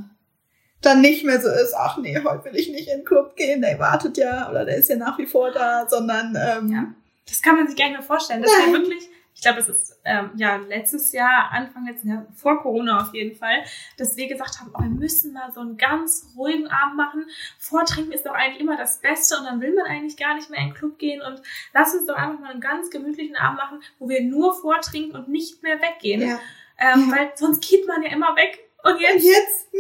dann 0.83 1.01
nicht 1.01 1.25
mehr 1.25 1.41
so 1.41 1.49
ist, 1.49 1.75
ach 1.77 1.99
nee, 1.99 2.17
heute 2.23 2.45
will 2.45 2.55
ich 2.55 2.71
nicht 2.71 2.89
in 2.89 2.99
den 2.99 3.05
Club 3.05 3.35
gehen, 3.35 3.61
der 3.61 3.77
wartet 3.81 4.19
ja 4.19 4.49
oder 4.49 4.65
der 4.65 4.77
ist 4.77 4.89
ja 4.89 4.95
nach 4.95 5.19
wie 5.19 5.27
vor 5.27 5.51
da, 5.51 5.89
sondern 5.89 6.29
ähm, 6.37 6.73
Ja. 6.73 6.95
Das 7.29 7.43
kann 7.43 7.57
man 7.57 7.67
sich 7.67 7.77
gar 7.77 7.87
nicht 7.89 7.99
mehr 7.99 8.07
vorstellen. 8.07 8.41
Das 8.41 8.53
Nein. 8.53 8.73
wäre 8.73 8.83
wirklich, 8.83 9.11
ich 9.39 9.43
glaube, 9.43 9.59
das 9.59 9.69
ist 9.69 10.01
ähm, 10.05 10.33
ja 10.35 10.57
letztes 10.57 11.13
Jahr, 11.13 11.53
Anfang 11.53 11.87
letzten 11.87 12.09
Jahr, 12.09 12.27
vor 12.35 12.61
Corona 12.61 13.01
auf 13.01 13.15
jeden 13.15 13.37
Fall, 13.37 13.63
dass 13.97 14.17
wir 14.17 14.27
gesagt 14.27 14.59
haben, 14.59 14.73
oh, 14.75 14.81
wir 14.83 14.91
müssen 14.91 15.33
mal 15.33 15.53
so 15.53 15.61
einen 15.61 15.77
ganz 15.77 16.33
ruhigen 16.37 16.67
Abend 16.67 16.97
machen. 16.97 17.25
Vortrinken 17.57 18.11
ist 18.11 18.27
doch 18.27 18.33
eigentlich 18.35 18.59
immer 18.61 18.77
das 18.77 19.01
Beste 19.01 19.39
und 19.39 19.45
dann 19.45 19.61
will 19.61 19.73
man 19.77 19.87
eigentlich 19.87 20.17
gar 20.17 20.35
nicht 20.35 20.51
mehr 20.51 20.59
in 20.59 20.71
den 20.71 20.75
Club 20.75 20.99
gehen 20.99 21.23
und 21.23 21.41
lass 21.73 21.95
uns 21.95 22.07
doch 22.07 22.17
einfach 22.17 22.41
mal 22.41 22.51
einen 22.51 22.61
ganz 22.61 22.91
gemütlichen 22.91 23.37
Abend 23.37 23.59
machen, 23.59 23.81
wo 24.01 24.09
wir 24.09 24.23
nur 24.25 24.61
vortrinken 24.61 25.15
und 25.15 25.29
nicht 25.29 25.63
mehr 25.63 25.81
weggehen. 25.81 26.21
ja. 26.21 26.41
Ähm, 26.81 27.09
Ja. 27.09 27.17
Weil 27.17 27.33
sonst 27.37 27.63
geht 27.69 27.87
man 27.87 28.03
ja 28.03 28.11
immer 28.11 28.35
weg. 28.35 28.59
Und 28.83 28.95
Und 28.95 29.01
jetzt 29.01 29.25
jetzt, 29.25 29.69
nee, 29.73 29.79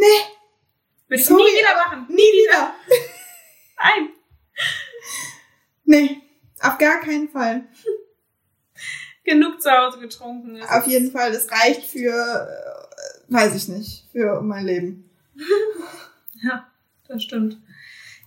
würde 1.09 1.21
ich 1.21 1.31
nie 1.31 1.37
wieder 1.37 1.75
machen. 1.85 2.07
nie 2.09 2.16
wieder. 2.16 2.75
Nein. 3.77 4.11
Nee, 5.85 6.23
auf 6.61 6.79
gar 6.79 7.01
keinen 7.01 7.29
Fall. 7.29 7.66
Genug 9.29 9.61
zu 9.61 9.71
Hause 9.71 9.99
getrunken. 10.01 10.57
Es 10.57 10.69
Auf 10.69 10.87
ist- 10.87 10.93
jeden 10.93 11.11
Fall, 11.12 11.33
das 11.33 11.51
reicht 11.51 11.85
für, 11.91 12.09
äh, 12.11 13.33
weiß 13.33 13.55
ich 13.55 13.69
nicht, 13.69 14.07
für 14.12 14.41
mein 14.41 14.64
Leben. 14.64 15.11
Ja, 16.41 16.67
das 17.09 17.23
stimmt. 17.25 17.57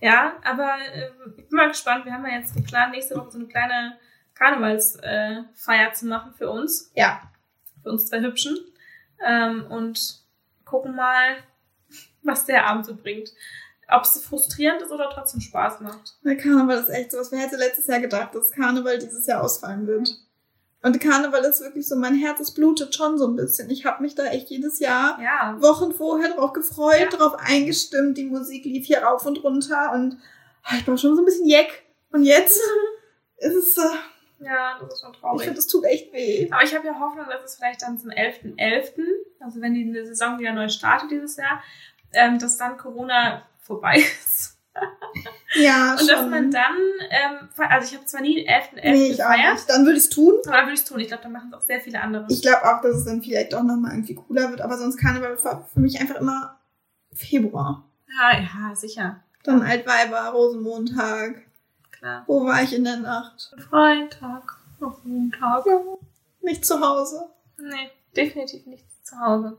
Ja, 0.01 0.33
aber 0.43 0.75
ähm, 0.93 1.33
ich 1.37 1.47
bin 1.47 1.55
mal 1.55 1.69
gespannt. 1.69 2.03
Wir 2.03 2.11
haben 2.13 2.25
ja 2.25 2.39
jetzt 2.39 2.53
geplant, 2.53 2.91
nächste 2.91 3.15
Woche 3.15 3.31
so 3.31 3.37
eine 3.37 3.47
kleine 3.47 3.97
Karnevalsfeier 4.33 5.87
äh, 5.89 5.93
zu 5.93 6.07
machen 6.07 6.33
für 6.37 6.49
uns. 6.49 6.91
Ja. 6.95 7.21
Für 7.83 7.89
uns 7.91 8.07
zwei 8.07 8.19
Hübschen. 8.21 8.57
Ähm, 9.25 9.65
und 9.69 10.23
gucken 10.65 10.93
mal, 10.95 11.37
was 12.23 12.45
der 12.45 12.65
Abend 12.67 12.85
so 12.85 12.95
bringt. 12.97 13.31
Ob 13.87 14.03
es 14.03 14.21
frustrierend 14.25 14.81
ist 14.81 14.91
oder 14.91 15.09
trotzdem 15.09 15.39
Spaß 15.41 15.79
macht. 15.81 16.17
Weil 16.23 16.35
Karneval 16.37 16.79
ist 16.79 16.89
echt 16.89 17.11
sowas. 17.11 17.31
Wer 17.31 17.39
hätte 17.39 17.55
letztes 17.57 17.87
Jahr 17.87 17.99
gedacht, 18.01 18.33
dass 18.35 18.51
Karneval 18.51 18.97
dieses 18.99 19.25
Jahr 19.25 19.41
ausfallen 19.43 19.85
wird? 19.87 20.09
Und 20.83 20.99
Karneval 20.99 21.43
ist 21.45 21.61
wirklich 21.61 21.87
so, 21.87 21.95
mein 21.95 22.15
Herz, 22.15 22.39
es 22.39 22.53
blutet 22.53 22.95
schon 22.95 23.17
so 23.17 23.27
ein 23.27 23.35
bisschen. 23.35 23.69
Ich 23.69 23.85
habe 23.85 24.01
mich 24.01 24.15
da 24.15 24.25
echt 24.25 24.49
jedes 24.49 24.79
Jahr 24.79 25.19
Ja. 25.21 25.55
Wochen 25.61 25.91
vorher 25.93 26.33
drauf 26.33 26.53
gefreut, 26.53 26.99
Ja. 26.99 27.09
drauf 27.09 27.35
eingestimmt. 27.37 28.17
Die 28.17 28.25
Musik 28.25 28.65
lief 28.65 28.87
hier 28.87 29.03
rauf 29.03 29.25
und 29.25 29.43
runter 29.43 29.91
und 29.93 30.17
ah, 30.63 30.75
ich 30.79 30.87
war 30.87 30.97
schon 30.97 31.15
so 31.15 31.21
ein 31.21 31.25
bisschen 31.25 31.47
jeck. 31.47 31.83
Und 32.11 32.23
jetzt 32.23 32.59
ist 33.37 33.55
es, 33.55 33.77
äh, 33.77 34.43
Ja, 34.43 34.79
das 34.81 34.95
ist 34.95 35.01
schon 35.01 35.11
ich 35.13 35.19
traurig. 35.19 35.43
finde, 35.43 35.59
es 35.59 35.67
tut 35.67 35.85
echt 35.85 36.11
weh. 36.13 36.49
Aber 36.51 36.63
ich 36.63 36.73
habe 36.75 36.87
ja 36.87 36.99
Hoffnung, 36.99 37.27
dass 37.29 37.43
es 37.43 37.55
vielleicht 37.57 37.83
dann 37.83 37.99
zum 37.99 38.09
11.11., 38.09 39.03
also 39.39 39.61
wenn 39.61 39.73
die 39.75 39.93
Saison 40.05 40.39
wieder 40.39 40.51
neu 40.53 40.67
startet 40.69 41.11
dieses 41.11 41.37
Jahr, 41.37 41.61
ähm, 42.13 42.39
dass 42.39 42.57
dann 42.57 42.77
Corona 42.77 43.43
vorbei 43.59 43.97
ist. 44.25 44.57
Ja, 45.55 45.91
Und 45.93 45.99
schon. 45.99 46.07
dass 46.07 46.27
man 46.29 46.51
dann, 46.51 46.77
ähm, 47.09 47.49
also 47.69 47.87
ich 47.89 47.95
habe 47.97 48.05
zwar 48.05 48.21
nie 48.21 48.47
11.11. 48.47 48.69
nee, 48.83 49.07
ich 49.11 49.23
auch 49.23 49.29
gefeiert, 49.29 49.53
nicht. 49.55 49.69
Dann 49.69 49.85
würde 49.85 49.97
ich 49.97 50.03
es 50.05 50.09
tun. 50.09 50.33
aber 50.45 50.51
dann 50.57 50.65
würde 50.65 50.73
ich 50.73 50.79
es 50.79 50.85
tun. 50.85 50.99
Ich 51.01 51.07
glaube, 51.09 51.23
dann 51.23 51.31
machen 51.33 51.49
es 51.51 51.57
auch 51.57 51.61
sehr 51.61 51.81
viele 51.81 51.99
andere. 52.01 52.25
Ich 52.29 52.41
glaube 52.41 52.63
auch, 52.63 52.81
dass 52.81 52.95
es 52.95 53.05
dann 53.05 53.21
vielleicht 53.21 53.53
auch 53.53 53.63
nochmal 53.63 53.91
irgendwie 53.91 54.15
cooler 54.15 54.49
wird, 54.49 54.61
aber 54.61 54.77
sonst 54.77 54.97
Karneval 54.97 55.43
war 55.43 55.67
für 55.73 55.79
mich 55.81 55.99
einfach 55.99 56.15
immer 56.15 56.57
Februar. 57.13 57.83
ja, 58.07 58.39
ja, 58.39 58.75
sicher. 58.75 59.19
Dann 59.43 59.61
Altweiber, 59.61 60.29
Rosenmontag. 60.29 61.41
Klar. 61.91 62.23
Wo 62.27 62.45
war 62.45 62.61
ich 62.63 62.73
in 62.73 62.83
der 62.85 62.97
Nacht? 62.97 63.53
Freitag, 63.69 64.57
noch 64.79 65.03
Montag. 65.03 65.65
Nicht 66.41 66.65
zu 66.65 66.79
Hause. 66.79 67.27
Nee, 67.57 67.89
definitiv 68.15 68.65
nicht 68.67 68.85
zu 69.05 69.19
Hause. 69.19 69.57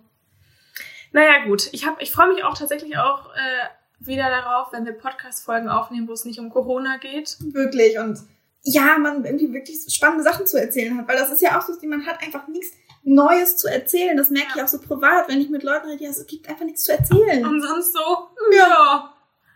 Naja, 1.12 1.44
gut. 1.44 1.68
Ich, 1.72 1.86
hab- 1.86 2.00
ich 2.00 2.10
freue 2.10 2.32
mich 2.32 2.42
auch 2.44 2.56
tatsächlich 2.56 2.96
auch 2.96 3.30
äh, 3.34 3.68
wieder 4.06 4.28
darauf, 4.28 4.72
wenn 4.72 4.84
wir 4.84 4.92
Podcast-Folgen 4.92 5.68
aufnehmen, 5.68 6.08
wo 6.08 6.12
es 6.12 6.24
nicht 6.24 6.38
um 6.38 6.50
Corona 6.50 6.96
geht. 6.98 7.36
Wirklich. 7.40 7.98
Und 7.98 8.18
ja, 8.62 8.98
man 8.98 9.24
irgendwie 9.24 9.52
wirklich 9.52 9.78
spannende 9.88 10.24
Sachen 10.24 10.46
zu 10.46 10.60
erzählen 10.60 10.96
hat. 10.96 11.08
Weil 11.08 11.16
das 11.16 11.30
ist 11.30 11.42
ja 11.42 11.58
auch 11.58 11.62
so, 11.62 11.74
man 11.86 12.06
hat 12.06 12.22
einfach 12.22 12.46
nichts 12.48 12.76
Neues 13.04 13.56
zu 13.56 13.68
erzählen. 13.68 14.16
Das 14.16 14.30
merke 14.30 14.52
ich 14.56 14.62
auch 14.62 14.68
so 14.68 14.80
privat, 14.80 15.28
wenn 15.28 15.40
ich 15.40 15.50
mit 15.50 15.62
Leuten 15.62 15.88
rede. 15.88 16.04
Ja, 16.04 16.10
es 16.10 16.24
gibt 16.26 16.48
einfach 16.48 16.64
nichts 16.64 16.84
zu 16.84 16.92
erzählen. 16.92 17.44
Und 17.44 17.60
sonst 17.60 17.92
so, 17.92 18.28
Ja. 18.52 18.58
ja. 18.68 19.12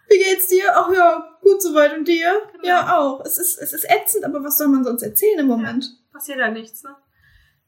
Wie 0.08 0.18
geht's 0.18 0.48
dir? 0.48 0.64
Ach 0.72 0.92
ja, 0.92 1.36
gut 1.42 1.60
soweit. 1.60 1.96
Und 1.96 2.06
dir? 2.06 2.42
Genau. 2.52 2.66
Ja, 2.66 2.98
auch. 2.98 3.24
Es 3.24 3.38
ist, 3.38 3.58
es 3.58 3.72
ist 3.72 3.84
ätzend, 3.90 4.24
aber 4.24 4.42
was 4.44 4.56
soll 4.58 4.68
man 4.68 4.84
sonst 4.84 5.02
erzählen 5.02 5.40
im 5.40 5.46
Moment? 5.46 5.98
passiert 6.12 6.38
da 6.38 6.48
nichts, 6.48 6.82
ne? 6.82 6.96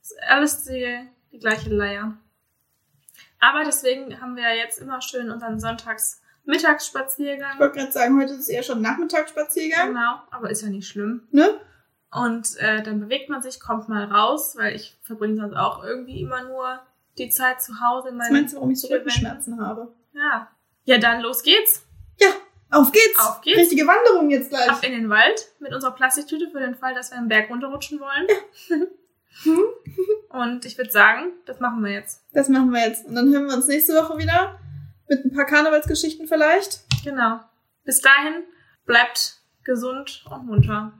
Ist 0.00 0.16
alles 0.26 0.64
die, 0.64 1.06
die 1.32 1.38
gleiche 1.38 1.68
Leier. 1.68 2.16
Aber 3.40 3.62
deswegen 3.64 4.20
haben 4.20 4.36
wir 4.36 4.42
ja 4.44 4.54
jetzt 4.54 4.80
immer 4.80 5.02
schön 5.02 5.30
unseren 5.30 5.60
Sonntags 5.60 6.22
Ich 6.48 6.54
Mittagsspaziergang. 6.54 7.58
wollte 7.58 7.78
gerade 7.78 7.92
sagen, 7.92 8.18
heute 8.18 8.32
ist 8.32 8.48
eher 8.48 8.62
schon 8.62 8.80
Nachmittagsspaziergang. 8.80 9.88
Genau, 9.88 10.22
aber 10.30 10.48
ist 10.48 10.62
ja 10.62 10.70
nicht 10.70 10.88
schlimm. 10.88 11.28
Ne? 11.30 11.60
Und 12.10 12.56
äh, 12.56 12.82
dann 12.82 13.00
bewegt 13.00 13.28
man 13.28 13.42
sich, 13.42 13.60
kommt 13.60 13.90
mal 13.90 14.04
raus, 14.04 14.56
weil 14.56 14.74
ich 14.74 14.96
verbringe 15.02 15.36
sonst 15.36 15.54
auch 15.54 15.84
irgendwie 15.84 16.22
immer 16.22 16.44
nur 16.44 16.80
die 17.18 17.28
Zeit 17.28 17.60
zu 17.60 17.80
Hause 17.82 18.08
in 18.08 18.16
meinem 18.16 18.32
meinst 18.32 18.54
du, 18.54 18.56
warum 18.56 18.70
ich 18.70 18.80
so. 18.80 18.88
Rückenschmerzen 18.88 19.60
habe? 19.60 19.92
Ja. 20.14 20.48
Ja, 20.84 20.96
dann 20.96 21.20
los 21.20 21.42
geht's. 21.42 21.84
Ja, 22.18 22.28
auf 22.70 22.92
geht's. 22.92 23.18
Auf 23.18 23.42
geht's. 23.42 23.58
Richtige 23.58 23.86
Wanderung 23.86 24.30
jetzt 24.30 24.48
gleich. 24.48 24.70
Ab 24.70 24.82
in 24.82 24.92
den 24.92 25.10
Wald 25.10 25.48
mit 25.58 25.74
unserer 25.74 25.90
Plastiktüte 25.90 26.48
für 26.50 26.60
den 26.60 26.76
Fall, 26.76 26.94
dass 26.94 27.10
wir 27.10 27.18
einen 27.18 27.28
Berg 27.28 27.50
runterrutschen 27.50 28.00
wollen. 28.00 28.26
Hm? 29.42 29.64
Und 30.30 30.64
ich 30.64 30.78
würde 30.78 30.90
sagen, 30.90 31.32
das 31.44 31.60
machen 31.60 31.84
wir 31.84 31.92
jetzt. 31.92 32.24
Das 32.32 32.48
machen 32.48 32.70
wir 32.70 32.88
jetzt. 32.88 33.06
Und 33.06 33.16
dann 33.16 33.30
hören 33.30 33.48
wir 33.48 33.54
uns 33.54 33.66
nächste 33.66 33.94
Woche 33.94 34.16
wieder. 34.16 34.58
Mit 35.08 35.24
ein 35.24 35.32
paar 35.32 35.46
Karnevalsgeschichten 35.46 36.28
vielleicht. 36.28 36.80
Genau. 37.04 37.40
Bis 37.84 38.00
dahin, 38.00 38.44
bleibt 38.84 39.40
gesund 39.64 40.24
und 40.30 40.46
munter. 40.46 40.92